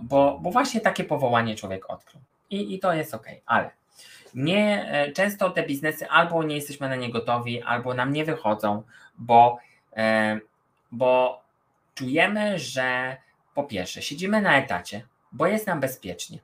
bo, 0.01 0.39
bo 0.43 0.51
właśnie 0.51 0.81
takie 0.81 1.05
powołanie 1.05 1.55
człowiek 1.55 1.91
odkrył. 1.91 2.21
I, 2.51 2.75
i 2.75 2.79
to 2.79 2.93
jest 2.95 3.15
ok, 3.15 3.27
ale 3.47 3.71
nie, 4.35 4.93
często 5.15 5.51
te 5.51 5.63
biznesy 5.63 6.09
albo 6.09 6.43
nie 6.43 6.57
jesteśmy 6.57 6.89
na 6.89 6.97
nie 6.97 7.11
gotowi, 7.11 7.63
albo 7.63 7.95
nam 7.95 8.13
nie 8.13 8.25
wychodzą, 8.25 8.83
bo, 9.19 9.59
bo 10.93 11.43
czujemy, 11.95 12.59
że 12.59 13.17
po 13.55 13.65
pierwsze 13.65 14.03
siedzimy 14.03 14.43
na 14.43 14.59
etacie, 14.59 15.07
bo 15.33 15.47
jest 15.47 15.67
nam 15.67 15.81
bezpiecznie. 15.81 16.39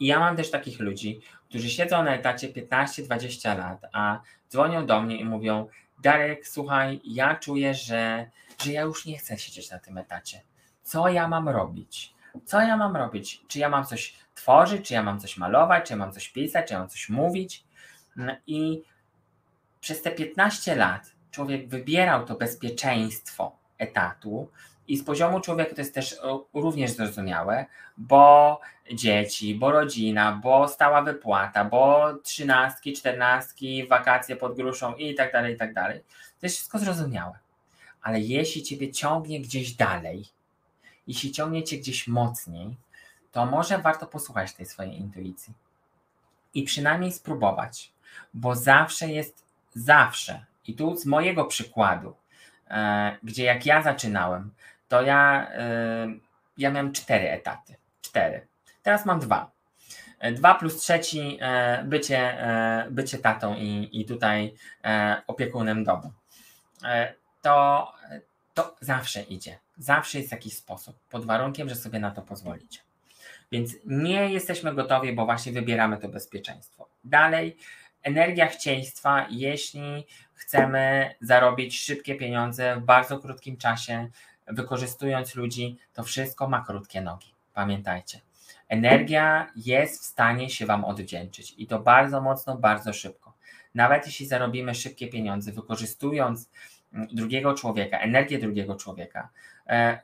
I 0.00 0.06
ja 0.06 0.18
mam 0.18 0.36
też 0.36 0.50
takich 0.50 0.80
ludzi, 0.80 1.20
którzy 1.48 1.70
siedzą 1.70 2.04
na 2.04 2.14
etacie 2.14 2.48
15-20 2.48 3.58
lat, 3.58 3.82
a 3.92 4.20
dzwonią 4.50 4.86
do 4.86 5.02
mnie 5.02 5.20
i 5.20 5.24
mówią: 5.24 5.68
Darek, 6.02 6.48
słuchaj, 6.48 7.00
ja 7.04 7.34
czuję, 7.34 7.74
że, 7.74 8.30
że 8.62 8.72
ja 8.72 8.82
już 8.82 9.06
nie 9.06 9.18
chcę 9.18 9.38
siedzieć 9.38 9.70
na 9.70 9.78
tym 9.78 9.98
etacie. 9.98 10.40
Co 10.82 11.08
ja 11.08 11.28
mam 11.28 11.48
robić? 11.48 12.14
Co 12.44 12.60
ja 12.60 12.76
mam 12.76 12.96
robić? 12.96 13.42
Czy 13.48 13.58
ja 13.58 13.68
mam 13.68 13.84
coś 13.84 14.14
tworzyć, 14.34 14.88
czy 14.88 14.94
ja 14.94 15.02
mam 15.02 15.20
coś 15.20 15.36
malować, 15.36 15.86
czy 15.86 15.92
ja 15.92 15.96
mam 15.96 16.12
coś 16.12 16.28
pisać, 16.28 16.68
czy 16.68 16.74
ja 16.74 16.80
mam 16.80 16.88
coś 16.88 17.08
mówić? 17.08 17.64
I 18.46 18.82
przez 19.80 20.02
te 20.02 20.10
15 20.10 20.76
lat 20.76 21.13
człowiek 21.34 21.68
wybierał 21.68 22.24
to 22.24 22.34
bezpieczeństwo 22.34 23.56
etatu, 23.78 24.48
i 24.88 24.96
z 24.96 25.04
poziomu 25.04 25.40
człowieka 25.40 25.74
to 25.74 25.80
jest 25.80 25.94
też 25.94 26.16
również 26.54 26.90
zrozumiałe, 26.90 27.66
bo 27.96 28.60
dzieci, 28.92 29.54
bo 29.54 29.72
rodzina, 29.72 30.40
bo 30.42 30.68
stała 30.68 31.02
wypłata, 31.02 31.64
bo 31.64 32.14
trzynastki, 32.22 32.92
czternastki, 32.92 33.86
wakacje 33.86 34.36
pod 34.36 34.56
gruszą 34.56 34.94
i 34.94 35.14
tak 35.14 35.32
dalej, 35.32 35.54
i 35.54 35.56
tak 35.56 35.74
dalej. 35.74 36.00
To 36.40 36.46
jest 36.46 36.56
wszystko 36.56 36.78
zrozumiałe. 36.78 37.38
Ale 38.02 38.20
jeśli 38.20 38.62
ciebie 38.62 38.92
ciągnie 38.92 39.40
gdzieś 39.40 39.72
dalej, 39.72 40.24
jeśli 41.06 41.32
ciągnie 41.32 41.62
cię 41.62 41.78
gdzieś 41.78 42.08
mocniej, 42.08 42.76
to 43.32 43.46
może 43.46 43.78
warto 43.78 44.06
posłuchać 44.06 44.54
tej 44.54 44.66
swojej 44.66 44.98
intuicji 44.98 45.54
i 46.54 46.62
przynajmniej 46.62 47.12
spróbować, 47.12 47.92
bo 48.34 48.56
zawsze 48.56 49.08
jest, 49.08 49.44
zawsze, 49.74 50.44
i 50.66 50.74
tu 50.74 50.96
z 50.96 51.06
mojego 51.06 51.44
przykładu, 51.44 52.16
e, 52.70 53.16
gdzie 53.22 53.44
jak 53.44 53.66
ja 53.66 53.82
zaczynałem, 53.82 54.50
to 54.88 55.02
ja, 55.02 55.50
y, 56.06 56.20
ja 56.58 56.70
miałem 56.70 56.92
cztery 56.92 57.30
etaty. 57.30 57.74
Cztery. 58.02 58.46
Teraz 58.82 59.06
mam 59.06 59.20
dwa. 59.20 59.50
E, 60.18 60.32
dwa 60.32 60.54
plus 60.54 60.76
trzeci 60.76 61.38
e, 61.40 61.84
bycie, 61.84 62.18
e, 62.18 62.86
bycie 62.90 63.18
tatą 63.18 63.56
i, 63.56 63.88
i 63.92 64.04
tutaj 64.04 64.54
opiekunem 65.26 65.84
domu. 65.84 66.12
To, 67.42 67.92
to 68.54 68.76
zawsze 68.80 69.22
idzie. 69.22 69.58
Zawsze 69.76 70.18
jest 70.18 70.32
jakiś 70.32 70.56
sposób, 70.56 70.96
pod 71.10 71.26
warunkiem, 71.26 71.68
że 71.68 71.74
sobie 71.74 71.98
na 71.98 72.10
to 72.10 72.22
pozwolicie. 72.22 72.80
Więc 73.52 73.72
nie 73.86 74.28
jesteśmy 74.28 74.74
gotowi, 74.74 75.12
bo 75.12 75.24
właśnie 75.24 75.52
wybieramy 75.52 75.98
to 75.98 76.08
bezpieczeństwo. 76.08 76.88
Dalej, 77.04 77.56
energia 78.02 78.46
chcieństwa, 78.46 79.26
jeśli 79.30 80.06
chcemy 80.34 81.14
zarobić 81.20 81.80
szybkie 81.80 82.14
pieniądze 82.14 82.76
w 82.76 82.80
bardzo 82.80 83.18
krótkim 83.18 83.56
czasie, 83.56 84.08
wykorzystując 84.46 85.34
ludzi, 85.34 85.78
to 85.92 86.02
wszystko 86.02 86.48
ma 86.48 86.64
krótkie 86.64 87.00
nogi. 87.00 87.34
Pamiętajcie. 87.54 88.20
Energia 88.68 89.52
jest 89.56 90.02
w 90.02 90.04
stanie 90.04 90.50
się 90.50 90.66
Wam 90.66 90.84
odwdzięczyć 90.84 91.54
i 91.58 91.66
to 91.66 91.78
bardzo 91.78 92.20
mocno, 92.20 92.56
bardzo 92.56 92.92
szybko. 92.92 93.34
Nawet 93.74 94.06
jeśli 94.06 94.26
zarobimy 94.26 94.74
szybkie 94.74 95.08
pieniądze, 95.08 95.52
wykorzystując 95.52 96.50
mm, 96.92 97.08
drugiego 97.12 97.54
człowieka, 97.54 97.98
energię 97.98 98.38
drugiego 98.38 98.74
człowieka, 98.74 99.28
e, 99.68 99.98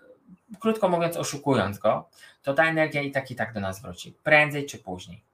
krótko 0.61 0.89
mówiąc, 0.89 1.17
oszukując 1.17 1.79
go, 1.79 2.09
to 2.43 2.55
ta 2.55 2.65
energia 2.65 3.03
i 3.03 3.11
tak 3.11 3.31
i 3.31 3.35
tak 3.35 3.53
do 3.53 3.61
nas 3.61 3.83
wróci, 3.83 4.15
prędzej 4.23 4.67
czy 4.67 4.79
później. 4.79 5.30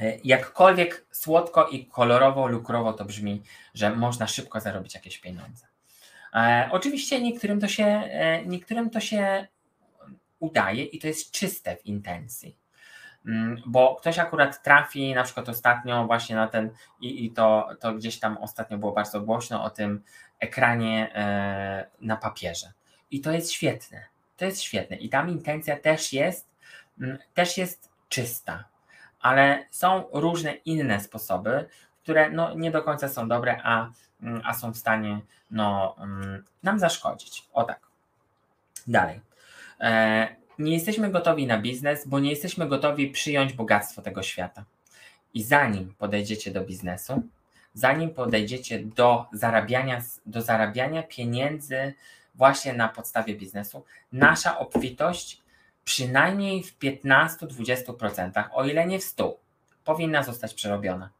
E, 0.00 0.18
jakkolwiek 0.24 1.06
słodko 1.10 1.68
i 1.68 1.86
kolorowo, 1.86 2.46
lukrowo 2.46 2.92
to 2.92 3.04
brzmi, 3.04 3.42
że 3.74 3.96
można 3.96 4.26
szybko 4.26 4.60
zarobić 4.60 4.94
jakieś 4.94 5.18
pieniądze. 5.18 5.66
E, 6.34 6.68
oczywiście 6.72 7.20
niektórym 7.20 7.60
to, 7.60 7.68
się, 7.68 7.84
e, 7.84 8.46
niektórym 8.46 8.90
to 8.90 9.00
się 9.00 9.46
udaje 10.38 10.84
i 10.84 10.98
to 10.98 11.06
jest 11.06 11.30
czyste 11.30 11.76
w 11.76 11.86
intencji. 11.86 12.58
Mm, 13.26 13.62
bo 13.66 13.96
ktoś 14.00 14.18
akurat 14.18 14.62
trafi, 14.62 15.14
na 15.14 15.22
przykład 15.22 15.48
ostatnio 15.48 16.06
właśnie 16.06 16.36
na 16.36 16.48
ten, 16.48 16.70
i, 17.00 17.24
i 17.24 17.30
to, 17.30 17.68
to 17.80 17.94
gdzieś 17.94 18.18
tam 18.20 18.38
ostatnio 18.38 18.78
było 18.78 18.92
bardzo 18.92 19.20
głośno 19.20 19.64
o 19.64 19.70
tym 19.70 20.02
ekranie 20.40 21.12
na 22.00 22.16
papierze. 22.16 22.72
I 23.10 23.20
to 23.20 23.32
jest 23.32 23.52
świetne. 23.52 24.04
To 24.36 24.44
jest 24.44 24.62
świetne. 24.62 24.96
I 24.96 25.08
tam 25.08 25.30
intencja 25.30 25.76
też 25.76 26.12
jest, 26.12 26.48
mm, 27.00 27.18
też 27.34 27.58
jest 27.58 27.90
czysta. 28.08 28.64
Ale 29.24 29.66
są 29.70 30.04
różne 30.12 30.52
inne 30.52 31.00
sposoby, 31.00 31.68
które 32.02 32.30
no, 32.30 32.54
nie 32.54 32.70
do 32.70 32.82
końca 32.82 33.08
są 33.08 33.28
dobre, 33.28 33.60
a 33.64 33.90
Mm, 34.24 34.42
a 34.44 34.54
są 34.54 34.72
w 34.72 34.76
stanie 34.76 35.20
no, 35.50 35.96
mm, 35.98 36.44
nam 36.62 36.78
zaszkodzić. 36.78 37.48
O 37.52 37.64
tak. 37.64 37.80
Dalej. 38.86 39.20
E, 39.80 40.28
nie 40.58 40.72
jesteśmy 40.72 41.10
gotowi 41.10 41.46
na 41.46 41.58
biznes, 41.58 42.08
bo 42.08 42.20
nie 42.20 42.30
jesteśmy 42.30 42.68
gotowi 42.68 43.10
przyjąć 43.10 43.52
bogactwo 43.52 44.02
tego 44.02 44.22
świata. 44.22 44.64
I 45.34 45.42
zanim 45.42 45.94
podejdziecie 45.98 46.50
do 46.50 46.60
biznesu, 46.60 47.22
zanim 47.74 48.10
podejdziecie 48.10 48.78
do 48.78 49.26
zarabiania, 49.32 50.00
do 50.26 50.42
zarabiania 50.42 51.02
pieniędzy 51.02 51.94
właśnie 52.34 52.72
na 52.72 52.88
podstawie 52.88 53.34
biznesu, 53.34 53.84
nasza 54.12 54.58
obfitość 54.58 55.42
przynajmniej 55.84 56.62
w 56.62 56.78
15-20%, 56.78 58.44
o 58.52 58.64
ile 58.64 58.86
nie 58.86 58.98
w 58.98 59.02
100%, 59.02 59.32
powinna 59.84 60.22
zostać 60.22 60.54
przerobiona 60.54 61.10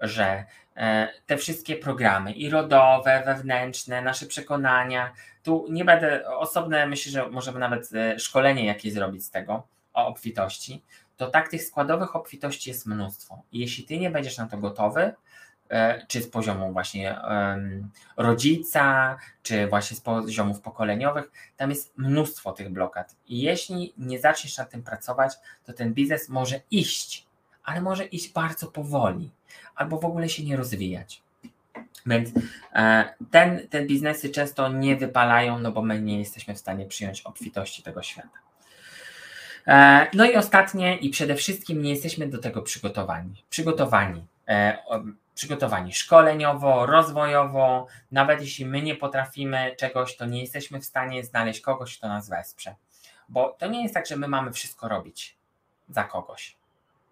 że 0.00 0.44
e, 0.76 1.08
te 1.26 1.36
wszystkie 1.36 1.76
programy 1.76 2.32
i 2.32 2.50
rodowe, 2.50 3.22
wewnętrzne, 3.26 4.02
nasze 4.02 4.26
przekonania, 4.26 5.12
tu 5.42 5.66
nie 5.70 5.84
będę 5.84 6.28
osobne, 6.28 6.86
myślę, 6.86 7.12
że 7.12 7.28
możemy 7.28 7.58
nawet 7.58 7.92
e, 7.94 8.18
szkolenie 8.18 8.66
jakieś 8.66 8.92
zrobić 8.92 9.24
z 9.24 9.30
tego 9.30 9.66
o 9.94 10.06
obfitości, 10.06 10.82
to 11.16 11.30
tak 11.30 11.48
tych 11.48 11.64
składowych 11.64 12.16
obfitości 12.16 12.70
jest 12.70 12.86
mnóstwo. 12.86 13.42
I 13.52 13.58
jeśli 13.58 13.84
ty 13.84 13.98
nie 13.98 14.10
będziesz 14.10 14.38
na 14.38 14.46
to 14.46 14.58
gotowy, 14.58 15.12
czy 16.08 16.22
z 16.22 16.28
poziomu 16.28 16.72
właśnie 16.72 17.20
rodzica, 18.16 19.16
czy 19.42 19.66
właśnie 19.66 19.96
z 19.96 20.00
poziomów 20.00 20.60
pokoleniowych, 20.60 21.30
tam 21.56 21.70
jest 21.70 21.92
mnóstwo 21.98 22.52
tych 22.52 22.70
blokad. 22.70 23.16
I 23.26 23.40
jeśli 23.40 23.94
nie 23.98 24.20
zaczniesz 24.20 24.58
nad 24.58 24.70
tym 24.70 24.82
pracować, 24.82 25.32
to 25.64 25.72
ten 25.72 25.94
biznes 25.94 26.28
może 26.28 26.60
iść, 26.70 27.26
ale 27.64 27.80
może 27.80 28.04
iść 28.04 28.32
bardzo 28.32 28.66
powoli 28.66 29.30
albo 29.74 29.98
w 29.98 30.04
ogóle 30.04 30.28
się 30.28 30.44
nie 30.44 30.56
rozwijać. 30.56 31.22
Więc 32.06 32.30
e, 32.74 33.14
ten, 33.30 33.68
te 33.68 33.86
biznesy 33.86 34.30
często 34.30 34.68
nie 34.68 34.96
wypalają, 34.96 35.58
no 35.58 35.72
bo 35.72 35.82
my 35.82 36.02
nie 36.02 36.18
jesteśmy 36.18 36.54
w 36.54 36.58
stanie 36.58 36.86
przyjąć 36.86 37.22
obfitości 37.22 37.82
tego 37.82 38.02
świata. 38.02 38.38
E, 39.66 40.06
no 40.14 40.30
i 40.30 40.36
ostatnie, 40.36 40.96
i 40.96 41.10
przede 41.10 41.34
wszystkim 41.34 41.82
nie 41.82 41.90
jesteśmy 41.90 42.28
do 42.28 42.38
tego 42.38 42.62
przygotowani. 42.62 43.44
Przygotowani. 43.50 44.26
Przygotowani 45.38 45.92
szkoleniowo, 45.92 46.86
rozwojowo. 46.86 47.86
Nawet 48.12 48.40
jeśli 48.40 48.66
my 48.66 48.82
nie 48.82 48.94
potrafimy 48.94 49.74
czegoś, 49.76 50.16
to 50.16 50.26
nie 50.26 50.40
jesteśmy 50.40 50.80
w 50.80 50.84
stanie 50.84 51.24
znaleźć 51.24 51.60
kogoś, 51.60 51.98
kto 51.98 52.08
nas 52.08 52.28
wesprze. 52.28 52.74
Bo 53.28 53.56
to 53.58 53.66
nie 53.66 53.82
jest 53.82 53.94
tak, 53.94 54.06
że 54.06 54.16
my 54.16 54.28
mamy 54.28 54.52
wszystko 54.52 54.88
robić 54.88 55.36
za 55.88 56.04
kogoś 56.04 56.56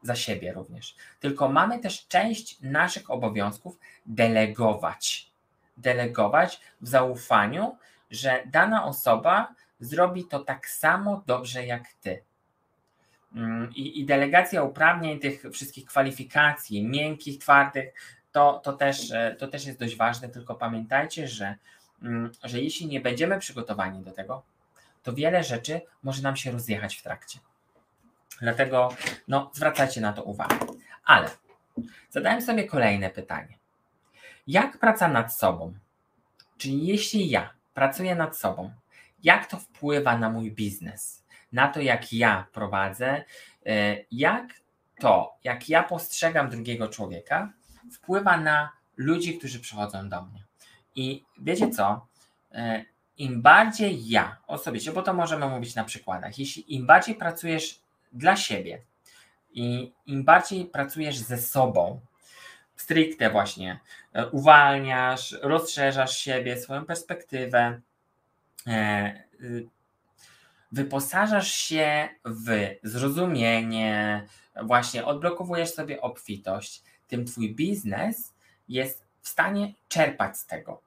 za 0.02 0.16
siebie 0.16 0.52
również. 0.52 0.96
Tylko 1.20 1.48
mamy 1.48 1.78
też 1.78 2.06
część 2.08 2.60
naszych 2.60 3.10
obowiązków 3.10 3.78
delegować. 4.06 5.30
Delegować 5.76 6.60
w 6.80 6.88
zaufaniu, 6.88 7.76
że 8.10 8.42
dana 8.46 8.84
osoba 8.84 9.54
zrobi 9.80 10.24
to 10.24 10.38
tak 10.38 10.68
samo 10.68 11.22
dobrze 11.26 11.66
jak 11.66 11.82
ty. 12.00 12.22
Mm, 13.36 13.74
I, 13.74 14.00
i 14.00 14.04
delegacja 14.04 14.62
uprawnień 14.62 15.20
tych 15.20 15.42
wszystkich 15.52 15.86
kwalifikacji, 15.86 16.84
miękkich, 16.84 17.38
twardych, 17.38 17.94
to, 18.36 18.60
to, 18.64 18.72
też, 18.72 19.10
e, 19.10 19.36
to 19.38 19.48
też 19.48 19.66
jest 19.66 19.78
dość 19.78 19.96
ważne, 19.96 20.28
tylko 20.28 20.54
pamiętajcie, 20.54 21.28
że, 21.28 21.54
mm, 22.02 22.32
że 22.44 22.60
jeśli 22.60 22.86
nie 22.86 23.00
będziemy 23.00 23.38
przygotowani 23.38 24.02
do 24.02 24.12
tego, 24.12 24.42
to 25.02 25.12
wiele 25.12 25.44
rzeczy 25.44 25.80
może 26.02 26.22
nam 26.22 26.36
się 26.36 26.50
rozjechać 26.50 26.96
w 26.96 27.02
trakcie. 27.02 27.38
Dlatego 28.40 28.88
no, 29.28 29.50
zwracajcie 29.54 30.00
na 30.00 30.12
to 30.12 30.22
uwagę. 30.22 30.58
Ale 31.04 31.30
zadałem 32.10 32.42
sobie 32.42 32.64
kolejne 32.64 33.10
pytanie. 33.10 33.58
Jak 34.46 34.78
praca 34.78 35.08
nad 35.08 35.34
sobą, 35.34 35.74
czyli 36.58 36.86
jeśli 36.86 37.30
ja 37.30 37.50
pracuję 37.74 38.14
nad 38.14 38.36
sobą, 38.36 38.72
jak 39.22 39.46
to 39.46 39.56
wpływa 39.56 40.18
na 40.18 40.30
mój 40.30 40.52
biznes, 40.52 41.24
na 41.52 41.68
to, 41.68 41.80
jak 41.80 42.12
ja 42.12 42.46
prowadzę, 42.52 43.24
e, 43.66 43.96
jak 44.10 44.46
to, 44.98 45.36
jak 45.44 45.68
ja 45.68 45.82
postrzegam 45.82 46.50
drugiego 46.50 46.88
człowieka, 46.88 47.52
wpływa 47.92 48.36
na 48.36 48.72
ludzi, 48.96 49.38
którzy 49.38 49.60
przychodzą 49.60 50.08
do 50.08 50.22
mnie. 50.22 50.42
I 50.94 51.24
wiecie 51.38 51.70
co? 51.70 52.06
E, 52.52 52.84
Im 53.18 53.42
bardziej 53.42 54.08
ja 54.08 54.36
osobiście, 54.46 54.92
bo 54.92 55.02
to 55.02 55.14
możemy 55.14 55.48
mówić 55.48 55.74
na 55.74 55.84
przykładach, 55.84 56.38
jeśli 56.38 56.74
im 56.74 56.86
bardziej 56.86 57.14
pracujesz 57.14 57.80
dla 58.12 58.36
siebie 58.36 58.82
i 59.50 59.92
im 60.06 60.24
bardziej 60.24 60.64
pracujesz 60.64 61.18
ze 61.18 61.38
sobą, 61.38 62.00
stricte 62.76 63.30
właśnie, 63.30 63.80
e, 64.12 64.26
uwalniasz, 64.26 65.36
rozszerzasz 65.42 66.18
siebie, 66.18 66.60
swoją 66.60 66.84
perspektywę, 66.84 67.80
e, 68.66 69.22
y, 69.40 69.68
wyposażasz 70.72 71.52
się 71.52 72.08
w 72.24 72.74
zrozumienie, 72.82 74.26
właśnie 74.62 75.04
odblokowujesz 75.04 75.74
sobie 75.74 76.00
obfitość, 76.00 76.82
tym 77.08 77.24
twój 77.24 77.54
biznes 77.54 78.34
jest 78.68 79.04
w 79.20 79.28
stanie 79.28 79.72
czerpać 79.88 80.38
z 80.38 80.46
tego. 80.46 80.80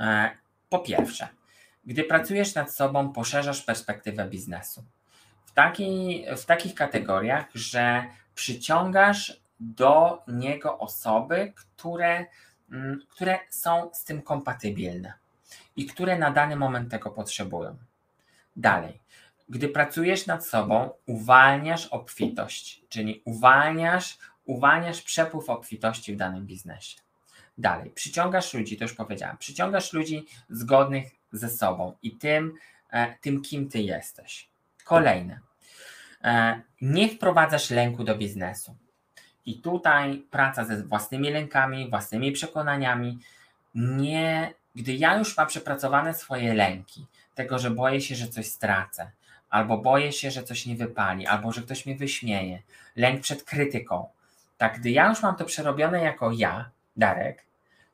E, 0.00 0.30
po 0.68 0.78
pierwsze, 0.78 1.28
gdy 1.86 2.04
pracujesz 2.04 2.54
nad 2.54 2.74
sobą, 2.74 3.12
poszerzasz 3.12 3.62
perspektywę 3.62 4.28
biznesu. 4.28 4.84
W, 5.46 5.52
takiej, 5.52 6.26
w 6.36 6.44
takich 6.44 6.74
kategoriach, 6.74 7.46
że 7.54 8.04
przyciągasz 8.34 9.40
do 9.60 10.22
niego 10.28 10.78
osoby, 10.78 11.52
które, 11.56 12.26
mm, 12.70 13.00
które 13.08 13.38
są 13.50 13.90
z 13.92 14.04
tym 14.04 14.22
kompatybilne 14.22 15.12
i 15.76 15.86
które 15.86 16.18
na 16.18 16.30
dany 16.30 16.56
moment 16.56 16.90
tego 16.90 17.10
potrzebują. 17.10 17.76
Dalej, 18.56 19.00
gdy 19.48 19.68
pracujesz 19.68 20.26
nad 20.26 20.46
sobą, 20.46 20.90
uwalniasz 21.06 21.86
obfitość, 21.86 22.82
czyli 22.88 23.22
uwalniasz, 23.24 24.18
uwalniasz 24.44 25.02
przepływ 25.02 25.50
obfitości 25.50 26.14
w 26.14 26.16
danym 26.16 26.46
biznesie. 26.46 27.00
Dalej, 27.58 27.90
przyciągasz 27.90 28.54
ludzi, 28.54 28.76
to 28.76 28.84
już 28.84 28.94
powiedziałem, 28.94 29.36
przyciągasz 29.38 29.92
ludzi 29.92 30.26
zgodnych 30.50 31.12
ze 31.32 31.50
sobą 31.50 31.96
i 32.02 32.16
tym, 32.16 32.54
e, 32.90 33.14
tym 33.20 33.42
kim 33.42 33.68
ty 33.68 33.78
jesteś. 33.82 34.48
Kolejne, 34.84 35.40
e, 36.24 36.60
nie 36.80 37.08
wprowadzasz 37.08 37.70
lęku 37.70 38.04
do 38.04 38.16
biznesu. 38.16 38.76
I 39.46 39.60
tutaj 39.60 40.22
praca 40.30 40.64
ze 40.64 40.82
własnymi 40.82 41.30
lękami, 41.30 41.90
własnymi 41.90 42.32
przekonaniami. 42.32 43.18
Nie, 43.74 44.54
gdy 44.74 44.94
ja 44.94 45.18
już 45.18 45.36
mam 45.36 45.46
przepracowane 45.46 46.14
swoje 46.14 46.54
lęki, 46.54 47.06
tego, 47.34 47.58
że 47.58 47.70
boję 47.70 48.00
się, 48.00 48.14
że 48.14 48.28
coś 48.28 48.46
stracę, 48.46 49.10
albo 49.50 49.78
boję 49.78 50.12
się, 50.12 50.30
że 50.30 50.42
coś 50.42 50.66
nie 50.66 50.76
wypali, 50.76 51.26
albo 51.26 51.52
że 51.52 51.62
ktoś 51.62 51.86
mnie 51.86 51.96
wyśmieje, 51.96 52.62
lęk 52.96 53.20
przed 53.20 53.44
krytyką. 53.44 54.08
Tak, 54.58 54.78
gdy 54.78 54.90
ja 54.90 55.08
już 55.08 55.22
mam 55.22 55.36
to 55.36 55.44
przerobione 55.44 56.02
jako 56.02 56.30
ja, 56.32 56.70
Darek, 56.96 57.44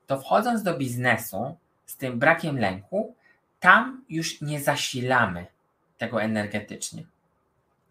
to 0.06 0.20
wchodząc 0.20 0.62
do 0.62 0.78
biznesu 0.78 1.56
z 1.86 1.96
tym 1.96 2.18
brakiem 2.18 2.58
lęku, 2.58 3.14
tam 3.60 4.04
już 4.08 4.40
nie 4.40 4.60
zasilamy 4.60 5.46
tego 5.98 6.22
energetycznie 6.22 7.04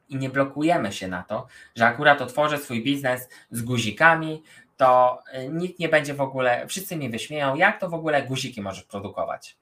i 0.10 0.16
nie 0.16 0.30
blokujemy 0.30 0.92
się 0.92 1.08
na 1.08 1.24
to, 1.24 1.48
że 1.76 1.86
akurat 1.86 2.22
otworzę 2.22 2.58
swój 2.58 2.84
biznes 2.84 3.30
z 3.52 3.62
guzikami, 3.62 4.44
to 4.78 5.20
y, 5.34 5.50
nikt 5.50 5.80
nie 5.80 5.90
będzie 5.90 6.14
w 6.14 6.22
ogóle, 6.22 6.68
wszyscy 6.68 6.98
mnie 6.98 7.10
wyśmieją, 7.10 7.56
jak 7.56 7.80
to 7.80 7.90
w 7.90 7.94
ogóle 7.94 8.24
guziki 8.24 8.62
możesz 8.62 8.84
produkować. 8.84 9.58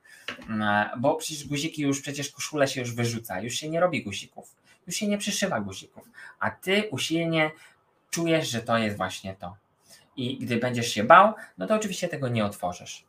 Mm, 0.49 0.89
bo 0.97 1.15
przecież 1.15 1.47
guziki 1.47 1.81
już, 1.81 2.01
przecież 2.01 2.31
koszule 2.31 2.67
się 2.67 2.81
już 2.81 2.95
wyrzuca, 2.95 3.41
już 3.41 3.53
się 3.53 3.69
nie 3.69 3.79
robi 3.79 4.03
guzików, 4.03 4.55
już 4.87 4.95
się 4.95 5.07
nie 5.07 5.17
przyszywa 5.17 5.59
guzików, 5.59 6.09
a 6.39 6.51
ty 6.51 6.87
usilnie 6.91 7.51
czujesz, 8.17 8.49
że 8.49 8.61
to 8.61 8.77
jest 8.77 8.97
właśnie 8.97 9.35
to. 9.35 9.57
I 10.15 10.37
gdy 10.37 10.57
będziesz 10.57 10.87
się 10.87 11.03
bał, 11.03 11.33
no 11.57 11.67
to 11.67 11.75
oczywiście 11.75 12.07
tego 12.07 12.27
nie 12.27 12.45
otworzysz. 12.45 13.05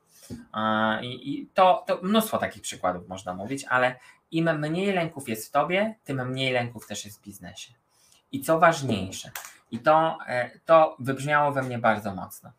I, 1.02 1.48
to, 1.54 1.84
to 1.86 2.00
mnóstwo 2.02 2.38
takich 2.38 2.62
przykładów 2.62 3.08
można 3.08 3.34
mówić, 3.34 3.64
ale 3.64 3.98
im 4.30 4.58
mniej 4.58 4.92
lęków 4.92 5.28
jest 5.28 5.48
w 5.48 5.50
tobie, 5.50 5.94
tym 6.04 6.28
mniej 6.28 6.52
lęków 6.52 6.86
też 6.86 7.04
jest 7.04 7.20
w 7.20 7.24
biznesie. 7.24 7.72
I 8.32 8.40
co 8.40 8.58
ważniejsze, 8.58 9.30
i 9.70 9.78
to, 9.78 10.18
e, 10.26 10.50
to 10.64 10.96
wybrzmiało 10.98 11.52
we 11.52 11.62
mnie 11.62 11.78
bardzo 11.78 12.14
mocno, 12.14 12.52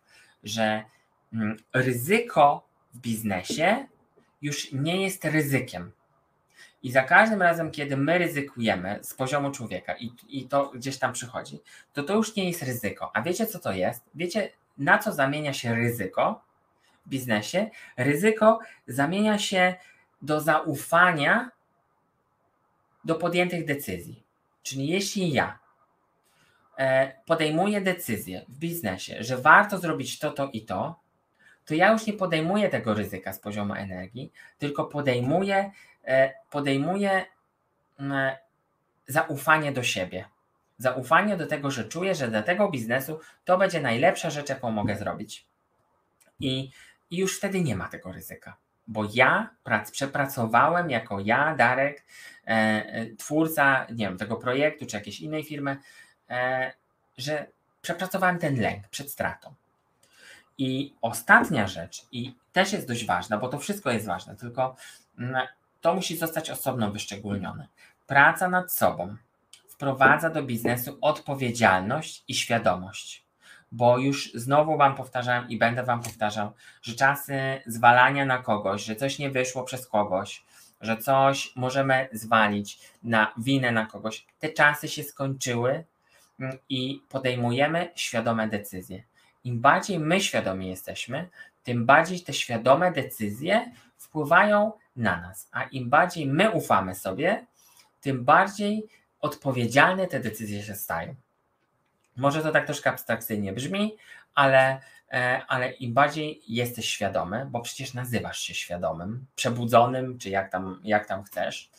że 0.43 0.84
mm, 1.34 1.58
ryzyko 1.74 2.68
w 2.93 3.00
biznesie 3.00 3.88
już 4.41 4.72
nie 4.72 5.04
jest 5.04 5.26
ryzykiem. 5.26 5.91
I 6.84 6.92
za 6.92 7.04
każdym 7.04 7.42
razem, 7.42 7.72
kiedy 7.72 7.98
my 7.98 8.18
ryzykujemy 8.18 9.00
z 9.02 9.14
poziomu 9.14 9.52
człowieka 9.52 9.96
i, 10.00 10.12
i 10.28 10.48
to 10.48 10.70
gdzieś 10.70 10.98
tam 10.98 11.14
przychodzi, 11.14 11.60
to 11.94 12.04
to 12.04 12.16
już 12.16 12.36
nie 12.36 12.48
jest 12.48 12.64
ryzyko. 12.64 13.12
A 13.14 13.22
wiecie, 13.22 13.46
co 13.46 13.60
to 13.60 13.72
jest? 13.72 14.04
Wiecie, 14.16 14.50
na 14.78 14.98
co 14.98 15.12
zamienia 15.12 15.54
się 15.54 15.76
ryzyko 15.76 16.42
w 17.06 17.10
biznesie? 17.10 17.70
Ryzyko 17.98 18.60
zamienia 18.88 19.40
się 19.40 19.76
do 20.22 20.42
zaufania 20.42 21.52
do 23.06 23.16
podjętych 23.16 23.66
decyzji. 23.66 24.24
Czyli 24.64 24.88
jeśli 24.88 25.32
ja 25.32 25.60
e, 26.78 27.14
podejmuję 27.26 27.82
decyzję 27.82 28.46
w 28.48 28.60
biznesie, 28.60 29.24
że 29.24 29.38
warto 29.38 29.78
zrobić 29.78 30.20
to, 30.20 30.32
to 30.32 30.50
i 30.54 30.62
to, 30.62 31.00
to 31.66 31.76
ja 31.76 31.92
już 31.92 32.06
nie 32.06 32.14
podejmuję 32.14 32.70
tego 32.70 32.94
ryzyka 32.94 33.34
z 33.34 33.40
poziomu 33.40 33.74
energii, 33.74 34.32
tylko 34.58 34.86
podejmuję, 34.86 35.72
podejmuję 36.49 37.26
mm, 37.99 38.36
zaufanie 39.07 39.72
do 39.72 39.84
siebie. 39.84 40.26
Zaufanie 40.78 41.38
do 41.38 41.47
tego, 41.47 41.72
że 41.72 41.86
czuję, 41.86 42.16
że 42.16 42.28
dla 42.28 42.43
tego 42.43 42.70
biznesu 42.70 43.20
to 43.45 43.57
będzie 43.57 43.82
najlepsza 43.82 44.30
rzecz, 44.30 44.49
jaką 44.49 44.72
mogę 44.72 44.95
zrobić. 44.95 45.45
I, 46.39 46.72
i 47.12 47.18
już 47.18 47.38
wtedy 47.38 47.62
nie 47.62 47.76
ma 47.76 47.88
tego 47.88 48.12
ryzyka 48.12 48.57
bo 48.89 49.05
ja 49.14 49.49
prac, 49.64 49.91
przepracowałem 49.91 50.89
jako 50.89 51.20
ja, 51.20 51.55
Darek, 51.55 52.05
e, 52.47 52.49
e, 52.49 53.05
twórca, 53.16 53.86
nie 53.89 54.07
wiem, 54.07 54.18
tego 54.18 54.36
projektu 54.36 54.86
czy 54.86 54.97
jakiejś 54.97 55.20
innej 55.20 55.43
firmy, 55.43 55.78
e, 56.30 56.74
że 57.18 57.47
przepracowałem 57.82 58.39
ten 58.39 58.62
lęk 58.62 58.88
przed 58.88 59.12
stratą. 59.12 59.53
I 60.57 60.95
ostatnia 61.01 61.68
rzecz, 61.68 62.05
i 62.12 62.36
też 62.51 62.74
jest 62.74 62.88
dość 62.88 63.05
ważna, 63.05 63.38
bo 63.38 63.47
to 63.47 63.60
wszystko 63.60 63.91
jest 63.91 64.05
ważne, 64.05 64.36
tylko 64.36 64.76
mm, 65.20 65.47
to 65.82 65.96
musi 65.96 66.18
zostać 66.18 66.50
osobno 66.50 66.92
wyszczególnione. 66.92 67.68
Praca 68.08 68.50
nad 68.50 68.74
sobą 68.74 69.16
wprowadza 69.68 70.30
do 70.30 70.44
biznesu 70.44 70.98
odpowiedzialność 71.02 72.24
i 72.28 72.36
świadomość 72.36 73.30
bo 73.72 73.98
już 73.98 74.32
znowu 74.34 74.78
Wam 74.78 74.96
powtarzam 74.96 75.50
i 75.50 75.58
będę 75.58 75.84
Wam 75.84 76.02
powtarzał, 76.02 76.52
że 76.82 76.96
czasy 76.96 77.62
zwalania 77.66 78.26
na 78.26 78.38
kogoś, 78.38 78.86
że 78.86 78.96
coś 78.96 79.20
nie 79.20 79.30
wyszło 79.30 79.64
przez 79.64 79.88
kogoś, 79.88 80.44
że 80.82 80.98
coś 80.98 81.56
możemy 81.56 82.10
zwalić 82.12 82.80
na 83.04 83.34
winę 83.38 83.72
na 83.72 83.86
kogoś, 83.86 84.26
te 84.40 84.50
czasy 84.50 84.88
się 84.88 85.04
skończyły 85.04 85.84
mm, 86.40 86.58
i 86.70 87.02
podejmujemy 87.10 87.92
świadome 87.96 88.48
decyzje. 88.48 89.04
Im 89.44 89.60
bardziej 89.60 90.00
my 90.00 90.22
świadomi 90.22 90.70
jesteśmy, 90.70 91.30
tym 91.64 91.86
bardziej 91.86 92.22
te 92.22 92.34
świadome 92.34 92.92
decyzje 92.92 93.72
wpływają 93.98 94.72
na 95.00 95.22
nas, 95.22 95.50
a 95.52 95.64
im 95.64 95.89
bardziej 95.89 96.28
my 96.28 96.52
ufamy 96.52 96.95
sobie, 96.95 97.45
tym 98.02 98.26
bardziej 98.26 98.88
odpowiedzialne 99.22 100.08
te 100.08 100.20
decyzje 100.20 100.64
się 100.64 100.76
stają. 100.76 101.16
Może 102.16 102.43
to 102.43 102.52
tak 102.52 102.66
troszkę 102.66 102.89
abstrakcyjnie 102.89 103.54
brzmi, 103.54 103.97
ale, 104.36 104.82
e, 105.12 105.41
ale 105.47 105.72
im 105.72 105.93
bardziej 105.93 106.41
jesteś 106.47 106.89
świadomy, 106.89 107.47
bo 107.50 107.62
przecież 107.62 107.93
nazywasz 107.93 108.39
się 108.39 108.54
świadomym, 108.54 109.26
przebudzonym, 109.36 110.18
czy 110.18 110.30
jak 110.30 110.52
tam, 110.52 110.82
jak 110.84 111.08
tam 111.08 111.24
chcesz, 111.24 111.70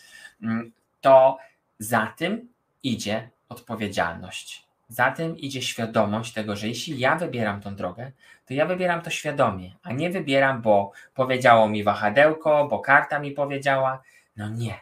mm, 0.43 0.73
to 1.01 1.39
za 1.79 2.14
tym 2.16 2.49
idzie 2.83 3.31
odpowiedzialność. 3.49 4.70
Za 4.91 5.11
tym 5.11 5.38
idzie 5.38 5.62
świadomość 5.62 6.32
tego, 6.32 6.57
że 6.57 6.68
jeśli 6.68 6.99
ja 6.99 7.16
wybieram 7.16 7.61
tą 7.61 7.74
drogę, 7.76 8.12
to 8.47 8.55
ja 8.55 8.66
wybieram 8.66 9.03
to 9.03 9.11
świadomie, 9.11 9.74
a 9.82 9.93
nie 9.93 10.11
wybieram, 10.11 10.62
bo 10.62 10.93
powiedziało 11.14 11.68
mi 11.68 11.84
wahadełko, 11.84 12.68
bo 12.68 12.78
karta 12.78 13.18
mi 13.18 13.30
powiedziała. 13.30 14.03
No 14.36 14.49
nie, 14.49 14.80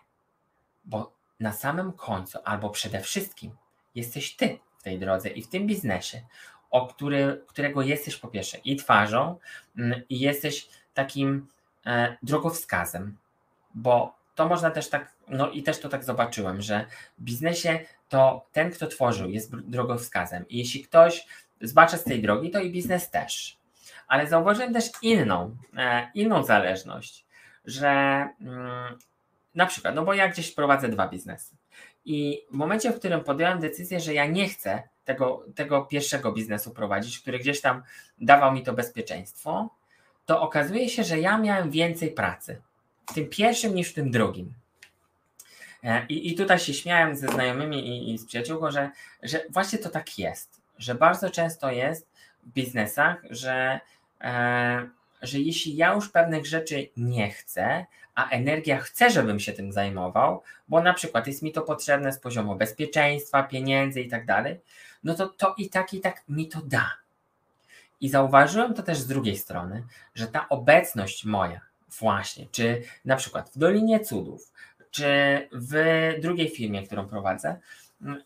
bo 0.84 1.12
na 1.40 1.52
samym 1.52 1.92
końcu, 1.92 2.38
albo 2.44 2.70
przede 2.70 3.00
wszystkim, 3.00 3.56
jesteś 3.94 4.36
ty 4.36 4.58
w 4.78 4.82
tej 4.82 4.98
drodze 4.98 5.28
i 5.28 5.42
w 5.42 5.48
tym 5.48 5.66
biznesie, 5.66 6.22
o 6.70 6.86
który, 6.86 7.44
którego 7.46 7.82
jesteś 7.82 8.16
po 8.16 8.28
pierwsze 8.28 8.58
i 8.58 8.76
twarzą, 8.76 9.38
mm, 9.78 10.02
i 10.08 10.20
jesteś 10.20 10.68
takim 10.94 11.48
e, 11.86 12.16
drogowskazem, 12.22 13.16
bo 13.74 14.18
to 14.34 14.48
można 14.48 14.70
też 14.70 14.88
tak, 14.88 15.12
no 15.28 15.50
i 15.50 15.62
też 15.62 15.80
to 15.80 15.88
tak 15.88 16.04
zobaczyłem, 16.04 16.62
że 16.62 16.86
w 17.18 17.22
biznesie 17.22 17.80
to 18.08 18.46
ten, 18.52 18.70
kto 18.70 18.86
tworzył, 18.86 19.30
jest 19.30 19.56
drogowskazem. 19.56 20.48
I 20.48 20.58
jeśli 20.58 20.82
ktoś 20.84 21.26
zbacza 21.60 21.96
z 21.96 22.04
tej 22.04 22.22
drogi, 22.22 22.50
to 22.50 22.60
i 22.60 22.70
biznes 22.70 23.10
też. 23.10 23.58
Ale 24.08 24.26
zauważyłem 24.26 24.72
też 24.72 24.90
inną, 25.02 25.56
e, 25.76 26.10
inną 26.14 26.42
zależność, 26.42 27.26
że 27.64 27.88
mm, 28.40 28.98
na 29.54 29.66
przykład, 29.66 29.94
no 29.94 30.04
bo 30.04 30.14
ja 30.14 30.28
gdzieś 30.28 30.52
prowadzę 30.52 30.88
dwa 30.88 31.08
biznesy. 31.08 31.56
I 32.04 32.42
w 32.50 32.54
momencie, 32.54 32.92
w 32.92 32.98
którym 32.98 33.24
podjąłem 33.24 33.60
decyzję, 33.60 34.00
że 34.00 34.14
ja 34.14 34.26
nie 34.26 34.48
chcę 34.48 34.82
tego, 35.04 35.44
tego 35.54 35.84
pierwszego 35.84 36.32
biznesu 36.32 36.70
prowadzić, 36.70 37.18
który 37.18 37.38
gdzieś 37.38 37.60
tam 37.60 37.82
dawał 38.18 38.52
mi 38.52 38.62
to 38.62 38.72
bezpieczeństwo, 38.72 39.70
to 40.26 40.40
okazuje 40.40 40.88
się, 40.88 41.04
że 41.04 41.20
ja 41.20 41.38
miałem 41.38 41.70
więcej 41.70 42.10
pracy 42.10 42.62
w 43.10 43.14
tym 43.14 43.28
pierwszym 43.28 43.74
niż 43.74 43.90
w 43.90 43.94
tym 43.94 44.10
drugim. 44.10 44.54
E, 45.84 46.06
I, 46.06 46.32
i 46.32 46.34
tutaj 46.34 46.58
się 46.58 46.74
śmiałem 46.74 47.16
ze 47.16 47.28
znajomymi 47.28 47.88
i, 47.88 48.14
i 48.14 48.18
z 48.18 48.26
przyjaciółką, 48.26 48.70
że, 48.70 48.90
że 49.22 49.44
właśnie 49.50 49.78
to 49.78 49.90
tak 49.90 50.18
jest, 50.18 50.60
że 50.78 50.94
bardzo 50.94 51.30
często 51.30 51.70
jest 51.70 52.08
w 52.42 52.52
biznesach, 52.52 53.22
że, 53.30 53.80
e, 54.20 54.88
że 55.22 55.38
jeśli 55.38 55.76
ja 55.76 55.94
już 55.94 56.08
pewnych 56.08 56.46
rzeczy 56.46 56.88
nie 56.96 57.30
chcę, 57.30 57.86
a 58.14 58.28
energia 58.28 58.78
chce, 58.80 59.10
żebym 59.10 59.40
się 59.40 59.52
tym 59.52 59.72
zajmował, 59.72 60.42
bo 60.68 60.82
na 60.82 60.94
przykład 60.94 61.26
jest 61.26 61.42
mi 61.42 61.52
to 61.52 61.62
potrzebne 61.62 62.12
z 62.12 62.18
poziomu 62.18 62.56
bezpieczeństwa, 62.56 63.42
pieniędzy 63.42 64.00
i 64.00 64.08
tak 64.08 64.26
dalej, 64.26 64.60
no 65.04 65.14
to 65.14 65.28
to 65.28 65.54
i 65.58 65.70
tak, 65.70 65.94
i 65.94 66.00
tak 66.00 66.22
mi 66.28 66.48
to 66.48 66.60
da. 66.60 66.92
I 68.00 68.08
zauważyłem 68.08 68.74
to 68.74 68.82
też 68.82 68.98
z 68.98 69.06
drugiej 69.06 69.36
strony, 69.36 69.84
że 70.14 70.26
ta 70.26 70.48
obecność 70.48 71.24
moja, 71.24 71.60
właśnie, 72.00 72.46
czy 72.52 72.82
na 73.04 73.16
przykład 73.16 73.50
w 73.50 73.58
Dolinie 73.58 74.00
Cudów, 74.00 74.52
czy 74.90 75.08
w 75.52 75.74
drugiej 76.20 76.48
firmie, 76.48 76.86
którą 76.86 77.08
prowadzę, 77.08 77.60
mm, 78.02 78.22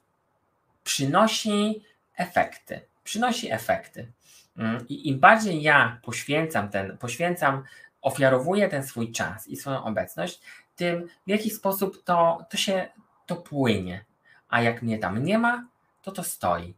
przynosi 0.84 1.82
efekty. 2.16 2.80
Przynosi 3.04 3.52
efekty. 3.52 4.12
Mm, 4.56 4.88
I 4.88 5.08
im 5.08 5.20
bardziej 5.20 5.62
ja 5.62 6.00
poświęcam 6.02 6.68
ten, 6.68 6.98
poświęcam, 6.98 7.64
ofiarowuję 8.02 8.68
ten 8.68 8.86
swój 8.86 9.12
czas 9.12 9.48
i 9.48 9.56
swoją 9.56 9.84
obecność, 9.84 10.40
tym 10.76 11.08
w 11.26 11.30
jaki 11.30 11.50
sposób 11.50 12.04
to, 12.04 12.46
to 12.50 12.56
się 12.56 12.88
to 13.26 13.36
płynie. 13.36 14.04
A 14.48 14.62
jak 14.62 14.82
mnie 14.82 14.98
tam 14.98 15.24
nie 15.24 15.38
ma, 15.38 15.66
to 16.02 16.12
to 16.12 16.22
stoi. 16.22 16.74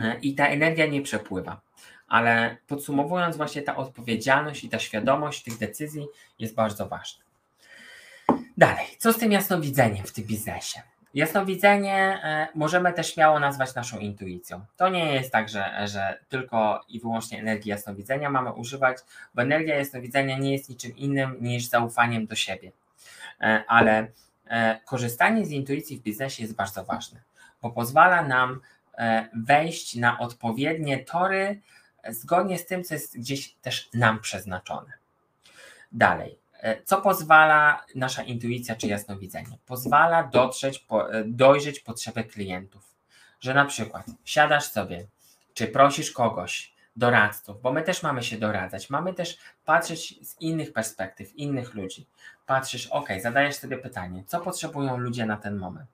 E, 0.00 0.18
I 0.18 0.34
ta 0.34 0.46
energia 0.46 0.86
nie 0.86 1.02
przepływa. 1.02 1.60
Ale 2.08 2.56
podsumowując, 2.66 3.36
właśnie 3.36 3.62
ta 3.62 3.76
odpowiedzialność 3.76 4.64
i 4.64 4.68
ta 4.68 4.78
świadomość 4.78 5.42
tych 5.42 5.58
decyzji 5.58 6.06
jest 6.38 6.54
bardzo 6.54 6.88
ważna. 6.88 7.21
Dalej, 8.62 8.86
co 8.98 9.12
z 9.12 9.18
tym 9.18 9.32
jasnowidzeniem 9.32 10.06
w 10.06 10.12
tym 10.12 10.24
biznesie? 10.24 10.80
Jasnowidzenie 11.14 12.20
e, 12.24 12.48
możemy 12.54 12.92
też 12.92 13.14
śmiało 13.14 13.38
nazwać 13.40 13.74
naszą 13.74 13.98
intuicją. 13.98 14.64
To 14.76 14.88
nie 14.88 15.14
jest 15.14 15.32
tak, 15.32 15.48
że, 15.48 15.88
że 15.88 16.18
tylko 16.28 16.80
i 16.88 17.00
wyłącznie 17.00 17.38
energii 17.38 17.70
jasnowidzenia 17.70 18.30
mamy 18.30 18.52
używać, 18.52 18.98
bo 19.34 19.42
energia 19.42 19.76
jasnowidzenia 19.76 20.38
nie 20.38 20.52
jest 20.52 20.68
niczym 20.68 20.96
innym 20.96 21.36
niż 21.40 21.64
zaufaniem 21.64 22.26
do 22.26 22.34
siebie. 22.34 22.72
E, 23.40 23.64
ale 23.68 24.06
e, 24.46 24.80
korzystanie 24.84 25.46
z 25.46 25.50
intuicji 25.50 25.98
w 25.98 26.02
biznesie 26.02 26.42
jest 26.42 26.54
bardzo 26.54 26.84
ważne, 26.84 27.20
bo 27.62 27.70
pozwala 27.70 28.22
nam 28.22 28.60
wejść 29.34 29.94
na 29.94 30.18
odpowiednie 30.18 30.98
tory 30.98 31.60
zgodnie 32.08 32.58
z 32.58 32.66
tym, 32.66 32.84
co 32.84 32.94
jest 32.94 33.18
gdzieś 33.18 33.54
też 33.54 33.88
nam 33.94 34.20
przeznaczone. 34.20 34.92
Dalej, 35.92 36.41
co 36.84 37.00
pozwala 37.00 37.84
nasza 37.94 38.22
intuicja 38.22 38.76
czy 38.76 38.86
jasnowidzenie? 38.86 39.58
Pozwala 39.66 40.22
dotrzeć, 40.22 40.86
e, 41.12 41.24
dojrzeć 41.24 41.80
potrzeby 41.80 42.24
klientów. 42.24 42.94
Że 43.40 43.54
na 43.54 43.64
przykład 43.64 44.06
siadasz 44.24 44.64
sobie, 44.64 45.06
czy 45.54 45.66
prosisz 45.66 46.10
kogoś, 46.10 46.72
doradców, 46.96 47.62
bo 47.62 47.72
my 47.72 47.82
też 47.82 48.02
mamy 48.02 48.22
się 48.22 48.38
doradzać, 48.38 48.90
mamy 48.90 49.14
też 49.14 49.38
patrzeć 49.64 50.28
z 50.28 50.40
innych 50.40 50.72
perspektyw, 50.72 51.36
innych 51.36 51.74
ludzi. 51.74 52.06
Patrzysz, 52.46 52.86
ok, 52.86 53.08
zadajesz 53.22 53.56
sobie 53.56 53.78
pytanie, 53.78 54.24
co 54.26 54.40
potrzebują 54.40 54.96
ludzie 54.96 55.26
na 55.26 55.36
ten 55.36 55.56
moment? 55.56 55.88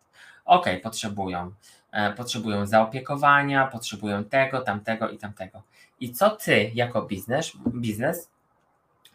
Ok, 0.44 0.66
potrzebują, 0.82 1.52
e, 1.92 2.12
potrzebują 2.12 2.66
zaopiekowania, 2.66 3.66
potrzebują 3.66 4.24
tego, 4.24 4.60
tamtego 4.60 5.10
i 5.10 5.18
tamtego. 5.18 5.62
I 6.00 6.12
co 6.12 6.30
ty 6.30 6.70
jako 6.74 7.02
biznes, 7.02 7.52
biznes 7.74 8.30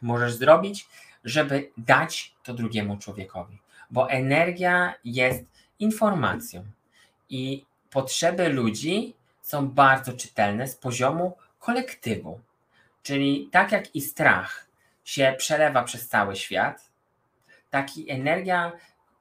możesz 0.01 0.33
zrobić, 0.33 0.87
żeby 1.23 1.71
dać 1.77 2.35
to 2.43 2.53
drugiemu 2.53 2.97
człowiekowi, 2.97 3.57
bo 3.91 4.09
energia 4.09 4.93
jest 5.03 5.43
informacją 5.79 6.63
i 7.29 7.65
potrzeby 7.89 8.49
ludzi 8.49 9.13
są 9.41 9.67
bardzo 9.67 10.13
czytelne 10.13 10.67
z 10.67 10.75
poziomu 10.75 11.37
kolektywu. 11.59 12.39
Czyli 13.03 13.49
tak 13.51 13.71
jak 13.71 13.95
i 13.95 14.01
strach 14.01 14.67
się 15.03 15.35
przelewa 15.37 15.83
przez 15.83 16.07
cały 16.07 16.35
świat, 16.35 16.89
tak 17.69 17.97
i 17.97 18.11
energia, 18.11 18.71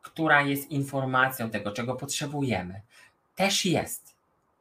która 0.03 0.43
jest 0.43 0.71
informacją 0.71 1.51
tego, 1.51 1.73
czego 1.73 1.95
potrzebujemy, 1.95 2.81
też 3.35 3.65
jest. 3.65 4.15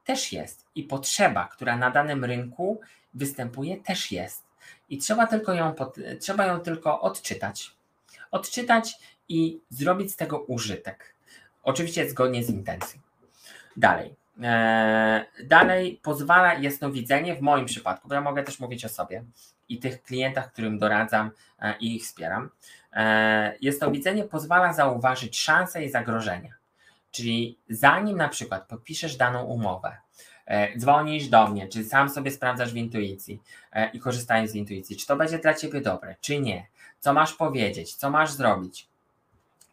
Też 0.05 0.31
jest. 0.31 0.65
I 0.75 0.83
potrzeba, 0.83 1.47
która 1.47 1.77
na 1.77 1.91
danym 1.91 2.25
rynku 2.25 2.81
występuje, 3.13 3.77
też 3.77 4.11
jest 4.11 4.50
i 4.91 4.97
trzeba 4.97 5.27
tylko 5.27 5.53
ją, 5.53 5.73
trzeba 6.19 6.45
ją 6.45 6.59
tylko 6.59 7.01
odczytać. 7.01 7.71
Odczytać 8.31 8.95
i 9.29 9.59
zrobić 9.69 10.11
z 10.11 10.15
tego 10.15 10.39
użytek. 10.39 11.15
Oczywiście 11.63 12.09
zgodnie 12.09 12.43
z 12.43 12.49
intencją. 12.49 12.99
Dalej. 13.77 14.15
Eee, 14.43 15.25
dalej 15.43 15.99
pozwala 16.03 16.53
jasnowidzenie 16.53 17.35
w 17.35 17.41
moim 17.41 17.65
przypadku, 17.65 18.07
bo 18.07 18.15
ja 18.15 18.21
mogę 18.21 18.43
też 18.43 18.59
mówić 18.59 18.85
o 18.85 18.89
sobie 18.89 19.23
i 19.69 19.79
tych 19.79 20.03
klientach, 20.03 20.51
którym 20.51 20.79
doradzam 20.79 21.31
e, 21.59 21.77
i 21.79 21.95
ich 21.95 22.03
wspieram. 22.03 22.49
E, 22.93 23.55
jasnowidzenie 23.61 24.23
pozwala 24.23 24.73
zauważyć 24.73 25.39
szanse 25.39 25.83
i 25.83 25.89
zagrożenia. 25.89 26.53
Czyli 27.11 27.57
zanim 27.69 28.17
na 28.17 28.29
przykład 28.29 28.67
podpiszesz 28.67 29.17
daną 29.17 29.43
umowę, 29.43 29.97
dzwonisz 30.77 31.27
do 31.27 31.47
mnie, 31.47 31.67
czy 31.67 31.83
sam 31.83 32.09
sobie 32.09 32.31
sprawdzasz 32.31 32.73
w 32.73 32.75
intuicji 32.75 33.41
e, 33.73 33.89
i 33.89 33.99
korzystając 33.99 34.51
z 34.51 34.55
intuicji, 34.55 34.97
czy 34.97 35.07
to 35.07 35.15
będzie 35.15 35.39
dla 35.39 35.53
ciebie 35.53 35.81
dobre, 35.81 36.15
czy 36.21 36.39
nie, 36.39 36.67
co 36.99 37.13
masz 37.13 37.33
powiedzieć, 37.33 37.95
co 37.95 38.09
masz 38.09 38.31
zrobić. 38.31 38.87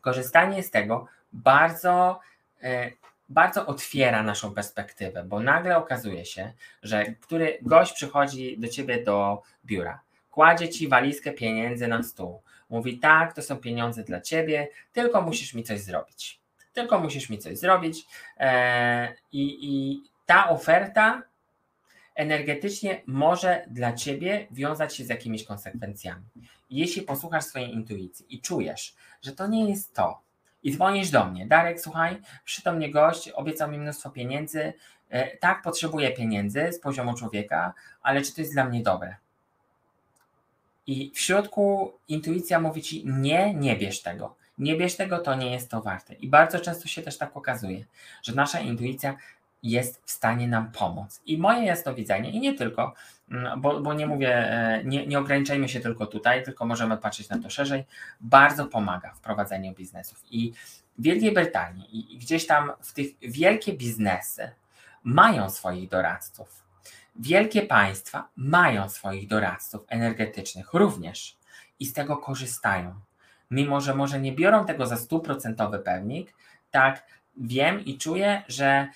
Korzystanie 0.01 0.63
z 0.63 0.71
tego 0.71 1.07
bardzo, 1.33 2.21
e, 2.63 2.91
bardzo 3.29 3.67
otwiera 3.67 4.23
naszą 4.23 4.55
perspektywę, 4.55 5.25
bo 5.25 5.41
nagle 5.41 5.77
okazuje 5.77 6.25
się, 6.25 6.53
że 6.83 7.05
który 7.21 7.59
gość 7.63 7.93
przychodzi 7.93 8.59
do 8.59 8.69
ciebie 8.69 9.05
do 9.05 9.43
biura, 9.65 10.01
kładzie 10.31 10.69
ci 10.69 10.89
walizkę 10.89 11.33
pieniędzy 11.33 11.89
na 11.89 12.03
stół, 12.03 12.43
mówi 12.71 12.99
tak, 12.99 13.35
to 13.35 13.43
są 13.43 13.57
pieniądze 13.57 14.05
dla 14.05 14.21
ciebie, 14.21 14.69
tylko 14.93 15.23
musisz 15.23 15.55
mi 15.55 15.65
coś 15.65 15.81
zrobić. 15.81 16.41
Tylko 16.73 16.99
musisz 16.99 17.31
mi 17.31 17.39
coś 17.39 17.59
zrobić 17.59 18.07
i, 19.33 19.59
i 19.61 20.03
ta 20.29 20.49
oferta 20.49 21.23
energetycznie 22.15 23.03
może 23.07 23.65
dla 23.71 23.93
ciebie 23.93 24.47
wiązać 24.51 24.97
się 24.97 25.05
z 25.05 25.09
jakimiś 25.09 25.45
konsekwencjami. 25.45 26.25
Jeśli 26.71 27.03
posłuchasz 27.03 27.45
swojej 27.45 27.75
intuicji 27.75 28.27
i 28.29 28.41
czujesz, 28.41 28.95
że 29.23 29.33
to 29.33 29.47
nie 29.47 29.71
jest 29.71 29.95
to, 29.95 30.21
i 30.63 30.73
dzwonisz 30.73 31.11
do 31.11 31.25
mnie, 31.25 31.47
Darek, 31.47 31.81
słuchaj, 31.81 32.21
przyszedł 32.45 32.77
mnie 32.77 32.91
gość, 32.91 33.29
obiecał 33.29 33.71
mi 33.71 33.79
mnóstwo 33.79 34.11
pieniędzy, 34.11 34.73
e, 35.09 35.37
tak, 35.37 35.63
potrzebuję 35.63 36.11
pieniędzy 36.11 36.73
z 36.73 36.81
poziomu 36.81 37.15
człowieka, 37.15 37.75
ale 38.03 38.23
czy 38.23 38.35
to 38.35 38.41
jest 38.41 38.53
dla 38.53 38.65
mnie 38.65 38.83
dobre? 38.83 39.17
I 40.87 41.13
w 41.15 41.21
środku 41.21 41.93
intuicja 42.09 42.61
mówi 42.61 42.83
ci: 42.83 43.05
Nie, 43.07 43.55
nie 43.55 43.77
bierz 43.77 44.03
tego. 44.03 44.37
Nie 44.59 44.77
bierz 44.77 44.97
tego, 44.97 45.19
to 45.19 45.35
nie 45.35 45.53
jest 45.53 45.71
to 45.71 45.83
warte. 45.83 46.15
I 46.15 46.29
bardzo 46.29 46.61
często 46.61 46.89
się 46.89 47.03
też 47.03 47.19
tak 47.19 47.37
okazuje, 47.37 47.85
że 48.23 48.35
nasza 48.35 48.61
intuicja 48.61 49.17
jest 49.63 50.03
w 50.05 50.11
stanie 50.11 50.49
nam 50.49 50.73
pomóc. 50.73 51.21
I 51.27 51.39
moje 51.39 51.65
jasnowidzenie, 51.65 52.31
i 52.31 52.41
nie 52.41 52.55
tylko, 52.55 52.95
mm, 53.31 53.61
bo, 53.61 53.81
bo 53.81 53.95
nie 53.95 54.07
mówię, 54.07 54.37
e, 54.37 54.85
nie, 54.85 55.07
nie 55.07 55.19
ograniczajmy 55.19 55.69
się 55.69 55.81
tylko 55.81 56.07
tutaj, 56.07 56.45
tylko 56.45 56.67
możemy 56.67 56.97
patrzeć 56.97 57.29
na 57.29 57.39
to 57.39 57.51
szerzej, 57.51 57.85
bardzo 58.21 58.67
pomaga 58.67 59.13
w 59.15 59.21
prowadzeniu 59.21 59.75
biznesów. 59.75 60.23
I 60.31 60.53
w 60.99 61.03
Wielkiej 61.03 61.33
Brytanii 61.33 62.15
i 62.15 62.19
gdzieś 62.19 62.47
tam 62.47 62.73
w 62.81 62.93
tych 62.93 63.07
wielkie 63.23 63.73
biznesy 63.73 64.51
mają 65.05 65.51
swoich 65.51 65.89
doradców. 65.89 66.65
Wielkie 67.17 67.63
państwa 67.63 68.29
mają 68.37 68.89
swoich 68.89 69.29
doradców 69.29 69.85
energetycznych 69.89 70.75
również 70.75 71.37
i 71.81 71.87
z 71.87 71.93
tego 71.93 72.17
korzystają. 72.17 72.95
Mimo, 73.51 73.81
że 73.81 73.95
może 73.95 74.21
nie 74.21 74.33
biorą 74.33 74.67
tego 74.67 74.87
za 74.87 74.97
stuprocentowy 74.97 75.79
pewnik, 75.79 76.35
tak 76.71 77.07
wiem 77.37 77.85
i 77.85 77.99
czuję, 77.99 78.43
że 78.49 78.89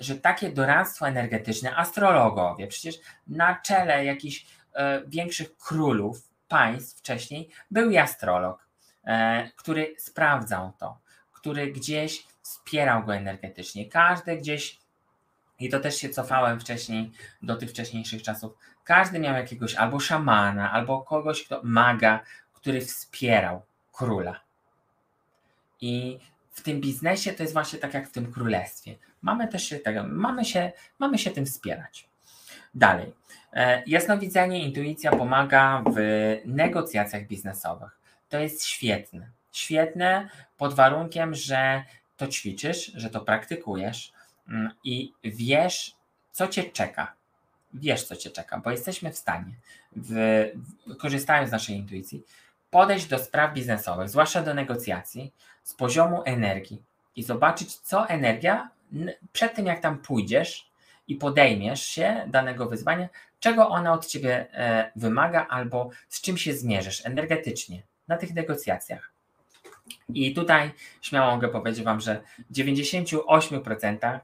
że 0.00 0.16
takie 0.16 0.50
doradztwo 0.50 1.08
energetyczne, 1.08 1.76
astrologowie, 1.76 2.66
przecież 2.66 2.96
na 3.26 3.60
czele 3.60 4.04
jakichś 4.04 4.46
e, 4.74 5.02
większych 5.06 5.56
królów, 5.56 6.28
państw 6.48 6.98
wcześniej 6.98 7.50
był 7.70 7.98
astrolog, 7.98 8.68
e, 9.04 9.50
który 9.56 9.94
sprawdzał 9.98 10.72
to, 10.78 10.98
który 11.32 11.72
gdzieś 11.72 12.26
wspierał 12.42 13.04
go 13.04 13.14
energetycznie. 13.14 13.88
Każdy 13.88 14.36
gdzieś, 14.36 14.78
i 15.58 15.68
to 15.68 15.80
też 15.80 15.96
się 15.96 16.08
cofałem 16.08 16.60
wcześniej 16.60 17.12
do 17.42 17.56
tych 17.56 17.70
wcześniejszych 17.70 18.22
czasów, 18.22 18.52
każdy 18.84 19.18
miał 19.18 19.34
jakiegoś 19.34 19.74
albo 19.74 20.00
szamana, 20.00 20.72
albo 20.72 21.02
kogoś, 21.02 21.44
kto 21.44 21.60
maga, 21.64 22.20
który 22.52 22.80
wspierał 22.80 23.62
króla. 23.92 24.40
I 25.80 26.18
w 26.56 26.62
tym 26.62 26.80
biznesie 26.80 27.32
to 27.32 27.42
jest 27.42 27.52
właśnie 27.52 27.78
tak 27.78 27.94
jak 27.94 28.08
w 28.08 28.12
tym 28.12 28.32
królestwie. 28.32 28.96
Mamy 29.22 29.48
też 29.48 29.68
się 29.68 29.78
tego, 29.78 30.04
mamy 30.08 30.44
się, 30.44 30.72
mamy 30.98 31.18
się 31.18 31.30
tym 31.30 31.46
wspierać. 31.46 32.08
Dalej. 32.74 33.12
E, 33.52 33.82
jasnowidzenie, 33.86 34.64
intuicja 34.64 35.10
pomaga 35.10 35.82
w 35.96 35.96
negocjacjach 36.44 37.26
biznesowych. 37.26 37.98
To 38.28 38.38
jest 38.38 38.64
świetne. 38.64 39.28
Świetne 39.52 40.28
pod 40.56 40.74
warunkiem, 40.74 41.34
że 41.34 41.84
to 42.16 42.28
ćwiczysz, 42.28 42.92
że 42.94 43.10
to 43.10 43.20
praktykujesz 43.20 44.12
mm, 44.48 44.70
i 44.84 45.12
wiesz, 45.24 45.96
co 46.32 46.48
cię 46.48 46.64
czeka. 46.64 47.12
Wiesz, 47.74 48.04
co 48.04 48.16
cię 48.16 48.30
czeka, 48.30 48.58
bo 48.58 48.70
jesteśmy 48.70 49.12
w 49.12 49.18
stanie, 49.18 49.52
w, 49.96 50.44
korzystając 50.98 51.48
z 51.48 51.52
naszej 51.52 51.76
intuicji, 51.76 52.22
podejść 52.76 53.06
do 53.06 53.18
spraw 53.18 53.54
biznesowych, 53.54 54.08
zwłaszcza 54.08 54.42
do 54.42 54.54
negocjacji, 54.54 55.32
z 55.62 55.74
poziomu 55.74 56.22
energii 56.24 56.82
i 57.16 57.22
zobaczyć, 57.22 57.76
co 57.76 58.08
energia 58.08 58.70
przed 59.32 59.54
tym, 59.54 59.66
jak 59.66 59.80
tam 59.80 59.98
pójdziesz 59.98 60.70
i 61.08 61.14
podejmiesz 61.14 61.82
się 61.82 62.24
danego 62.26 62.66
wyzwania, 62.66 63.08
czego 63.40 63.68
ona 63.68 63.92
od 63.92 64.06
ciebie 64.06 64.46
e, 64.52 64.90
wymaga 64.96 65.46
albo 65.50 65.90
z 66.08 66.20
czym 66.20 66.38
się 66.38 66.54
zmierzysz 66.54 67.06
energetycznie 67.06 67.82
na 68.08 68.16
tych 68.16 68.34
negocjacjach. 68.34 69.12
I 70.08 70.34
tutaj 70.34 70.70
śmiało 71.02 71.34
mogę 71.34 71.48
powiedzieć 71.48 71.84
Wam, 71.84 72.00
że 72.00 72.20
w 72.50 72.54
98% 72.54 74.20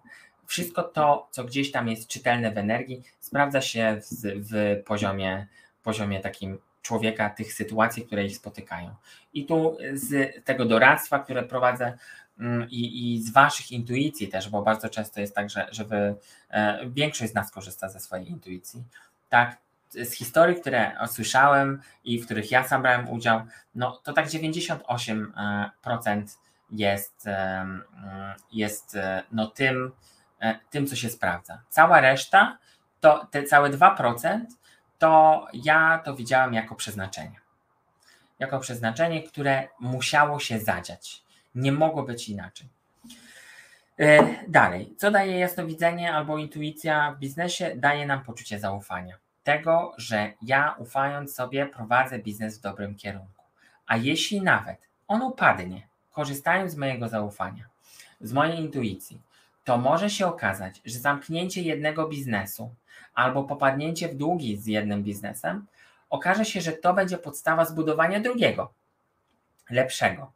wszystko 0.46 0.82
to, 0.82 1.28
co 1.30 1.44
gdzieś 1.44 1.72
tam 1.72 1.88
jest 1.88 2.08
czytelne 2.08 2.50
w 2.50 2.58
energii, 2.58 3.02
sprawdza 3.20 3.60
się 3.60 4.00
w, 4.00 4.50
w 4.50 4.82
poziomie, 4.84 5.46
poziomie 5.82 6.20
takim 6.20 6.58
człowieka, 6.82 7.30
tych 7.30 7.52
sytuacji, 7.52 8.06
które 8.06 8.24
ich 8.24 8.36
spotykają. 8.36 8.94
I 9.34 9.46
tu 9.46 9.78
z 9.92 10.44
tego 10.44 10.64
doradztwa, 10.64 11.18
które 11.18 11.42
prowadzę, 11.42 11.98
mm, 12.38 12.70
i, 12.70 13.14
i 13.14 13.22
z 13.22 13.32
waszych 13.32 13.72
intuicji 13.72 14.28
też, 14.28 14.48
bo 14.48 14.62
bardzo 14.62 14.88
często 14.88 15.20
jest 15.20 15.34
tak, 15.34 15.50
że, 15.50 15.66
że 15.70 15.84
wy, 15.84 16.14
e, 16.50 16.90
większość 16.90 17.32
z 17.32 17.34
nas 17.34 17.50
korzysta 17.50 17.88
ze 17.88 18.00
swojej 18.00 18.30
intuicji. 18.30 18.84
Tak, 19.28 19.56
z 19.90 20.12
historii, 20.12 20.60
które 20.60 20.92
słyszałem 21.06 21.82
i 22.04 22.20
w 22.20 22.24
których 22.24 22.50
ja 22.50 22.68
sam 22.68 22.82
brałem 22.82 23.10
udział, 23.10 23.42
no 23.74 24.00
to 24.04 24.12
tak 24.12 24.26
98% 24.26 24.78
e, 26.06 26.24
jest, 26.70 27.26
e, 27.26 27.66
jest 28.52 28.98
no 29.32 29.46
tym, 29.46 29.92
tym, 30.70 30.86
co 30.86 30.96
się 30.96 31.10
sprawdza. 31.10 31.62
Cała 31.68 32.00
reszta, 32.00 32.58
to 33.00 33.26
te 33.30 33.42
całe 33.42 33.70
2% 33.70 34.40
to 35.02 35.46
ja 35.52 36.00
to 36.04 36.14
widziałem 36.14 36.54
jako 36.54 36.74
przeznaczenie. 36.74 37.40
Jako 38.38 38.58
przeznaczenie, 38.58 39.22
które 39.22 39.68
musiało 39.80 40.40
się 40.40 40.58
zadziać. 40.58 41.22
Nie 41.54 41.72
mogło 41.72 42.02
być 42.02 42.28
inaczej. 42.28 42.68
E, 43.98 44.34
dalej, 44.48 44.94
co 44.98 45.10
daje 45.10 45.38
jasnowidzenie 45.38 46.14
albo 46.14 46.38
intuicja 46.38 47.12
w 47.12 47.18
biznesie? 47.18 47.72
Daje 47.76 48.06
nam 48.06 48.24
poczucie 48.24 48.58
zaufania. 48.58 49.18
Tego, 49.44 49.92
że 49.96 50.32
ja 50.42 50.74
ufając 50.78 51.34
sobie 51.34 51.66
prowadzę 51.66 52.18
biznes 52.18 52.58
w 52.58 52.62
dobrym 52.62 52.94
kierunku. 52.94 53.44
A 53.86 53.96
jeśli 53.96 54.42
nawet 54.42 54.88
on 55.08 55.22
upadnie, 55.22 55.88
korzystając 56.12 56.72
z 56.72 56.76
mojego 56.76 57.08
zaufania, 57.08 57.64
z 58.20 58.32
mojej 58.32 58.58
intuicji, 58.60 59.20
to 59.64 59.78
może 59.78 60.10
się 60.10 60.26
okazać, 60.26 60.80
że 60.84 60.98
zamknięcie 60.98 61.62
jednego 61.62 62.08
biznesu 62.08 62.74
albo 63.14 63.44
popadnięcie 63.44 64.08
w 64.08 64.14
długi 64.14 64.56
z 64.56 64.66
jednym 64.66 65.02
biznesem, 65.02 65.66
okaże 66.10 66.44
się, 66.44 66.60
że 66.60 66.72
to 66.72 66.94
będzie 66.94 67.18
podstawa 67.18 67.64
zbudowania 67.64 68.20
drugiego, 68.20 68.72
lepszego. 69.70 70.32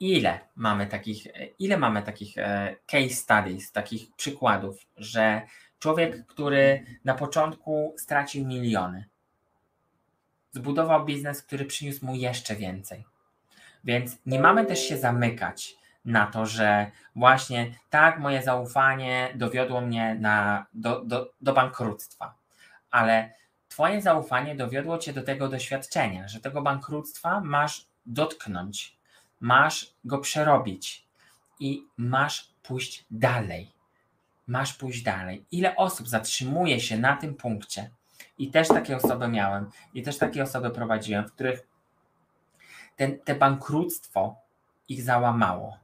Ile 0.00 0.40
mamy 0.56 0.86
takich, 0.86 1.26
ile 1.58 1.76
mamy 1.76 2.02
takich 2.02 2.38
e, 2.38 2.76
case 2.86 3.10
studies, 3.10 3.72
takich 3.72 4.16
przykładów, 4.16 4.86
że 4.96 5.42
człowiek, 5.78 6.26
który 6.26 6.84
na 7.04 7.14
początku 7.14 7.94
stracił 7.98 8.46
miliony, 8.46 9.04
zbudował 10.52 11.04
biznes, 11.04 11.42
który 11.42 11.64
przyniósł 11.64 12.06
mu 12.06 12.14
jeszcze 12.14 12.56
więcej. 12.56 13.04
Więc 13.84 14.18
nie 14.26 14.40
mamy 14.40 14.66
też 14.66 14.88
się 14.88 14.98
zamykać 14.98 15.77
na 16.04 16.26
to, 16.26 16.46
że 16.46 16.90
właśnie 17.16 17.74
tak, 17.90 18.18
moje 18.18 18.42
zaufanie 18.42 19.32
dowiodło 19.34 19.80
mnie 19.80 20.14
na, 20.14 20.66
do, 20.74 21.04
do, 21.04 21.32
do 21.40 21.52
bankructwa, 21.52 22.34
ale 22.90 23.38
Twoje 23.78 24.02
zaufanie 24.02 24.56
dowiodło 24.56 24.98
Cię 24.98 25.12
do 25.12 25.22
tego 25.22 25.48
doświadczenia, 25.48 26.28
że 26.28 26.40
tego 26.40 26.62
bankructwa 26.62 27.40
masz 27.40 27.86
dotknąć, 28.06 28.96
masz 29.40 29.94
go 30.04 30.18
przerobić 30.18 31.06
i 31.60 31.86
masz 31.96 32.54
pójść 32.62 33.04
dalej. 33.10 33.72
Masz 34.46 34.74
pójść 34.74 35.02
dalej. 35.02 35.44
Ile 35.52 35.76
osób 35.76 36.08
zatrzymuje 36.08 36.80
się 36.80 36.98
na 36.98 37.16
tym 37.16 37.34
punkcie? 37.34 37.90
I 38.38 38.50
też 38.50 38.68
takie 38.68 38.96
osoby 38.96 39.28
miałem, 39.28 39.70
i 39.94 40.02
też 40.02 40.18
takie 40.18 40.42
osoby 40.42 40.70
prowadziłem, 40.70 41.24
w 41.24 41.32
których 41.32 41.66
ten, 42.96 43.18
te 43.18 43.34
bankructwo 43.34 44.36
ich 44.88 45.02
załamało 45.02 45.78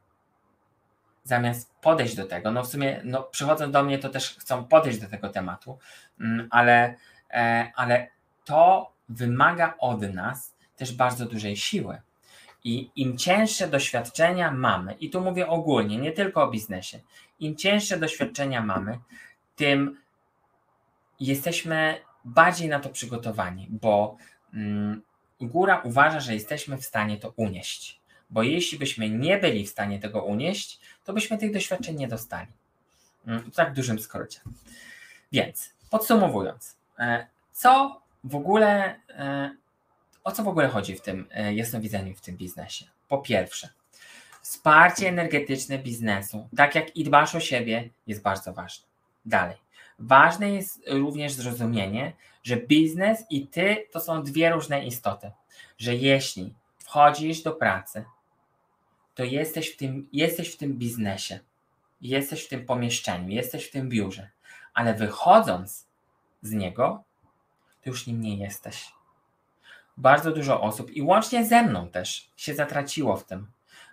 zamiast 1.25 1.75
podejść 1.81 2.17
do 2.17 2.25
tego, 2.25 2.53
no 2.53 2.63
w 2.63 2.69
sumie 2.69 3.01
no, 3.05 3.23
przychodząc 3.23 3.73
do 3.73 3.83
mnie, 3.83 3.99
to 3.99 4.09
też 4.09 4.37
chcą 4.39 4.65
podejść 4.65 5.01
do 5.01 5.09
tego 5.09 5.29
tematu, 5.29 5.79
mm, 6.21 6.49
ale, 6.51 6.95
e, 7.31 7.73
ale 7.77 8.09
to 8.45 8.93
wymaga 9.09 9.75
od 9.79 10.15
nas 10.15 10.55
też 10.77 10.93
bardzo 10.93 11.27
dużej 11.27 11.57
siły. 11.57 12.01
I 12.65 12.91
im 12.97 13.19
cięższe 13.19 13.69
doświadczenia 13.69 14.51
mamy, 14.51 14.93
i 14.93 15.11
tu 15.11 15.21
mówię 15.21 15.49
ogólnie, 15.49 15.99
nie 15.99 16.13
tylko 16.13 16.43
o 16.43 16.51
biznesie, 16.51 17.01
im 17.41 17.57
cięższe 17.57 17.99
doświadczenia 17.99 18.63
mamy, 18.63 18.99
tym 19.57 20.01
jesteśmy 21.21 22.01
bardziej 22.25 22.69
na 22.69 22.81
to 22.81 22.89
przygotowani, 22.89 23.69
bo 23.71 24.17
mm, 24.55 25.03
góra 25.41 25.81
uważa, 25.85 26.21
że 26.21 26.35
jesteśmy 26.35 26.77
w 26.77 26.85
stanie 26.85 27.17
to 27.17 27.33
unieść. 27.37 28.01
Bo 28.31 28.43
jeśli 28.43 28.79
byśmy 28.79 29.11
nie 29.11 29.39
byli 29.39 29.67
w 29.67 29.71
stanie 29.71 29.99
tego 29.99 30.23
unieść, 30.23 30.81
to 31.05 31.13
byśmy 31.13 31.39
tych 31.39 31.53
doświadczeń 31.53 31.97
nie 31.97 32.09
dostali. 32.09 32.53
Mm, 33.27 33.51
w 33.51 33.55
tak 33.55 33.73
dużym 33.73 33.99
skrócie. 33.99 34.41
Więc 35.33 35.75
podsumowując, 35.91 36.77
e, 36.99 37.27
co 37.53 38.01
w 38.25 38.35
ogóle, 38.37 39.01
e, 39.09 39.57
o 40.25 40.33
co 40.33 40.43
w 40.43 40.49
ogóle 40.49 40.69
chodzi 40.69 40.95
w 40.95 41.01
tym 41.01 41.29
e, 41.31 41.55
jasnowidzeniu, 41.55 42.15
w 42.15 42.21
tym 42.21 42.37
biznesie? 42.37 42.87
Po 43.09 43.19
pierwsze, 43.19 43.69
wsparcie 44.43 45.09
energetyczne 45.09 45.79
biznesu, 45.79 46.49
tak 46.57 46.75
jak 46.75 46.97
i 46.97 47.05
dbasz 47.05 47.35
o 47.35 47.41
siebie, 47.41 47.91
jest 48.07 48.23
bardzo 48.23 48.53
ważne. 48.53 48.87
Dalej. 49.27 49.57
Ważne 49.99 50.51
jest 50.51 50.81
również 50.87 51.33
zrozumienie, 51.33 52.13
że 52.43 52.57
biznes 52.57 53.25
i 53.31 53.47
ty 53.47 53.87
to 53.93 54.01
są 54.01 54.23
dwie 54.23 54.51
różne 54.51 54.87
istoty. 54.87 55.31
Że 55.79 55.95
jeśli 55.95 56.55
wchodzisz 56.79 57.43
do 57.43 57.53
pracy 57.53 58.05
to 59.15 59.25
jesteś 59.25 59.75
w 59.75 59.77
tym, 59.77 60.09
jesteś 60.13 60.55
w 60.55 60.57
tym 60.57 60.79
biznesie, 60.79 61.39
jesteś 62.01 62.45
w 62.45 62.49
tym 62.49 62.67
pomieszczeniu, 62.67 63.29
jesteś 63.29 63.69
w 63.69 63.71
tym 63.71 63.89
biurze, 63.89 64.31
ale 64.75 64.95
wychodząc 64.95 65.87
z 66.43 66.53
niego, 66.53 67.05
to 67.83 67.91
już 67.91 68.07
nim 68.07 68.21
nie 68.21 68.37
jesteś. 68.37 68.93
Bardzo 69.97 70.33
dużo 70.33 70.61
osób 70.61 70.91
i 70.91 71.03
łącznie 71.03 71.45
ze 71.45 71.63
mną 71.63 71.89
też 71.89 72.31
się 72.37 72.55
zatraciło 72.55 73.17
w 73.17 73.25
tym. 73.25 73.47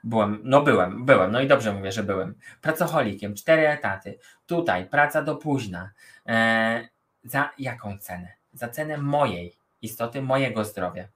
Byłem, 0.04 0.42
no 0.44 0.62
byłem, 0.62 1.06
byłem, 1.06 1.32
no 1.32 1.42
i 1.42 1.48
dobrze 1.48 1.74
mówię, 1.74 1.92
że 1.92 2.04
byłem. 2.04 2.36
Pracocholikiem, 2.62 3.36
cztery 3.36 3.68
etaty, 3.68 4.20
tutaj 4.46 4.86
praca 4.86 5.22
do 5.22 5.36
późna. 5.36 5.92
Eee, 6.26 6.88
za 7.24 7.50
jaką 7.60 7.98
cenę? 7.98 8.28
Za 8.54 8.70
cenę 8.70 8.98
mojej 8.98 9.56
istoty, 9.82 10.22
mojego 10.22 10.66
zdrowia. 10.66 11.08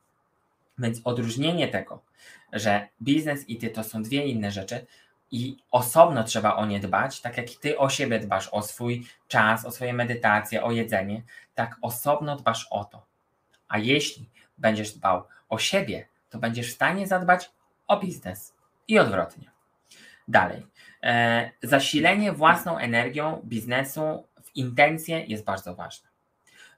Więc 0.78 1.02
odróżnienie 1.04 1.68
tego, 1.68 2.04
że 2.54 2.88
biznes 3.02 3.50
i 3.50 3.58
ty 3.58 3.70
to 3.70 3.84
są 3.84 4.04
dwie 4.04 4.26
inne 4.26 4.52
rzeczy 4.52 4.86
i 5.32 5.58
osobno 5.72 6.24
trzeba 6.24 6.56
o 6.56 6.66
nie 6.66 6.80
dbać, 6.80 7.22
tak 7.22 7.38
jak 7.38 7.50
ty 7.50 7.78
o 7.78 7.90
siebie 7.90 8.20
dbasz, 8.20 8.50
o 8.52 8.62
swój 8.62 9.08
czas, 9.28 9.66
o 9.66 9.72
swoje 9.72 9.94
medytacje, 9.94 10.64
o 10.64 10.72
jedzenie, 10.72 11.24
tak 11.56 11.78
osobno 11.82 12.36
dbasz 12.36 12.68
o 12.72 12.86
to. 12.86 13.06
A 13.68 13.78
jeśli 13.78 14.30
będziesz 14.58 14.92
dbał 14.92 15.24
o 15.50 15.58
siebie, 15.58 16.08
to 16.30 16.40
będziesz 16.40 16.72
w 16.72 16.76
stanie 16.76 17.08
zadbać 17.08 17.52
o 17.88 18.00
biznes 18.00 18.54
i 18.88 19.00
odwrotnie. 19.00 19.52
Dalej. 20.28 20.66
E, 21.04 21.52
zasilenie 21.64 22.32
własną 22.32 22.78
energią 22.78 23.42
biznesu 23.46 24.28
w 24.44 24.56
intencje 24.56 25.26
jest 25.26 25.44
bardzo 25.44 25.76
ważne. 25.76 26.10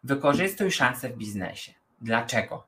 Wykorzystuj 0.04 0.72
szansę 0.72 1.10
w 1.10 1.18
biznesie. 1.18 1.74
Dlaczego? 2.02 2.68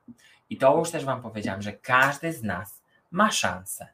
I 0.50 0.56
to 0.56 0.78
już 0.78 0.90
też 0.90 1.04
Wam 1.04 1.22
powiedziałem, 1.22 1.62
że 1.62 1.72
każdy 1.72 2.32
z 2.32 2.42
nas 2.42 2.82
ma 3.10 3.30
szansę 3.30 3.88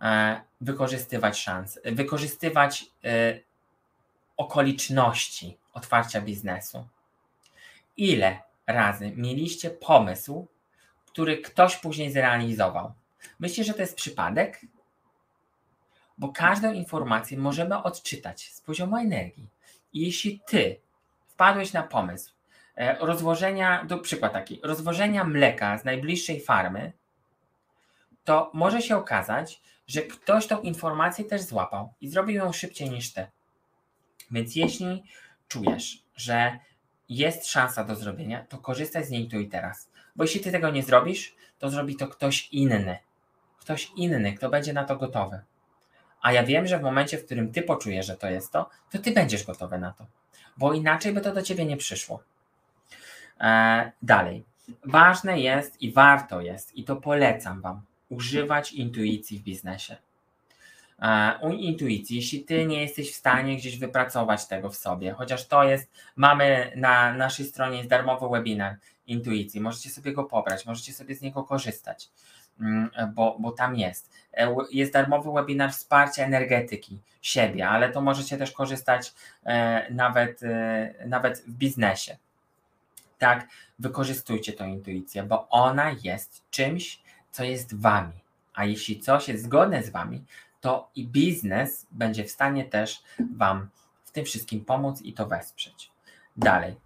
e, 0.00 0.40
wykorzystywać 0.60 1.38
szanse, 1.38 1.80
wykorzystywać 1.84 2.84
e, 3.04 3.40
okoliczności 4.36 5.58
otwarcia 5.72 6.20
biznesu. 6.20 6.88
Ile 7.96 8.38
razy 8.66 9.12
mieliście 9.16 9.70
pomysł, 9.70 10.46
który 11.06 11.38
ktoś 11.38 11.76
później 11.76 12.12
zrealizował? 12.12 12.92
Myślicie, 13.38 13.64
że 13.64 13.74
to 13.74 13.80
jest 13.80 13.96
przypadek? 13.96 14.60
bo 16.20 16.28
każdą 16.28 16.72
informację 16.72 17.38
możemy 17.38 17.82
odczytać 17.82 18.52
z 18.52 18.60
poziomu 18.60 18.96
energii. 18.96 19.48
I 19.92 20.00
jeśli 20.00 20.40
ty 20.46 20.80
wpadłeś 21.26 21.72
na 21.72 21.82
pomysł 21.82 22.32
e, 22.32 22.39
rozłożenia, 23.00 23.84
do 23.84 23.98
przykład 23.98 24.32
taki, 24.32 24.60
rozwożenia 24.62 25.24
mleka 25.24 25.78
z 25.78 25.84
najbliższej 25.84 26.40
farmy, 26.40 26.92
to 28.24 28.50
może 28.54 28.82
się 28.82 28.96
okazać, 28.96 29.62
że 29.86 30.02
ktoś 30.02 30.46
tą 30.46 30.60
informację 30.60 31.24
też 31.24 31.42
złapał 31.42 31.94
i 32.00 32.08
zrobił 32.08 32.36
ją 32.36 32.52
szybciej 32.52 32.90
niż 32.90 33.12
ty. 33.12 33.26
Więc 34.30 34.56
jeśli 34.56 35.02
czujesz, 35.48 36.02
że 36.16 36.58
jest 37.08 37.46
szansa 37.46 37.84
do 37.84 37.94
zrobienia, 37.96 38.44
to 38.48 38.58
korzystaj 38.58 39.04
z 39.04 39.10
niej 39.10 39.28
tu 39.28 39.40
i 39.40 39.48
teraz. 39.48 39.90
Bo 40.16 40.24
jeśli 40.24 40.40
ty 40.40 40.52
tego 40.52 40.70
nie 40.70 40.82
zrobisz, 40.82 41.34
to 41.58 41.70
zrobi 41.70 41.96
to 41.96 42.08
ktoś 42.08 42.48
inny. 42.52 42.98
Ktoś 43.58 43.90
inny, 43.96 44.32
kto 44.32 44.48
będzie 44.48 44.72
na 44.72 44.84
to 44.84 44.96
gotowy. 44.96 45.40
A 46.22 46.32
ja 46.32 46.42
wiem, 46.42 46.66
że 46.66 46.78
w 46.78 46.82
momencie, 46.82 47.18
w 47.18 47.24
którym 47.24 47.52
ty 47.52 47.62
poczujesz, 47.62 48.06
że 48.06 48.16
to 48.16 48.30
jest 48.30 48.52
to, 48.52 48.68
to 48.90 48.98
ty 48.98 49.12
będziesz 49.12 49.44
gotowy 49.44 49.78
na 49.78 49.92
to. 49.92 50.06
Bo 50.56 50.72
inaczej 50.72 51.12
by 51.12 51.20
to 51.20 51.34
do 51.34 51.42
ciebie 51.42 51.66
nie 51.66 51.76
przyszło. 51.76 52.22
E, 53.40 53.92
dalej. 54.02 54.44
Ważne 54.84 55.40
jest 55.40 55.82
i 55.82 55.92
warto 55.92 56.40
jest, 56.40 56.76
i 56.76 56.84
to 56.84 56.96
polecam 56.96 57.60
Wam, 57.60 57.82
używać 58.08 58.72
intuicji 58.72 59.38
w 59.38 59.42
biznesie. 59.42 59.96
E, 61.02 61.38
u 61.42 61.52
intuicji, 61.52 62.16
jeśli 62.16 62.44
ty 62.44 62.66
nie 62.66 62.82
jesteś 62.82 63.12
w 63.12 63.16
stanie 63.16 63.56
gdzieś 63.56 63.78
wypracować 63.78 64.46
tego 64.46 64.70
w 64.70 64.76
sobie, 64.76 65.12
chociaż 65.12 65.46
to 65.46 65.64
jest, 65.64 65.90
mamy 66.16 66.72
na 66.76 67.14
naszej 67.14 67.46
stronie 67.46 67.76
jest 67.76 67.90
darmowy 67.90 68.28
webinar 68.28 68.76
intuicji, 69.06 69.60
możecie 69.60 69.90
sobie 69.90 70.12
go 70.12 70.24
pobrać, 70.24 70.66
możecie 70.66 70.92
sobie 70.92 71.14
z 71.14 71.22
niego 71.22 71.44
korzystać, 71.44 72.08
mm, 72.60 72.90
bo, 73.14 73.36
bo 73.40 73.52
tam 73.52 73.76
jest. 73.76 74.10
E, 74.34 74.56
jest 74.70 74.92
darmowy 74.92 75.32
webinar 75.32 75.72
wsparcia 75.72 76.24
energetyki 76.24 76.98
siebie, 77.22 77.68
ale 77.68 77.92
to 77.92 78.00
możecie 78.00 78.38
też 78.38 78.52
korzystać 78.52 79.14
nawet, 79.90 80.40
nawet 81.06 81.38
w 81.46 81.50
biznesie. 81.50 82.16
Tak, 83.20 83.48
wykorzystujcie 83.78 84.52
tą 84.52 84.66
intuicję, 84.66 85.22
bo 85.22 85.48
ona 85.48 85.96
jest 86.02 86.50
czymś, 86.50 87.02
co 87.30 87.44
jest 87.44 87.80
wami. 87.80 88.12
A 88.54 88.64
jeśli 88.64 89.00
coś 89.00 89.28
jest 89.28 89.44
zgodne 89.44 89.82
z 89.82 89.90
wami, 89.90 90.24
to 90.60 90.90
i 90.94 91.06
biznes 91.06 91.86
będzie 91.90 92.24
w 92.24 92.30
stanie 92.30 92.64
też 92.64 93.02
Wam 93.36 93.68
w 94.04 94.10
tym 94.10 94.24
wszystkim 94.24 94.64
pomóc 94.64 95.02
i 95.02 95.12
to 95.12 95.26
wesprzeć. 95.26 95.90
Dalej. 96.36 96.76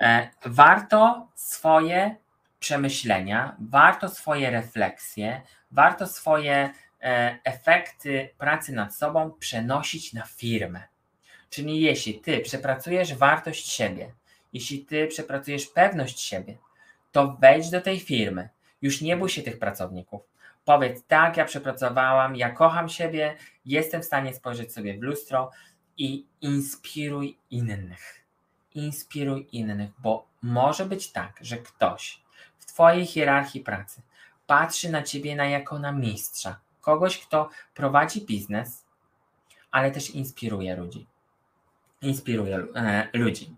E, 0.00 0.28
warto 0.44 1.28
swoje 1.34 2.16
przemyślenia, 2.60 3.56
warto 3.58 4.08
swoje 4.08 4.50
refleksje, 4.50 5.42
warto 5.70 6.06
swoje 6.06 6.70
e, 7.02 7.38
efekty 7.44 8.28
pracy 8.38 8.72
nad 8.72 8.94
sobą 8.94 9.30
przenosić 9.30 10.12
na 10.12 10.22
firmę. 10.22 10.82
Czyli 11.50 11.80
jeśli 11.80 12.20
Ty 12.20 12.40
przepracujesz 12.40 13.14
wartość 13.14 13.72
siebie, 13.72 14.12
jeśli 14.52 14.84
Ty 14.84 15.06
przepracujesz 15.06 15.66
pewność 15.66 16.20
siebie, 16.20 16.56
to 17.12 17.36
wejdź 17.40 17.70
do 17.70 17.80
tej 17.80 18.00
firmy. 18.00 18.48
Już 18.82 19.00
nie 19.00 19.16
bój 19.16 19.28
się 19.28 19.42
tych 19.42 19.58
pracowników 19.58 20.32
Powiedz, 20.64 21.04
tak, 21.06 21.36
ja 21.36 21.44
przepracowałam, 21.44 22.36
ja 22.36 22.50
kocham 22.50 22.88
siebie, 22.88 23.36
jestem 23.64 24.02
w 24.02 24.04
stanie 24.04 24.34
spojrzeć 24.34 24.72
sobie 24.72 24.98
w 24.98 25.02
lustro 25.02 25.50
i 25.96 26.26
inspiruj 26.40 27.38
innych. 27.50 28.24
Inspiruj 28.74 29.48
innych, 29.52 29.90
bo 29.98 30.26
może 30.42 30.86
być 30.86 31.12
tak, 31.12 31.38
że 31.40 31.56
ktoś 31.56 32.22
w 32.58 32.66
Twojej 32.66 33.06
hierarchii 33.06 33.60
pracy 33.60 34.02
patrzy 34.46 34.90
na 34.90 35.02
Ciebie 35.02 35.36
na 35.36 35.46
jako 35.46 35.78
na 35.78 35.92
mistrza, 35.92 36.60
kogoś, 36.80 37.26
kto 37.26 37.48
prowadzi 37.74 38.26
biznes, 38.26 38.84
ale 39.70 39.90
też 39.90 40.10
inspiruje 40.10 40.76
ludzi. 40.76 41.06
Inspiruje 42.02 42.66
e, 42.74 43.08
ludzi. 43.12 43.56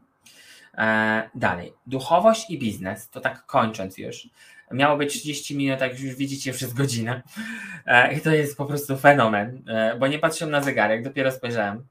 E, 0.79 1.31
dalej, 1.35 1.73
duchowość 1.87 2.51
i 2.51 2.59
biznes, 2.59 3.09
to 3.11 3.21
tak 3.21 3.47
kończąc 3.47 3.99
już, 3.99 4.29
Miało 4.71 4.97
być 4.97 5.13
30 5.13 5.57
minut, 5.57 5.81
jak 5.81 6.01
już 6.01 6.15
widzicie, 6.15 6.53
przez 6.53 6.73
godzinę. 6.73 7.23
E, 7.87 8.15
I 8.15 8.21
to 8.21 8.31
jest 8.31 8.57
po 8.57 8.67
prostu 8.67 8.97
fenomen, 8.97 9.63
e, 9.69 9.97
bo 9.99 10.07
nie 10.07 10.19
patrzyłem 10.19 10.51
na 10.51 10.63
zegarek, 10.63 11.03
dopiero 11.03 11.33
spojrzałem. 11.33 11.87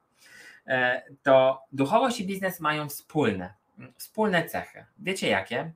To 1.24 1.62
duchowość 1.72 2.20
i 2.20 2.26
biznes 2.26 2.60
mają 2.60 2.90
wspólne, 2.90 3.54
wspólne 3.98 4.46
cechy. 4.46 4.86
Wiecie 5.00 5.30
jakie? 5.30 5.72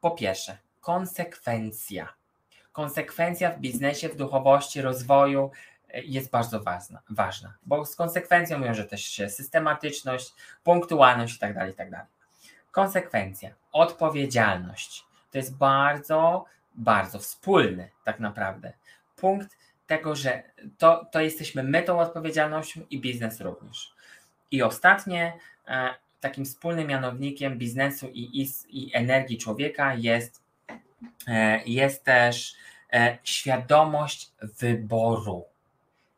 Po 0.00 0.10
pierwsze, 0.10 0.58
konsekwencja. 0.80 2.08
Konsekwencja 2.72 3.50
w 3.50 3.60
biznesie, 3.60 4.08
w 4.08 4.16
duchowości, 4.16 4.82
rozwoju 4.82 5.50
jest 5.92 6.30
bardzo 6.30 6.60
ważna, 6.60 7.02
ważna 7.10 7.54
bo 7.62 7.84
z 7.84 7.96
konsekwencją 7.96 8.62
wiąże 8.62 8.84
też 8.84 9.04
się 9.04 9.30
systematyczność, 9.30 10.32
punktualność 10.64 11.34
itd. 11.34 11.54
Tak 11.54 11.68
itd. 11.68 11.90
Tak 11.90 12.06
Konsekwencja, 12.70 13.50
odpowiedzialność 13.72 15.04
to 15.30 15.38
jest 15.38 15.56
bardzo, 15.56 16.44
bardzo 16.74 17.18
wspólny 17.18 17.90
tak 18.04 18.20
naprawdę. 18.20 18.72
Punkt 19.16 19.56
tego, 19.86 20.16
że 20.16 20.42
to, 20.78 21.04
to 21.12 21.20
jesteśmy 21.20 21.62
my 21.62 21.82
tą 21.82 22.00
odpowiedzialnością 22.00 22.80
i 22.90 23.00
biznes 23.00 23.40
również. 23.40 23.94
I 24.50 24.62
ostatnie, 24.62 25.32
e, 25.68 25.94
takim 26.20 26.44
wspólnym 26.44 26.86
mianownikiem 26.86 27.58
biznesu 27.58 28.08
i, 28.08 28.42
i, 28.42 28.48
i 28.68 28.90
energii 28.94 29.38
człowieka 29.38 29.94
jest, 29.94 30.42
e, 31.26 31.64
jest 31.64 32.04
też 32.04 32.54
e, 32.92 33.18
świadomość 33.24 34.30
wyboru. 34.42 35.51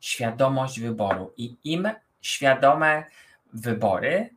Świadomość 0.05 0.81
wyboru. 0.81 1.33
I 1.37 1.57
im 1.65 1.89
świadome 2.21 3.05
wybory, 3.53 4.31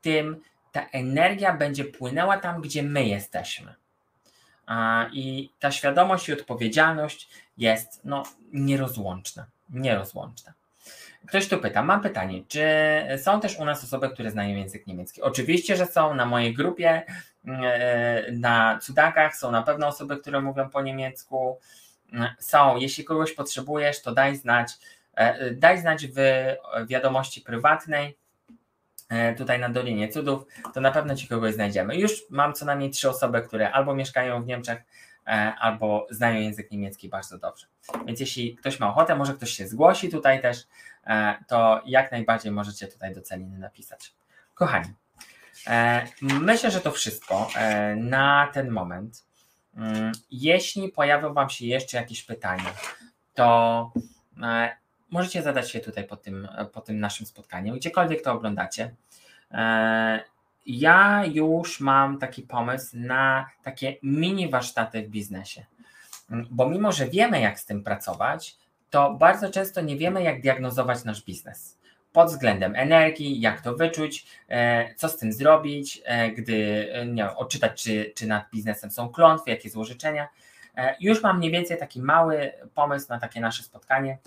tym 0.00 0.40
ta 0.72 0.86
energia 0.92 1.56
będzie 1.56 1.84
płynęła 1.84 2.38
tam, 2.38 2.60
gdzie 2.60 2.82
my 2.82 3.06
jesteśmy. 3.06 3.74
I 5.12 5.50
ta 5.60 5.70
świadomość 5.70 6.28
i 6.28 6.32
odpowiedzialność 6.32 7.28
jest 7.58 8.00
no, 8.04 8.22
nierozłączna. 8.52 9.46
Nierozłączna. 9.70 10.52
Ktoś 11.26 11.48
tu 11.48 11.58
pyta, 11.58 11.82
mam 11.82 12.00
pytanie, 12.00 12.42
czy 12.48 12.64
są 13.18 13.40
też 13.40 13.58
u 13.58 13.64
nas 13.64 13.84
osoby, 13.84 14.10
które 14.10 14.30
znają 14.30 14.56
język 14.56 14.86
niemiecki? 14.86 15.22
Oczywiście, 15.22 15.76
że 15.76 15.86
są 15.86 16.14
na 16.14 16.26
mojej 16.26 16.54
grupie, 16.54 17.02
e, 17.46 18.32
na 18.32 18.78
cudakach 18.82 19.36
są 19.36 19.50
na 19.50 19.62
pewno 19.62 19.86
osoby, 19.86 20.16
które 20.16 20.40
mówią 20.40 20.70
po 20.70 20.82
niemiecku. 20.82 21.58
Są, 22.38 22.76
jeśli 22.76 23.04
kogoś 23.04 23.32
potrzebujesz, 23.32 24.02
to 24.02 24.12
daj 24.12 24.36
znać, 24.36 24.72
e, 25.14 25.50
daj 25.50 25.78
znać 25.78 26.06
w 26.06 26.16
wiadomości 26.86 27.40
prywatnej 27.40 28.16
E, 29.08 29.34
tutaj 29.34 29.58
na 29.58 29.68
Dolinie 29.68 30.08
Cudów, 30.08 30.46
to 30.74 30.80
na 30.80 30.90
pewno 30.90 31.16
Ci 31.16 31.28
kogoś 31.28 31.54
znajdziemy. 31.54 31.96
Już 31.96 32.30
mam 32.30 32.54
co 32.54 32.64
najmniej 32.64 32.90
trzy 32.90 33.10
osoby, 33.10 33.42
które 33.42 33.72
albo 33.72 33.94
mieszkają 33.94 34.42
w 34.42 34.46
Niemczech, 34.46 34.82
e, 35.26 35.30
albo 35.58 36.06
znają 36.10 36.40
język 36.40 36.70
niemiecki 36.70 37.08
bardzo 37.08 37.38
dobrze. 37.38 37.66
Więc 38.06 38.20
jeśli 38.20 38.56
ktoś 38.56 38.80
ma 38.80 38.88
ochotę, 38.88 39.16
może 39.16 39.34
ktoś 39.34 39.50
się 39.50 39.66
zgłosi 39.66 40.08
tutaj 40.08 40.42
też, 40.42 40.66
e, 41.06 41.34
to 41.48 41.82
jak 41.86 42.12
najbardziej 42.12 42.52
możecie 42.52 42.88
tutaj 42.88 43.14
do 43.14 43.22
Celiny 43.22 43.58
napisać. 43.58 44.14
Kochani, 44.54 44.94
myślę, 46.22 46.70
że 46.70 46.80
to 46.80 46.90
wszystko 46.90 47.48
na 47.96 48.50
ten 48.52 48.70
moment. 48.70 49.24
Mm, 49.76 50.12
jeśli 50.30 50.88
pojawią 50.88 51.34
Wam 51.34 51.50
się 51.50 51.66
jeszcze 51.66 51.96
jakieś 51.96 52.22
pytania, 52.22 52.74
to 53.34 53.92
możecie 55.10 55.42
zadać 55.42 55.70
się 55.70 55.80
tutaj 55.80 56.04
po 56.04 56.16
tym, 56.16 56.48
po 56.72 56.80
tym 56.80 57.00
naszym 57.00 57.26
spotkaniu, 57.26 57.74
gdziekolwiek 57.74 58.22
to 58.22 58.32
oglądacie. 58.32 58.94
E, 59.50 60.24
ja 60.66 61.24
już 61.26 61.80
mam 61.80 62.18
taki 62.18 62.42
pomysł 62.42 62.96
na 62.98 63.50
takie 63.62 63.96
mini 64.02 64.50
warsztaty 64.50 65.02
w 65.02 65.08
biznesie, 65.08 65.64
bo 66.50 66.68
mimo, 66.68 66.92
że 66.92 67.08
wiemy, 67.08 67.40
jak 67.40 67.60
z 67.60 67.66
tym 67.66 67.84
pracować, 67.84 68.56
to 68.90 69.14
bardzo 69.14 69.50
często 69.50 69.80
nie 69.80 69.96
wiemy, 69.96 70.22
jak 70.22 70.40
diagnozować 70.40 71.04
nasz 71.04 71.24
biznes 71.24 71.78
pod 72.14 72.28
względem 72.28 72.76
energii, 72.76 73.40
jak 73.40 73.60
to 73.60 73.74
wyczuć, 73.74 74.26
e, 74.48 74.94
co 74.94 75.08
z 75.08 75.16
tym 75.16 75.32
zrobić, 75.32 76.02
e, 76.04 76.30
gdy 76.30 76.88
nie 77.06 77.22
wiem, 77.22 77.36
odczytać, 77.36 77.82
czy, 77.82 78.12
czy 78.16 78.26
nad 78.26 78.50
biznesem 78.50 78.90
są 78.90 79.08
klątwy, 79.08 79.50
jakie 79.50 79.70
złożyczenia. 79.70 80.28
Już 81.00 81.22
mam 81.22 81.38
mniej 81.38 81.50
więcej 81.50 81.78
taki 81.78 82.02
mały 82.02 82.52
pomysł 82.74 83.06
na 83.08 83.20
takie 83.20 83.40
nasze 83.40 83.62
spotkanie 83.62 84.18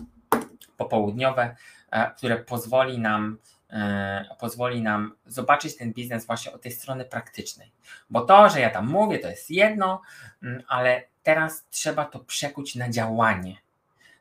popołudniowe, 0.77 1.55
e, 1.91 2.11
które 2.17 2.37
pozwoli 2.37 2.99
nam, 2.99 3.37
e, 3.69 4.25
pozwoli 4.39 4.81
nam 4.81 5.15
zobaczyć 5.25 5.77
ten 5.77 5.93
biznes 5.93 6.25
właśnie 6.25 6.51
od 6.51 6.61
tej 6.61 6.71
strony 6.71 7.05
praktycznej. 7.05 7.71
Bo 8.09 8.21
to, 8.21 8.49
że 8.49 8.59
ja 8.59 8.69
tam 8.69 8.87
mówię, 8.87 9.19
to 9.19 9.27
jest 9.27 9.51
jedno, 9.51 10.01
mm, 10.43 10.63
ale 10.67 11.03
teraz 11.23 11.65
trzeba 11.69 12.05
to 12.05 12.19
przekuć 12.19 12.75
na 12.75 12.89
działanie. 12.89 13.57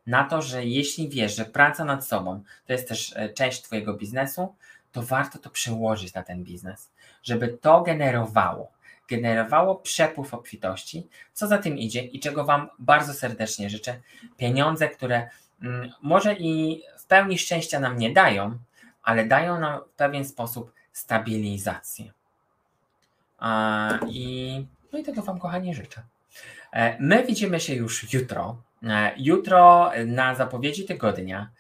Na 0.07 0.24
to, 0.24 0.42
że 0.42 0.64
jeśli 0.64 1.09
wiesz, 1.09 1.36
że 1.36 1.44
praca 1.44 1.84
nad 1.84 2.07
sobą 2.07 2.42
to 2.66 2.72
jest 2.72 2.88
też 2.88 3.12
e, 3.16 3.28
część 3.28 3.62
Twojego 3.62 3.94
biznesu, 3.94 4.54
to 4.92 5.02
warto 5.02 5.38
to 5.38 5.50
przełożyć 5.50 6.14
na 6.14 6.22
ten 6.22 6.44
biznes, 6.44 6.90
żeby 7.22 7.48
to 7.48 7.82
generowało 7.82 8.76
generowało 9.09 9.76
przepływ 9.76 10.34
obfitości, 10.34 11.09
co 11.32 11.46
za 11.46 11.59
tym 11.59 11.78
idzie 11.78 12.00
i 12.02 12.20
czego 12.20 12.44
Wam 12.44 12.68
bardzo 12.78 13.14
serdecznie 13.14 13.70
życzę. 13.70 14.00
Pieniądze, 14.36 14.88
które 14.88 15.30
mm, 15.62 15.90
może 16.02 16.34
i 16.34 16.82
w 16.98 17.07
pełni 17.07 17.38
szczęścia 17.38 17.80
nam 17.80 17.98
nie 17.98 18.12
dają, 18.12 18.59
ale 19.02 19.26
dają 19.26 19.61
nam 19.61 19.80
w 19.80 19.96
pewien 19.96 20.24
sposób 20.24 20.72
stabilizację. 20.92 22.12
I, 24.09 24.66
no 24.92 24.98
i 24.98 25.02
tego 25.02 25.22
Wam, 25.22 25.38
kochani, 25.38 25.74
życzę. 25.74 26.02
E, 26.72 26.96
my 27.00 27.26
widzimy 27.26 27.61
się 27.61 27.74
już 27.74 28.12
jutro. 28.12 28.62
E, 28.83 29.12
jutro 29.16 29.91
na 30.07 30.35
zapowiedzi 30.35 30.85
tygodnia. 30.85 31.51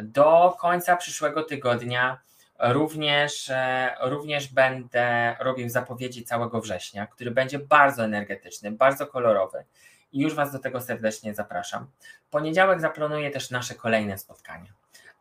Do 0.00 0.56
końca 0.60 0.96
przyszłego 0.96 1.42
tygodnia 1.42 2.20
również, 2.58 3.50
e, 3.50 3.96
również 4.00 4.52
będę 4.52 5.36
robił 5.40 5.68
zapowiedzi 5.68 6.24
całego 6.24 6.60
września, 6.60 7.06
który 7.06 7.30
będzie 7.30 7.58
bardzo 7.58 8.04
energetyczny, 8.04 8.70
bardzo 8.70 9.06
kolorowy 9.06 9.64
i 10.12 10.20
już 10.20 10.34
Was 10.34 10.52
do 10.52 10.58
tego 10.58 10.80
serdecznie 10.80 11.34
zapraszam. 11.34 11.86
Poniedziałek 12.30 12.80
zaplanuję 12.80 13.30
też 13.30 13.50
nasze 13.50 13.74
kolejne 13.74 14.18
spotkania. 14.18 14.72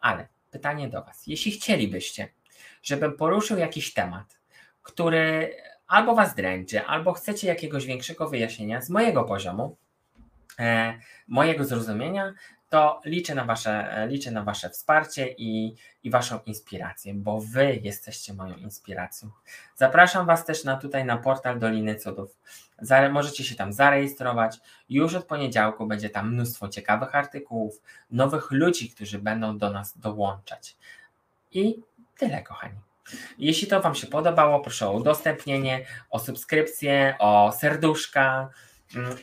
Ale 0.01 0.27
pytanie 0.51 0.89
do 0.89 1.03
Was. 1.03 1.27
Jeśli 1.27 1.51
chcielibyście, 1.51 2.27
żebym 2.83 3.17
poruszył 3.17 3.57
jakiś 3.57 3.93
temat, 3.93 4.39
który 4.83 5.55
albo 5.87 6.15
Was 6.15 6.35
dręczy, 6.35 6.85
albo 6.85 7.13
chcecie 7.13 7.47
jakiegoś 7.47 7.85
większego 7.85 8.29
wyjaśnienia 8.29 8.81
z 8.81 8.89
mojego 8.89 9.23
poziomu, 9.23 9.63
e, 9.63 9.84
mojego 11.27 11.65
zrozumienia, 11.65 12.33
to 12.69 13.01
liczę 13.05 13.35
na 13.35 13.45
Wasze, 13.45 13.91
e, 13.91 14.07
liczę 14.07 14.31
na 14.31 14.43
wasze 14.43 14.69
wsparcie 14.69 15.27
i, 15.37 15.75
i 16.03 16.09
Waszą 16.09 16.39
inspirację, 16.45 17.13
bo 17.13 17.41
Wy 17.41 17.79
jesteście 17.83 18.33
moją 18.33 18.55
inspiracją. 18.55 19.29
Zapraszam 19.75 20.25
Was 20.25 20.45
też 20.45 20.63
na 20.63 20.77
tutaj 20.77 21.05
na 21.05 21.17
portal 21.17 21.59
Doliny 21.59 21.95
Cudów. 21.95 22.37
Zare, 22.81 23.09
możecie 23.09 23.43
się 23.43 23.55
tam 23.55 23.73
zarejestrować. 23.73 24.59
Już 24.89 25.15
od 25.15 25.25
poniedziałku 25.25 25.87
będzie 25.87 26.09
tam 26.09 26.33
mnóstwo 26.33 26.67
ciekawych 26.67 27.15
artykułów, 27.15 27.81
nowych 28.11 28.51
ludzi, 28.51 28.89
którzy 28.89 29.19
będą 29.19 29.57
do 29.57 29.69
nas 29.69 29.97
dołączać. 29.97 30.77
I 31.51 31.83
tyle, 32.17 32.43
kochani. 32.43 32.79
Jeśli 33.37 33.67
to 33.67 33.81
Wam 33.81 33.95
się 33.95 34.07
podobało, 34.07 34.59
proszę 34.59 34.87
o 34.87 34.93
udostępnienie, 34.93 35.85
o 36.09 36.19
subskrypcję, 36.19 37.15
o 37.19 37.51
serduszka 37.51 38.49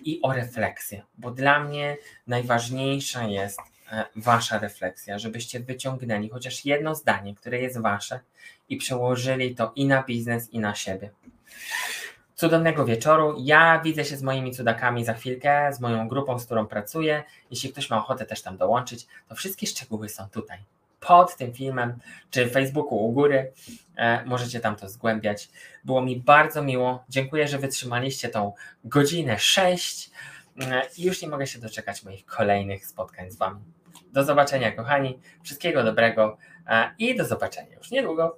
i 0.05 0.20
o 0.23 0.33
refleksję, 0.33 1.03
bo 1.18 1.31
dla 1.31 1.64
mnie 1.64 1.97
najważniejsza 2.27 3.25
jest 3.25 3.61
e, 3.93 4.05
Wasza 4.16 4.59
refleksja, 4.59 5.18
żebyście 5.18 5.61
wyciągnęli 5.61 6.29
chociaż 6.29 6.64
jedno 6.64 6.95
zdanie, 6.95 7.35
które 7.35 7.61
jest 7.61 7.81
Wasze 7.81 8.20
i 8.68 8.77
przełożyli 8.77 9.55
to 9.55 9.73
i 9.77 9.87
na 9.87 10.03
biznes, 10.03 10.51
i 10.51 10.59
na 10.59 10.75
siebie. 10.75 11.11
Cudownego 12.35 12.85
wieczoru. 12.85 13.37
Ja 13.39 13.81
widzę 13.85 14.05
się 14.05 14.16
z 14.16 14.23
moimi 14.23 14.53
cudakami 14.53 15.05
za 15.05 15.14
chwilkę, 15.14 15.73
z 15.73 15.81
moją 15.81 16.09
grupą, 16.09 16.39
z 16.39 16.47
którą 16.47 16.66
pracuję. 16.66 17.23
Jeśli 17.51 17.73
ktoś 17.73 17.91
ma 17.91 17.97
ochotę 17.99 18.27
też 18.27 18.43
tam 18.43 18.57
dołączyć, 18.57 19.07
to 19.29 19.35
wszystkie 19.35 19.66
szczegóły 19.66 20.09
są 20.09 20.29
tutaj 20.29 20.59
pod 21.07 21.36
tym 21.36 21.55
filmem, 21.55 21.98
czy 22.30 22.50
Facebooku 22.50 23.07
u 23.07 23.12
góry. 23.12 23.53
E, 23.96 24.24
możecie 24.24 24.61
tam 24.61 24.76
to 24.76 24.88
zgłębiać. 24.88 25.48
Było 25.84 26.03
mi 26.03 26.20
bardzo 26.20 26.62
miło. 26.62 27.05
Dziękuję, 27.09 27.48
że 27.48 27.59
wytrzymaliście 27.59 28.28
tą 28.28 28.53
godzinę 28.84 29.38
6 29.38 30.11
e, 30.61 30.82
i 30.98 31.05
już 31.05 31.22
nie 31.22 31.28
mogę 31.28 31.46
się 31.46 31.59
doczekać 31.59 32.05
moich 32.05 32.26
kolejnych 32.26 32.86
spotkań 32.86 33.30
z 33.30 33.36
Wami. 33.36 33.61
Do 34.12 34.24
zobaczenia, 34.24 34.72
kochani. 34.72 35.18
Wszystkiego 35.42 35.84
dobrego 35.84 36.38
e, 36.66 36.94
i 36.98 37.16
do 37.16 37.24
zobaczenia 37.24 37.76
już 37.76 37.90
niedługo. 37.90 38.36